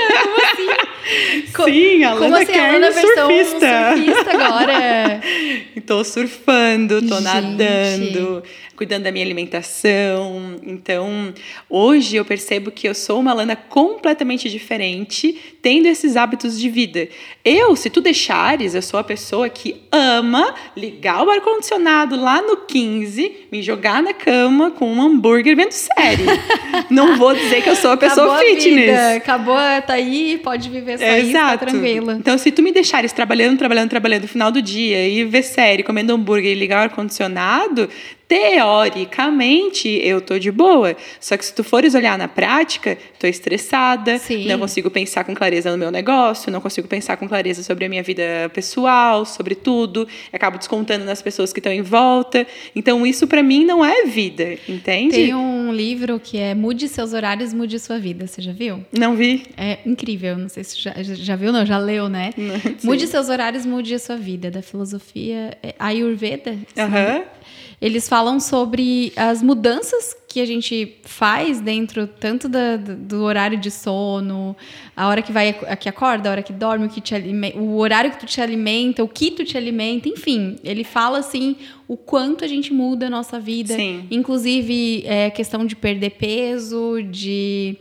como 1.52 1.66
assim? 1.66 1.72
Sim, 1.96 2.04
a 2.04 2.14
Lana 2.14 2.38
assim, 2.38 2.52
Kern 2.52 2.84
a 2.84 2.92
surfista. 2.92 3.96
surfista 3.96 4.30
agora. 4.30 5.20
Estou 5.76 6.02
surfando, 6.02 6.98
estou 6.98 7.20
nadando, 7.20 8.42
cuidando 8.74 9.04
da 9.04 9.12
minha 9.12 9.24
alimentação. 9.24 10.56
Então, 10.64 11.32
hoje 11.70 12.16
eu 12.16 12.24
percebo 12.24 12.72
que 12.72 12.88
eu 12.88 12.94
sou 12.94 13.20
uma 13.20 13.32
Lana 13.32 13.54
completamente 13.54 14.50
diferente, 14.50 15.56
tendo 15.62 15.86
esses 15.86 16.16
hábitos 16.16 16.58
de 16.58 16.68
vida. 16.68 17.08
Eu, 17.44 17.76
se 17.76 17.88
tu 17.88 18.00
deixares, 18.00 18.74
eu 18.74 18.82
sou 18.82 18.98
a 18.98 19.04
pessoa 19.04 19.48
que 19.48 19.82
ama 19.92 20.52
ligar 20.76 21.24
o 21.24 21.30
ar-condicionado 21.30 22.20
lá 22.20 22.42
no 22.42 22.56
15, 22.56 23.46
me 23.52 23.62
jogar 23.62 24.02
na 24.02 24.12
cama 24.12 24.72
com 24.72 24.90
um 24.92 25.00
hambúrguer 25.00 25.25
vendo 25.56 25.72
série. 25.72 26.24
Não 26.90 27.16
vou 27.16 27.34
dizer 27.34 27.62
que 27.62 27.70
eu 27.70 27.76
sou 27.76 27.92
a 27.92 27.96
pessoa 27.96 28.36
Acabou 28.36 28.38
fitness. 28.38 28.90
A 28.90 28.92
vida. 28.92 29.16
Acabou, 29.16 29.56
tá 29.86 29.94
aí, 29.94 30.40
pode 30.42 30.68
viver 30.68 30.98
só 30.98 31.04
é, 31.04 31.20
isso, 31.20 31.32
tá 31.32 31.56
tranquila. 31.58 32.14
Então, 32.14 32.36
se 32.38 32.50
tu 32.50 32.62
me 32.62 32.72
deixares 32.72 33.12
trabalhando, 33.12 33.58
trabalhando, 33.58 33.90
trabalhando 33.90 34.22
no 34.22 34.28
final 34.28 34.50
do 34.50 34.60
dia 34.62 35.08
e 35.08 35.24
ver 35.24 35.42
série, 35.42 35.82
comendo 35.82 36.12
hambúrguer 36.12 36.52
e 36.52 36.54
ligar 36.54 36.80
o 36.80 36.82
ar-condicionado, 36.84 37.88
teoricamente 38.28 39.88
eu 39.88 40.20
tô 40.20 40.38
de 40.38 40.50
boa. 40.50 40.96
Só 41.20 41.36
que 41.36 41.44
se 41.44 41.54
tu 41.54 41.62
fores 41.62 41.94
olhar 41.94 42.18
na 42.18 42.28
prática, 42.28 42.98
tô 43.18 43.26
estressada, 43.26 44.18
Sim. 44.18 44.46
não 44.46 44.58
consigo 44.58 44.90
pensar 44.90 45.24
com 45.24 45.34
clareza 45.34 45.70
no 45.70 45.78
meu 45.78 45.90
negócio, 45.90 46.50
não 46.50 46.60
consigo 46.60 46.88
pensar 46.88 47.16
com 47.16 47.28
clareza 47.28 47.62
sobre 47.62 47.84
a 47.84 47.88
minha 47.88 48.02
vida 48.02 48.50
pessoal, 48.52 49.24
sobre 49.24 49.54
tudo, 49.54 50.06
acabo 50.32 50.58
descontando 50.58 51.04
nas 51.04 51.22
pessoas 51.22 51.52
que 51.52 51.60
estão 51.60 51.72
em 51.72 51.82
volta. 51.82 52.46
Então 52.74 53.06
isso 53.06 53.26
para 53.26 53.42
mim 53.42 53.64
não 53.64 53.84
é 53.84 54.04
vida, 54.04 54.58
entende? 54.68 55.14
Tem 55.14 55.34
um 55.34 55.72
livro 55.72 56.18
que 56.18 56.38
é 56.38 56.54
Mude 56.54 56.88
seus 56.88 57.12
horários, 57.12 57.52
mude 57.52 57.78
sua 57.78 57.98
vida. 57.98 58.26
Você 58.26 58.42
já 58.42 58.52
viu? 58.52 58.84
Não 58.92 59.14
vi. 59.14 59.44
É 59.56 59.78
incrível, 59.86 60.36
não 60.36 60.48
sei 60.48 60.64
se 60.64 60.80
já, 60.80 60.94
já 61.02 61.36
viu, 61.36 61.52
não, 61.52 61.64
já 61.64 61.78
leu, 61.78 62.08
né? 62.08 62.30
Não, 62.36 62.54
mude 62.82 63.06
seus 63.06 63.28
horários, 63.28 63.64
mude 63.64 63.94
a 63.94 63.98
sua 63.98 64.16
vida, 64.16 64.50
da 64.50 64.62
filosofia 64.62 65.56
é 65.62 65.74
Ayurveda. 65.78 66.56
Aham. 66.76 67.18
Uhum 67.18 67.36
eles 67.80 68.08
falam 68.08 68.40
sobre 68.40 69.12
as 69.16 69.42
mudanças 69.42 70.16
que 70.26 70.40
a 70.40 70.46
gente 70.46 70.96
faz 71.04 71.60
dentro 71.60 72.06
tanto 72.06 72.48
da, 72.48 72.76
do 72.76 73.22
horário 73.22 73.58
de 73.58 73.70
sono, 73.70 74.56
a 74.94 75.08
hora 75.08 75.22
que 75.22 75.32
vai 75.32 75.52
que 75.76 75.88
acorda, 75.88 76.28
a 76.28 76.32
hora 76.32 76.42
que 76.42 76.52
dorme, 76.52 76.86
o, 76.86 76.88
que 76.88 77.00
te 77.00 77.14
alimenta, 77.14 77.58
o 77.58 77.76
horário 77.78 78.10
que 78.10 78.20
tu 78.20 78.26
te 78.26 78.40
alimenta, 78.40 79.02
o 79.02 79.08
que 79.08 79.30
tu 79.30 79.44
te 79.44 79.56
alimenta, 79.56 80.08
enfim, 80.08 80.56
ele 80.62 80.84
fala 80.84 81.18
assim 81.18 81.56
o 81.88 81.96
quanto 81.96 82.44
a 82.44 82.48
gente 82.48 82.72
muda 82.72 83.06
a 83.06 83.10
nossa 83.10 83.38
vida, 83.38 83.74
Sim. 83.74 84.06
inclusive 84.10 85.04
é, 85.06 85.30
questão 85.30 85.64
de 85.64 85.76
perder 85.76 86.10
peso, 86.10 87.02
de 87.02 87.76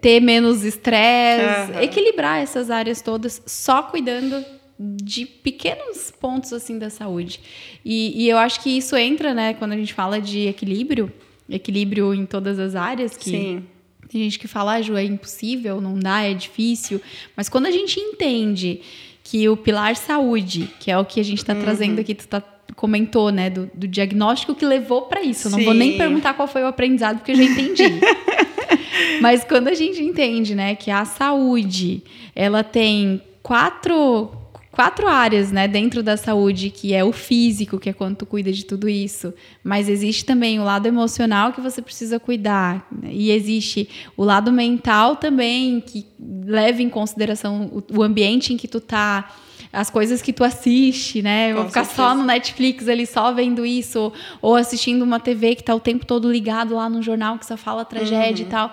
ter 0.00 0.20
menos 0.20 0.64
estresse, 0.64 1.72
uhum. 1.72 1.80
equilibrar 1.80 2.42
essas 2.42 2.70
áreas 2.70 3.00
todas 3.00 3.42
só 3.46 3.82
cuidando 3.82 4.44
de 4.78 5.24
pequenos 5.24 6.10
pontos 6.10 6.52
assim 6.52 6.78
da 6.78 6.90
saúde. 6.90 7.40
E, 7.84 8.24
e, 8.24 8.28
eu 8.28 8.36
acho 8.36 8.62
que 8.62 8.70
isso 8.70 8.96
entra, 8.96 9.32
né, 9.32 9.54
quando 9.54 9.72
a 9.72 9.76
gente 9.76 9.94
fala 9.94 10.20
de 10.20 10.46
equilíbrio, 10.46 11.10
equilíbrio 11.48 12.12
em 12.12 12.26
todas 12.26 12.58
as 12.58 12.74
áreas, 12.74 13.16
que 13.16 13.30
Sim. 13.30 13.64
tem 14.08 14.24
gente 14.24 14.38
que 14.38 14.46
fala, 14.46 14.74
ah, 14.74 14.82
Ju, 14.82 14.96
é 14.96 15.04
impossível, 15.04 15.80
não 15.80 15.98
dá, 15.98 16.22
é 16.22 16.34
difícil. 16.34 17.00
Mas 17.34 17.48
quando 17.48 17.66
a 17.66 17.70
gente 17.70 17.98
entende 17.98 18.80
que 19.24 19.48
o 19.48 19.56
pilar 19.56 19.96
saúde, 19.96 20.68
que 20.78 20.90
é 20.90 20.98
o 20.98 21.04
que 21.04 21.20
a 21.20 21.24
gente 21.24 21.38
está 21.38 21.54
uhum. 21.54 21.62
trazendo 21.62 22.00
aqui, 22.00 22.14
tu 22.14 22.28
tá, 22.28 22.42
comentou, 22.74 23.30
né, 23.30 23.48
do, 23.48 23.70
do 23.74 23.88
diagnóstico 23.88 24.54
que 24.54 24.64
levou 24.64 25.02
para 25.02 25.22
isso. 25.22 25.48
Eu 25.48 25.52
não 25.52 25.64
vou 25.64 25.74
nem 25.74 25.96
perguntar 25.96 26.34
qual 26.34 26.46
foi 26.46 26.62
o 26.62 26.66
aprendizado, 26.66 27.18
porque 27.18 27.32
eu 27.32 27.36
já 27.36 27.44
entendi. 27.44 27.84
Mas 29.20 29.42
quando 29.44 29.68
a 29.68 29.74
gente 29.74 30.02
entende, 30.02 30.54
né, 30.54 30.74
que 30.74 30.90
a 30.90 31.04
saúde, 31.04 32.02
ela 32.34 32.62
tem 32.62 33.22
quatro 33.42 34.30
quatro 34.76 35.08
áreas, 35.08 35.50
né, 35.50 35.66
dentro 35.66 36.02
da 36.02 36.18
saúde, 36.18 36.68
que 36.68 36.92
é 36.92 37.02
o 37.02 37.10
físico, 37.10 37.78
que 37.78 37.88
é 37.88 37.94
quando 37.94 38.16
tu 38.16 38.26
cuida 38.26 38.52
de 38.52 38.62
tudo 38.62 38.86
isso, 38.86 39.32
mas 39.64 39.88
existe 39.88 40.22
também 40.26 40.60
o 40.60 40.64
lado 40.64 40.86
emocional 40.86 41.50
que 41.54 41.62
você 41.62 41.80
precisa 41.80 42.20
cuidar, 42.20 42.86
né? 42.92 43.08
e 43.10 43.30
existe 43.30 43.88
o 44.14 44.22
lado 44.22 44.52
mental 44.52 45.16
também, 45.16 45.80
que 45.80 46.04
leva 46.44 46.82
em 46.82 46.90
consideração 46.90 47.72
o, 47.72 48.00
o 48.00 48.02
ambiente 48.02 48.52
em 48.52 48.58
que 48.58 48.68
tu 48.68 48.78
tá, 48.78 49.34
as 49.72 49.88
coisas 49.88 50.20
que 50.20 50.30
tu 50.30 50.44
assiste, 50.44 51.22
né? 51.22 51.52
Eu 51.52 51.56
vou 51.56 51.68
ficar 51.68 51.84
certeza. 51.84 52.08
só 52.10 52.14
no 52.14 52.24
Netflix 52.24 52.86
ali, 52.86 53.06
só 53.06 53.32
vendo 53.32 53.64
isso, 53.64 54.12
ou 54.42 54.56
assistindo 54.56 55.00
uma 55.00 55.18
TV 55.18 55.54
que 55.54 55.64
tá 55.64 55.74
o 55.74 55.80
tempo 55.80 56.04
todo 56.04 56.30
ligado 56.30 56.74
lá 56.74 56.90
no 56.90 57.00
jornal 57.00 57.38
que 57.38 57.46
só 57.46 57.56
fala 57.56 57.82
tragédia 57.82 58.44
uhum. 58.44 58.48
e 58.48 58.52
tal. 58.52 58.72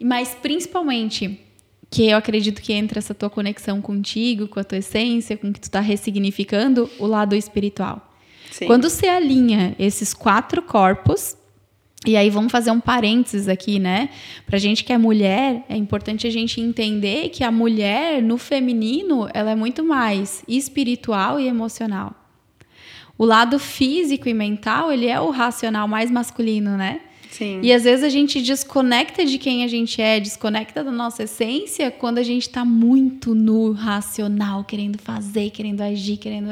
Mas 0.00 0.36
principalmente 0.40 1.40
que 1.90 2.08
eu 2.08 2.16
acredito 2.16 2.62
que 2.62 2.72
entra 2.72 3.00
essa 3.00 3.12
tua 3.12 3.28
conexão 3.28 3.82
contigo, 3.82 4.46
com 4.46 4.60
a 4.60 4.64
tua 4.64 4.78
essência, 4.78 5.36
com 5.36 5.48
o 5.48 5.52
que 5.52 5.60
tu 5.60 5.64
está 5.64 5.80
ressignificando, 5.80 6.88
o 6.98 7.06
lado 7.06 7.34
espiritual. 7.34 8.14
Sim. 8.50 8.66
Quando 8.66 8.88
você 8.88 9.08
alinha 9.08 9.74
esses 9.78 10.14
quatro 10.14 10.62
corpos, 10.62 11.36
e 12.06 12.16
aí 12.16 12.30
vamos 12.30 12.50
fazer 12.50 12.70
um 12.70 12.80
parênteses 12.80 13.48
aqui, 13.48 13.78
né? 13.78 14.08
Pra 14.46 14.58
gente 14.58 14.84
que 14.84 14.92
é 14.92 14.96
mulher, 14.96 15.64
é 15.68 15.76
importante 15.76 16.26
a 16.26 16.30
gente 16.30 16.60
entender 16.60 17.28
que 17.28 17.44
a 17.44 17.50
mulher 17.50 18.22
no 18.22 18.38
feminino, 18.38 19.28
ela 19.34 19.50
é 19.50 19.54
muito 19.54 19.84
mais 19.84 20.42
espiritual 20.48 21.38
e 21.38 21.46
emocional. 21.46 22.14
O 23.18 23.24
lado 23.24 23.58
físico 23.58 24.28
e 24.28 24.34
mental, 24.34 24.90
ele 24.90 25.06
é 25.06 25.20
o 25.20 25.30
racional 25.30 25.86
mais 25.86 26.10
masculino, 26.10 26.76
né? 26.76 27.02
Sim. 27.30 27.60
E 27.62 27.72
às 27.72 27.84
vezes 27.84 28.04
a 28.04 28.08
gente 28.08 28.42
desconecta 28.42 29.24
de 29.24 29.38
quem 29.38 29.64
a 29.64 29.68
gente 29.68 30.02
é, 30.02 30.18
desconecta 30.18 30.82
da 30.82 30.90
nossa 30.90 31.22
essência 31.22 31.90
quando 31.90 32.18
a 32.18 32.22
gente 32.22 32.42
está 32.42 32.64
muito 32.64 33.34
no 33.34 33.72
racional, 33.72 34.64
querendo 34.64 34.98
fazer, 34.98 35.50
querendo 35.50 35.80
agir, 35.80 36.16
querendo. 36.16 36.48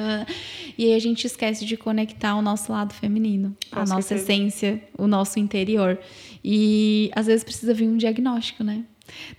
E 0.76 0.86
aí 0.86 0.94
a 0.94 0.98
gente 0.98 1.26
esquece 1.26 1.64
de 1.64 1.76
conectar 1.76 2.36
o 2.36 2.42
nosso 2.42 2.72
lado 2.72 2.94
feminino, 2.94 3.56
Com 3.70 3.80
a 3.80 3.86
certeza. 3.86 3.94
nossa 3.94 4.14
essência, 4.14 4.82
o 4.96 5.06
nosso 5.06 5.38
interior. 5.38 5.98
E 6.44 7.10
às 7.14 7.26
vezes 7.26 7.42
precisa 7.42 7.74
vir 7.74 7.88
um 7.88 7.96
diagnóstico, 7.96 8.62
né? 8.62 8.84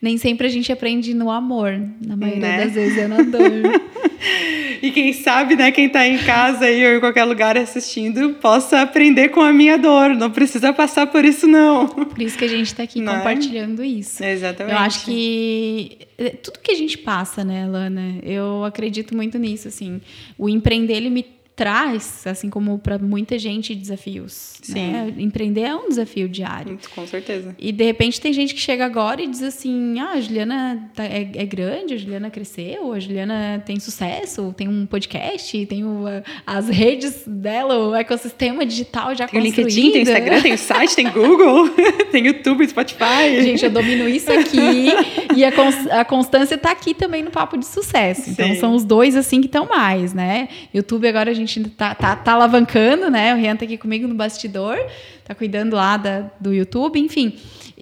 Nem 0.01 0.17
sempre 0.17 0.47
a 0.47 0.49
gente 0.49 0.71
aprende 0.71 1.13
no 1.13 1.29
amor, 1.29 1.79
na 2.05 2.15
maioria 2.15 2.41
né? 2.41 2.65
das 2.65 2.73
vezes 2.73 2.97
é 2.97 3.07
na 3.07 3.21
dor. 3.21 3.41
e 4.81 4.91
quem 4.91 5.13
sabe, 5.13 5.55
né, 5.55 5.71
quem 5.71 5.85
está 5.85 6.07
em 6.07 6.17
casa 6.17 6.65
aí 6.65 6.85
ou 6.85 6.97
em 6.97 6.99
qualquer 6.99 7.23
lugar 7.25 7.57
assistindo, 7.57 8.35
possa 8.35 8.81
aprender 8.81 9.29
com 9.29 9.41
a 9.41 9.51
minha 9.51 9.77
dor. 9.77 10.15
Não 10.15 10.31
precisa 10.31 10.71
passar 10.73 11.07
por 11.07 11.25
isso, 11.25 11.47
não. 11.47 11.87
Por 11.87 12.21
isso 12.21 12.37
que 12.37 12.45
a 12.45 12.49
gente 12.49 12.67
está 12.67 12.83
aqui 12.83 13.01
não 13.01 13.13
é? 13.13 13.17
compartilhando 13.17 13.83
isso. 13.83 14.23
Exatamente. 14.23 14.73
Eu 14.73 14.79
acho 14.79 15.05
que 15.05 15.97
é, 16.17 16.29
tudo 16.29 16.59
que 16.59 16.71
a 16.71 16.75
gente 16.75 16.97
passa, 16.97 17.43
né, 17.43 17.65
Lana, 17.65 18.15
eu 18.23 18.63
acredito 18.63 19.15
muito 19.15 19.37
nisso, 19.37 19.67
assim. 19.67 20.01
O 20.37 20.49
empreender, 20.49 20.95
ele 20.95 21.09
me 21.09 21.38
traz, 21.59 22.25
assim 22.25 22.49
como 22.49 22.79
para 22.79 22.97
muita 22.97 23.37
gente, 23.37 23.75
desafios. 23.75 24.53
Sim. 24.61 24.91
Né? 24.91 25.13
Empreender 25.17 25.63
é 25.63 25.75
um 25.75 25.89
desafio 25.89 26.29
diário. 26.29 26.79
Com 26.95 27.05
certeza. 27.05 27.53
E 27.59 27.73
de 27.73 27.83
repente 27.83 28.21
tem 28.21 28.31
gente 28.31 28.53
que 28.53 28.61
chega 28.61 28.85
agora 28.85 29.21
e 29.21 29.27
diz 29.27 29.43
assim: 29.43 29.99
ah, 29.99 30.11
a 30.11 30.21
Juliana 30.21 30.89
tá, 30.95 31.03
é, 31.03 31.29
é, 31.35 31.45
grande, 31.45 31.95
a 31.95 31.97
Juliana 31.97 32.29
cresceu, 32.29 32.93
a 32.93 32.99
Juliana 33.01 33.61
tem 33.65 33.77
sucesso, 33.77 34.53
tem 34.55 34.69
um 34.69 34.85
podcast, 34.85 35.65
tem 35.65 35.83
o, 35.83 36.05
as 36.47 36.69
redes 36.69 37.23
dela, 37.27 37.89
o 37.89 37.93
ecossistema 37.93 38.65
digital 38.65 39.13
já 39.13 39.27
tem 39.27 39.41
construído. 39.41 39.55
Tem 39.55 39.65
LinkedIn, 39.65 39.91
tem 39.91 40.01
Instagram, 40.03 40.41
tem 40.41 40.53
o 40.53 40.57
site, 40.57 40.95
tem 40.95 41.09
Google, 41.09 41.69
tem 42.09 42.25
YouTube, 42.25 42.65
Spotify. 42.69 43.43
Gente, 43.43 43.65
eu 43.65 43.71
domino 43.71 44.07
isso 44.07 44.31
aqui 44.31 44.93
e 45.35 45.43
a, 45.43 45.51
cons 45.51 45.87
a 45.87 46.05
constância 46.05 46.55
está 46.55 46.71
aqui 46.71 46.93
também 46.93 47.21
no 47.21 47.31
Papo 47.31 47.57
de 47.57 47.65
Sucesso. 47.65 48.29
Então 48.29 48.47
Sim. 48.47 48.55
são 48.55 48.75
os 48.75 48.85
dois 48.85 49.17
assim 49.17 49.41
que 49.41 49.47
estão 49.47 49.67
mais, 49.67 50.13
né? 50.13 50.47
YouTube 50.73 51.05
agora 51.05 51.31
a 51.31 51.33
gente 51.33 51.48
gente 51.49 51.69
tá, 51.69 51.93
tá, 51.95 52.15
tá 52.15 52.33
alavancando, 52.33 53.09
né? 53.09 53.33
O 53.33 53.37
Rian 53.37 53.55
tá 53.55 53.65
aqui 53.65 53.77
comigo 53.77 54.07
no 54.07 54.15
bastidor, 54.15 54.77
tá 55.25 55.35
cuidando 55.35 55.75
lá 55.75 55.97
da, 55.97 56.31
do 56.39 56.53
YouTube, 56.53 56.99
enfim. 56.99 57.37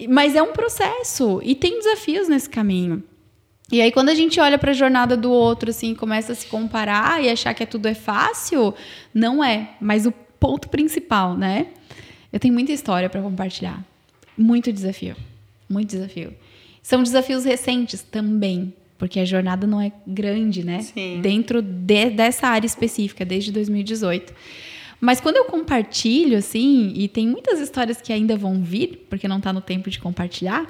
Mas 0.10 0.36
é 0.36 0.42
um 0.42 0.54
processo 0.54 1.40
e 1.44 1.56
tem 1.56 1.80
desafios 1.80 2.28
nesse 2.28 2.50
caminho. 2.50 3.04
E 3.72 3.82
aí, 3.82 3.92
quando 3.92 4.10
a 4.10 4.16
gente 4.16 4.40
olha 4.40 4.58
para 4.58 4.72
a 4.72 4.74
jornada 4.74 5.18
do 5.18 5.30
outro, 5.30 5.72
assim, 5.72 5.94
começa 5.94 6.32
a 6.32 6.36
se 6.36 6.48
comparar 6.48 7.22
e 7.22 7.30
achar 7.30 7.54
que 7.54 7.64
é 7.64 7.66
tudo 7.66 7.88
é 7.88 7.94
fácil, 7.94 8.74
não 9.14 9.44
é. 9.44 9.72
Mas 9.82 10.06
o 10.06 10.12
ponto 10.12 10.70
principal, 10.70 11.36
né? 11.36 11.68
Eu 12.32 12.40
tenho 12.40 12.54
muita 12.54 12.72
história 12.72 13.10
para 13.10 13.22
compartilhar, 13.22 13.84
muito 14.38 14.72
desafio. 14.72 15.16
Muito 15.70 15.90
desafio. 15.90 16.34
São 16.82 17.04
desafios 17.04 17.44
recentes 17.44 18.02
também, 18.02 18.74
porque 18.98 19.20
a 19.20 19.26
jornada 19.26 19.68
não 19.68 19.80
é 19.80 19.92
grande, 20.06 20.64
né? 20.66 20.82
Sim. 20.82 21.22
Dentro 21.22 21.62
de, 21.62 22.10
dessa 22.10 22.48
área 22.48 22.66
específica, 22.66 23.24
desde 23.24 23.52
2018. 23.52 24.34
Mas 25.00 25.22
quando 25.22 25.38
eu 25.38 25.46
compartilho, 25.46 26.38
assim, 26.38 26.92
e 26.96 27.08
tem 27.08 27.28
muitas 27.28 27.60
histórias 27.60 28.02
que 28.02 28.12
ainda 28.12 28.36
vão 28.36 28.62
vir, 28.62 29.06
porque 29.10 29.28
não 29.28 29.38
está 29.38 29.54
no 29.54 29.62
tempo 29.62 29.90
de 29.90 30.00
compartilhar, 30.00 30.66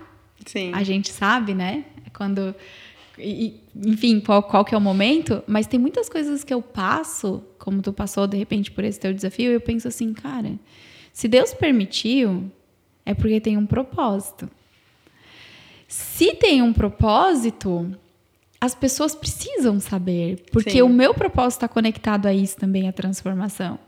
Sim. 0.46 0.72
a 0.74 0.84
gente 0.84 1.12
sabe, 1.12 1.54
né? 1.54 1.86
Quando. 2.14 2.54
e- 3.18 3.56
enfim, 3.76 4.20
qual, 4.20 4.44
qual 4.44 4.66
que 4.66 4.76
é 4.76 4.78
o 4.78 4.82
momento, 4.82 5.42
mas 5.48 5.66
tem 5.68 5.80
muitas 5.80 6.10
coisas 6.10 6.44
que 6.44 6.54
eu 6.54 6.62
passo, 6.62 7.42
como 7.58 7.82
tu 7.82 7.94
passou 7.94 8.28
de 8.28 8.36
repente 8.38 8.70
por 8.72 8.84
esse 8.84 9.00
teu 9.00 9.14
desafio, 9.14 9.52
e 9.52 9.54
eu 9.54 9.62
penso 9.62 9.88
assim, 9.88 10.14
cara, 10.14 10.52
se 11.14 11.28
Deus 11.28 11.54
permitiu, 11.54 12.52
é 13.06 13.14
porque 13.14 13.40
tem 13.40 13.56
um 13.58 13.66
propósito. 13.66 14.50
Se 15.88 16.34
tem 16.36 16.62
um 16.62 16.74
propósito, 16.74 17.96
as 18.60 18.74
pessoas 18.74 19.14
precisam 19.14 19.80
saber, 19.80 20.44
porque 20.52 20.72
Sim. 20.72 20.82
o 20.82 20.90
meu 20.90 21.14
propósito 21.14 21.58
está 21.58 21.68
conectado 21.68 22.26
a 22.26 22.34
isso 22.34 22.58
também, 22.58 22.88
a 22.88 22.92
transformação. 22.92 23.80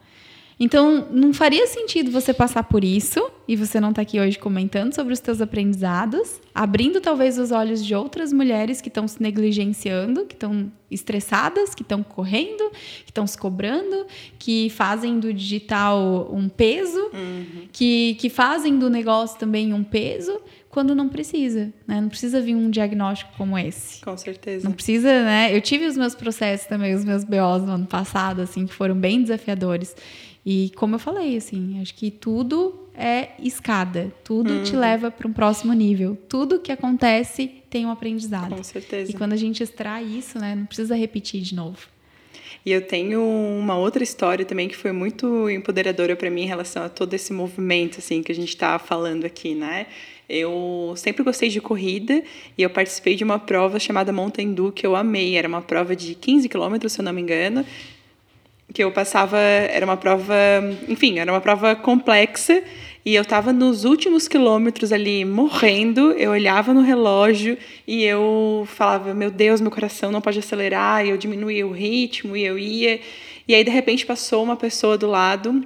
Então, 0.61 1.07
não 1.09 1.33
faria 1.33 1.65
sentido 1.67 2.11
você 2.11 2.33
passar 2.33 2.63
por 2.63 2.83
isso 2.83 3.31
e 3.47 3.55
você 3.55 3.79
não 3.79 3.91
estar 3.91 4.01
aqui 4.01 4.19
hoje 4.19 4.37
comentando 4.37 4.93
sobre 4.93 5.13
os 5.13 5.19
teus 5.21 5.39
aprendizados, 5.39 6.41
abrindo 6.53 6.99
talvez 6.99 7.39
os 7.39 7.51
olhos 7.51 7.83
de 7.83 7.95
outras 7.95 8.33
mulheres 8.33 8.81
que 8.81 8.89
estão 8.89 9.07
se 9.07 9.23
negligenciando, 9.23 10.25
que 10.25 10.33
estão 10.33 10.69
estressadas, 10.91 11.73
que 11.73 11.81
estão 11.81 12.03
correndo, 12.03 12.69
que 13.05 13.11
estão 13.11 13.25
se 13.25 13.37
cobrando, 13.37 14.05
que 14.37 14.69
fazem 14.71 15.17
do 15.17 15.33
digital 15.33 16.29
um 16.29 16.49
peso, 16.49 17.09
que, 17.71 18.15
que 18.15 18.29
fazem 18.29 18.77
do 18.77 18.89
negócio 18.89 19.39
também 19.39 19.73
um 19.73 19.83
peso, 19.83 20.41
quando 20.79 20.95
não 20.95 21.09
precisa, 21.09 21.73
né? 21.85 21.99
Não 21.99 22.07
precisa 22.07 22.39
vir 22.39 22.55
um 22.55 22.69
diagnóstico 22.69 23.33
como 23.37 23.57
esse. 23.57 23.99
Com 23.99 24.15
certeza. 24.15 24.65
Não 24.65 24.71
precisa, 24.73 25.25
né? 25.25 25.53
Eu 25.53 25.59
tive 25.59 25.85
os 25.85 25.97
meus 25.97 26.15
processos 26.15 26.67
também, 26.67 26.95
os 26.95 27.03
meus 27.03 27.25
BOs 27.25 27.63
no 27.63 27.73
ano 27.73 27.85
passado, 27.85 28.41
assim, 28.41 28.65
que 28.65 28.73
foram 28.73 28.95
bem 28.95 29.21
desafiadores. 29.21 29.93
E 30.45 30.71
como 30.77 30.95
eu 30.95 30.99
falei, 30.99 31.35
assim, 31.35 31.81
acho 31.81 31.93
que 31.93 32.09
tudo 32.09 32.87
é 32.95 33.31
escada, 33.43 34.09
tudo 34.23 34.63
te 34.63 34.73
leva 34.73 35.11
para 35.11 35.27
um 35.27 35.33
próximo 35.33 35.73
nível. 35.73 36.17
Tudo 36.29 36.59
que 36.59 36.71
acontece 36.71 37.51
tem 37.69 37.85
um 37.85 37.91
aprendizado. 37.91 38.55
Com 38.55 38.63
certeza. 38.63 39.11
E 39.11 39.13
quando 39.13 39.33
a 39.33 39.37
gente 39.37 39.61
extrai 39.61 40.05
isso, 40.05 40.39
né, 40.39 40.55
não 40.55 40.65
precisa 40.65 40.95
repetir 40.95 41.41
de 41.41 41.55
novo. 41.55 41.89
E 42.65 42.71
eu 42.71 42.81
tenho 42.81 43.21
uma 43.21 43.77
outra 43.77 44.01
história 44.01 44.45
também 44.45 44.69
que 44.69 44.77
foi 44.77 44.93
muito 44.93 45.49
empoderadora 45.49 46.15
para 46.15 46.29
mim 46.29 46.43
em 46.43 46.47
relação 46.47 46.83
a 46.83 46.89
todo 46.89 47.13
esse 47.13 47.33
movimento 47.33 47.99
assim 47.99 48.23
que 48.23 48.31
a 48.31 48.35
gente 48.35 48.49
está 48.49 48.79
falando 48.79 49.25
aqui, 49.25 49.55
né? 49.55 49.87
Eu 50.29 50.93
sempre 50.95 51.23
gostei 51.23 51.49
de 51.49 51.59
corrida 51.59 52.23
e 52.55 52.61
eu 52.61 52.69
participei 52.69 53.15
de 53.15 53.23
uma 53.23 53.39
prova 53.39 53.79
chamada 53.79 54.13
Mountain 54.13 54.55
que 54.75 54.85
eu 54.85 54.95
amei. 54.95 55.35
Era 55.35 55.47
uma 55.47 55.61
prova 55.61 55.95
de 55.95 56.13
15 56.13 56.47
quilômetros, 56.47 56.93
se 56.93 57.01
eu 57.01 57.03
não 57.03 57.11
me 57.11 57.21
engano, 57.21 57.65
que 58.71 58.83
eu 58.83 58.91
passava, 58.91 59.39
era 59.39 59.83
uma 59.83 59.97
prova, 59.97 60.35
enfim, 60.87 61.17
era 61.17 61.31
uma 61.31 61.41
prova 61.41 61.75
complexa 61.75 62.63
e 63.03 63.15
eu 63.15 63.23
estava 63.23 63.51
nos 63.51 63.85
últimos 63.85 64.27
quilômetros 64.27 64.91
ali 64.91 65.25
morrendo, 65.25 66.11
eu 66.11 66.31
olhava 66.31 66.73
no 66.73 66.81
relógio 66.81 67.57
e 67.87 68.03
eu 68.03 68.67
falava, 68.67 69.13
meu 69.13 69.31
Deus, 69.31 69.61
meu 69.61 69.71
coração 69.71 70.11
não 70.11 70.21
pode 70.21 70.37
acelerar, 70.37 71.05
e 71.05 71.09
eu 71.09 71.17
diminuía 71.17 71.65
o 71.65 71.71
ritmo 71.71 72.35
e 72.35 72.43
eu 72.43 72.59
ia, 72.59 72.99
e 73.47 73.55
aí 73.55 73.63
de 73.63 73.71
repente 73.71 74.05
passou 74.05 74.43
uma 74.43 74.55
pessoa 74.55 74.97
do 74.97 75.07
lado, 75.07 75.65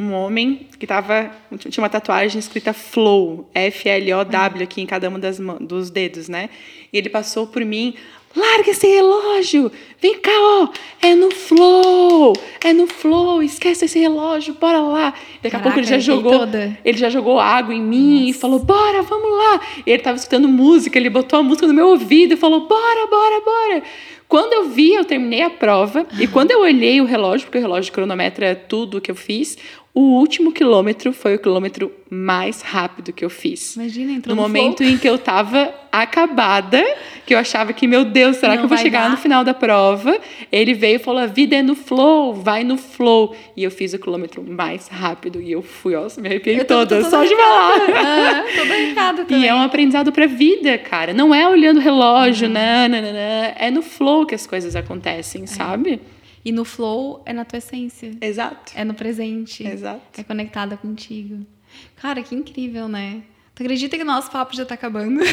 um 0.00 0.14
homem 0.14 0.66
que 0.78 0.86
tava, 0.86 1.30
tinha 1.58 1.82
uma 1.82 1.90
tatuagem 1.90 2.38
escrita 2.38 2.72
Flow, 2.72 3.48
F-L-O-W 3.54 4.62
aqui 4.62 4.80
em 4.80 4.86
cada 4.86 5.08
uma 5.08 5.18
das 5.18 5.38
dos 5.60 5.90
dedos, 5.90 6.28
né? 6.28 6.48
E 6.90 6.96
ele 6.96 7.10
passou 7.10 7.46
por 7.46 7.62
mim, 7.64 7.94
larga 8.34 8.70
esse 8.70 8.86
relógio, 8.86 9.70
vem 10.00 10.18
cá, 10.18 10.30
ó, 10.32 10.68
é 11.02 11.14
no 11.14 11.30
Flow, 11.30 12.32
é 12.64 12.72
no 12.72 12.86
Flow, 12.86 13.42
esquece 13.42 13.84
esse 13.84 13.98
relógio, 13.98 14.54
bora 14.54 14.80
lá. 14.80 15.14
Daqui 15.42 15.48
a 15.48 15.50
Caraca, 15.50 15.62
pouco 15.64 15.78
ele 15.80 15.86
já 15.86 15.98
jogou, 15.98 16.38
toda. 16.38 16.78
ele 16.82 16.96
já 16.96 17.10
jogou 17.10 17.38
água 17.38 17.74
em 17.74 17.82
mim 17.82 18.28
e 18.28 18.32
falou, 18.32 18.58
bora, 18.58 19.02
vamos 19.02 19.30
lá. 19.30 19.60
E 19.86 19.90
ele 19.90 20.02
tava 20.02 20.16
escutando 20.16 20.48
música, 20.48 20.98
ele 20.98 21.10
botou 21.10 21.38
a 21.38 21.42
música 21.42 21.66
no 21.66 21.74
meu 21.74 21.88
ouvido 21.88 22.34
e 22.34 22.36
falou, 22.36 22.66
bora, 22.66 23.06
bora, 23.06 23.40
bora. 23.44 23.82
Quando 24.30 24.52
eu 24.52 24.68
vi, 24.68 24.94
eu 24.94 25.04
terminei 25.04 25.42
a 25.42 25.50
prova. 25.50 26.06
E 26.20 26.28
quando 26.28 26.52
eu 26.52 26.60
olhei 26.60 27.00
o 27.00 27.04
relógio, 27.04 27.46
porque 27.46 27.58
o 27.58 27.60
relógio 27.60 27.92
cronometra 27.92 28.54
tudo 28.54 29.00
que 29.00 29.10
eu 29.10 29.16
fiz, 29.16 29.58
o 29.92 30.00
último 30.18 30.52
quilômetro 30.52 31.12
foi 31.12 31.34
o 31.34 31.38
quilômetro 31.38 31.90
mais 32.08 32.62
rápido 32.62 33.12
que 33.12 33.24
eu 33.24 33.30
fiz. 33.30 33.74
Imagina, 33.76 34.12
entrou 34.12 34.34
No 34.36 34.42
no 34.42 34.48
momento 34.48 34.78
flow. 34.78 34.88
em 34.90 34.96
que 34.98 35.08
eu 35.08 35.18
tava 35.18 35.72
acabada, 35.92 36.82
que 37.26 37.34
eu 37.34 37.38
achava 37.38 37.72
que, 37.72 37.86
meu 37.86 38.04
Deus, 38.04 38.36
será 38.36 38.52
Não 38.52 38.58
que 38.58 38.64
eu 38.64 38.68
vou 38.68 38.78
chegar 38.78 39.02
dar? 39.04 39.10
no 39.10 39.16
final 39.16 39.42
da 39.44 39.52
prova? 39.54 40.18
Ele 40.50 40.74
veio 40.74 40.96
e 40.96 40.98
falou: 40.98 41.20
a 41.20 41.26
vida 41.26 41.56
é 41.56 41.62
no 41.62 41.74
flow, 41.74 42.34
vai 42.34 42.62
no 42.64 42.76
flow. 42.76 43.34
E 43.56 43.62
eu 43.64 43.70
fiz 43.70 43.92
o 43.92 43.98
quilômetro 43.98 44.42
mais 44.42 44.88
rápido 44.88 45.40
e 45.40 45.50
eu 45.52 45.62
fui, 45.62 45.94
ó, 45.94 46.06
me 46.18 46.28
arrepiei 46.28 46.60
Eu 46.60 46.64
tô- 46.64 46.74
toda, 46.86 47.02
tô 47.02 47.10
só 47.10 47.24
de 47.24 47.34
falar. 47.34 47.72
Ah, 47.96 48.44
toda 48.56 48.74
arrepiada 48.74 49.22
E 49.22 49.24
também. 49.26 49.48
é 49.48 49.54
um 49.54 49.62
aprendizado 49.62 50.12
pra 50.12 50.26
vida, 50.26 50.78
cara. 50.78 51.12
Não 51.12 51.34
é 51.34 51.48
olhando 51.48 51.78
o 51.78 51.80
relógio, 51.80 52.46
Uhum. 52.48 52.54
não. 52.54 52.60
É 53.56 53.70
no 53.72 53.82
flow 53.82 54.24
que 54.26 54.34
as 54.34 54.46
coisas 54.46 54.74
acontecem, 54.76 55.46
sabe? 55.46 56.00
E 56.44 56.52
no 56.52 56.64
flow 56.64 57.22
é 57.26 57.32
na 57.32 57.44
tua 57.44 57.58
essência. 57.58 58.12
Exato. 58.20 58.72
É 58.74 58.84
no 58.84 58.94
presente. 58.94 59.66
Exato. 59.66 60.18
É 60.18 60.22
conectada 60.22 60.76
contigo. 60.76 61.46
Cara, 61.96 62.22
que 62.22 62.34
incrível, 62.34 62.88
né? 62.88 63.22
Tu 63.54 63.62
acredita 63.62 63.96
que 63.96 64.02
o 64.02 64.06
nosso 64.06 64.30
papo 64.30 64.56
já 64.56 64.64
tá 64.64 64.74
acabando? 64.74 65.20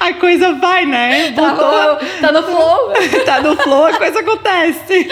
A 0.00 0.14
coisa 0.14 0.54
vai, 0.54 0.84
né? 0.84 1.30
Tá, 1.30 1.50
Botou, 1.50 2.08
tá 2.20 2.32
no 2.32 2.42
flow? 2.42 2.92
tá 3.24 3.40
no 3.40 3.56
flow, 3.56 3.86
a 3.86 3.96
coisa 3.96 4.18
acontece. 4.18 5.08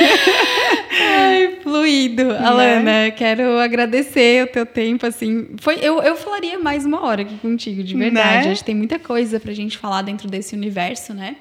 Ai, 1.00 1.58
fluido. 1.62 2.32
Alana, 2.32 3.10
quero 3.12 3.58
agradecer 3.60 4.44
o 4.44 4.46
teu 4.48 4.66
tempo, 4.66 5.06
assim. 5.06 5.50
Foi, 5.60 5.78
eu, 5.80 6.02
eu 6.02 6.16
falaria 6.16 6.58
mais 6.58 6.84
uma 6.84 7.04
hora 7.04 7.22
aqui 7.22 7.36
contigo, 7.38 7.84
de 7.84 7.96
verdade. 7.96 8.46
Né? 8.46 8.52
Acho 8.52 8.62
que 8.62 8.66
tem 8.66 8.74
muita 8.74 8.98
coisa 8.98 9.38
pra 9.38 9.52
gente 9.52 9.78
falar 9.78 10.02
dentro 10.02 10.28
desse 10.28 10.56
universo, 10.56 11.14
né? 11.14 11.36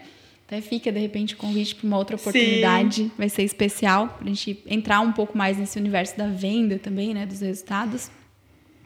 Até 0.49 0.61
fica, 0.61 0.91
de 0.91 0.99
repente, 0.99 1.35
o 1.35 1.37
convite 1.37 1.75
para 1.75 1.85
uma 1.85 1.95
outra 1.95 2.17
Sim. 2.17 2.23
oportunidade. 2.23 3.11
Vai 3.15 3.29
ser 3.29 3.43
especial 3.43 4.17
pra 4.17 4.25
gente 4.25 4.63
entrar 4.65 4.99
um 4.99 5.11
pouco 5.11 5.37
mais 5.37 5.59
nesse 5.59 5.77
universo 5.77 6.17
da 6.17 6.25
venda 6.25 6.79
também, 6.79 7.13
né? 7.13 7.23
Dos 7.23 7.41
resultados. 7.41 8.09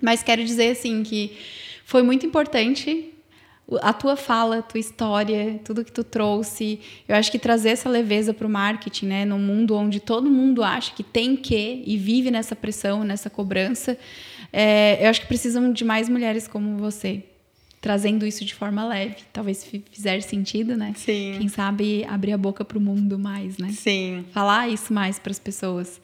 Mas 0.01 0.22
quero 0.22 0.43
dizer, 0.43 0.72
assim, 0.72 1.03
que 1.03 1.38
foi 1.86 2.03
muito 2.03 2.26
importante 2.26 3.14
a 3.82 3.93
tua 3.93 4.18
fala, 4.18 4.57
a 4.57 4.61
tua 4.61 4.78
história, 4.78 5.57
tudo 5.64 5.86
que 5.86 5.91
tu 5.93 6.03
trouxe. 6.03 6.82
Eu 7.07 7.16
acho 7.16 7.32
que 7.32 7.39
trazer 7.39 7.70
essa 7.70 7.88
leveza 7.88 8.34
para 8.34 8.45
o 8.45 8.49
marketing, 8.49 9.05
né? 9.05 9.24
Num 9.24 9.39
mundo 9.39 9.74
onde 9.78 10.01
todo 10.01 10.30
mundo 10.30 10.66
acha 10.66 10.93
que 10.93 11.01
tem 11.01 11.38
que 11.38 11.82
e 11.88 11.95
vive 11.95 12.30
nessa 12.30 12.57
pressão, 12.57 13.05
nessa 13.05 13.30
cobrança. 13.30 13.97
é, 14.51 14.99
eu 15.01 15.09
acho 15.09 15.22
que 15.22 15.28
precisam 15.28 15.72
de 15.72 15.86
mais 15.86 16.09
mulheres 16.09 16.45
como 16.45 16.76
você. 16.76 17.24
Trazendo 17.84 18.26
isso 18.26 18.46
de 18.46 18.54
forma 18.56 18.88
leve. 18.88 19.18
Talvez 19.34 19.62
fi- 19.66 19.84
fizer 19.92 20.22
sentido, 20.22 20.78
né? 20.78 20.94
Sim. 20.96 21.36
Quem 21.38 21.50
sabe 21.50 22.06
abrir 22.10 22.32
a 22.32 22.38
boca 22.38 22.64
para 22.64 22.78
o 22.78 22.82
mundo 22.82 23.20
mais, 23.20 23.58
né? 23.58 23.70
Sim. 23.74 24.24
falar 24.32 24.70
isso 24.70 24.94
mais 24.94 25.20
para 25.20 25.32
as 25.32 25.38
pessoas. 25.40 26.00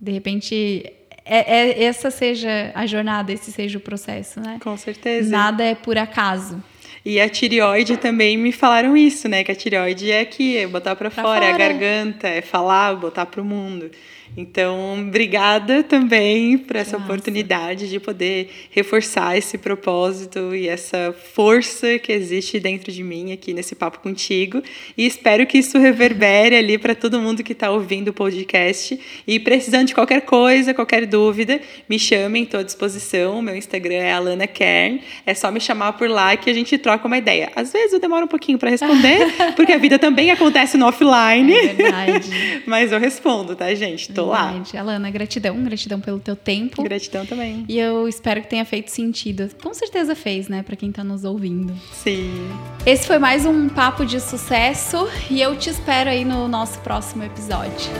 De 0.00 0.10
repente, 0.10 0.84
é, 1.24 1.58
é- 1.60 1.84
essa 1.84 2.10
seja 2.10 2.72
a 2.74 2.84
jornada, 2.86 3.32
esse 3.32 3.52
seja 3.52 3.78
o 3.78 3.80
processo, 3.80 4.40
né? 4.40 4.58
Com 4.60 4.76
certeza. 4.76 5.30
Nada 5.30 5.62
é 5.62 5.76
por 5.76 5.96
acaso. 5.96 6.60
E 7.04 7.20
a 7.20 7.28
tireoide 7.28 7.96
também 7.98 8.36
me 8.36 8.50
falaram 8.50 8.96
isso, 8.96 9.28
né? 9.28 9.44
Que 9.44 9.52
a 9.52 9.54
tireoide 9.54 10.10
é 10.10 10.20
aqui, 10.22 10.56
é 10.56 10.66
botar 10.66 10.96
pra, 10.96 11.08
Pra 11.08 11.22
fora, 11.22 11.44
é 11.44 11.48
a 11.50 11.52
fora. 11.52 11.68
garganta, 11.68 12.26
é 12.28 12.40
falar, 12.42 12.96
botar 12.96 13.26
pro 13.26 13.44
mundo. 13.44 13.90
Então, 14.34 14.98
obrigada 14.98 15.82
também 15.82 16.56
por 16.56 16.76
essa 16.76 16.98
Massa. 16.98 17.12
oportunidade 17.12 17.90
de 17.90 18.00
poder 18.00 18.50
reforçar 18.70 19.36
esse 19.36 19.58
propósito 19.58 20.54
e 20.54 20.68
essa 20.68 21.14
força 21.34 21.98
que 21.98 22.10
existe 22.10 22.58
dentro 22.58 22.90
de 22.90 23.02
mim 23.02 23.32
aqui 23.32 23.52
nesse 23.52 23.74
papo 23.74 23.98
contigo. 24.00 24.62
E 24.96 25.06
espero 25.06 25.46
que 25.46 25.58
isso 25.58 25.78
reverbere 25.78 26.56
ali 26.56 26.78
para 26.78 26.94
todo 26.94 27.20
mundo 27.20 27.42
que 27.42 27.52
está 27.52 27.70
ouvindo 27.70 28.08
o 28.08 28.12
podcast. 28.12 28.98
E 29.26 29.38
precisando 29.38 29.88
de 29.88 29.94
qualquer 29.94 30.22
coisa, 30.22 30.72
qualquer 30.72 31.04
dúvida, 31.04 31.60
me 31.86 31.98
chamem, 31.98 32.44
estou 32.44 32.60
à 32.60 32.62
disposição. 32.62 33.42
Meu 33.42 33.54
Instagram 33.54 33.96
é 33.96 34.12
Alana 34.12 34.46
Kern. 34.46 35.02
É 35.26 35.34
só 35.34 35.50
me 35.50 35.60
chamar 35.60 35.92
por 35.92 36.08
lá 36.08 36.36
que 36.38 36.48
a 36.48 36.54
gente 36.54 36.78
troca 36.78 37.06
uma 37.06 37.18
ideia. 37.18 37.52
Às 37.54 37.70
vezes 37.70 37.92
eu 37.92 38.00
demoro 38.00 38.24
um 38.24 38.28
pouquinho 38.28 38.58
para 38.58 38.70
responder, 38.70 39.26
porque 39.54 39.72
a 39.72 39.78
vida 39.78 39.98
também 39.98 40.30
acontece 40.30 40.78
no 40.78 40.86
offline. 40.86 41.52
É 41.52 41.74
verdade. 41.74 42.30
Mas 42.64 42.92
eu 42.92 42.98
respondo, 42.98 43.54
tá, 43.54 43.74
gente? 43.74 44.10
Tô 44.10 44.21
lá. 44.26 44.52
verdade. 44.52 44.76
Alana, 44.76 45.10
gratidão, 45.10 45.62
gratidão 45.62 46.00
pelo 46.00 46.18
teu 46.18 46.36
tempo. 46.36 46.82
Gratidão 46.82 47.26
também. 47.26 47.64
E 47.68 47.78
eu 47.78 48.08
espero 48.08 48.40
que 48.42 48.48
tenha 48.48 48.64
feito 48.64 48.90
sentido. 48.90 49.48
Com 49.62 49.74
certeza 49.74 50.14
fez, 50.14 50.48
né, 50.48 50.62
para 50.62 50.76
quem 50.76 50.90
tá 50.90 51.04
nos 51.04 51.24
ouvindo. 51.24 51.74
Sim. 51.92 52.48
Esse 52.84 53.06
foi 53.06 53.18
mais 53.18 53.46
um 53.46 53.68
papo 53.68 54.04
de 54.04 54.20
sucesso 54.20 55.08
e 55.30 55.40
eu 55.40 55.56
te 55.56 55.70
espero 55.70 56.10
aí 56.10 56.24
no 56.24 56.48
nosso 56.48 56.78
próximo 56.80 57.22
episódio. 57.24 57.90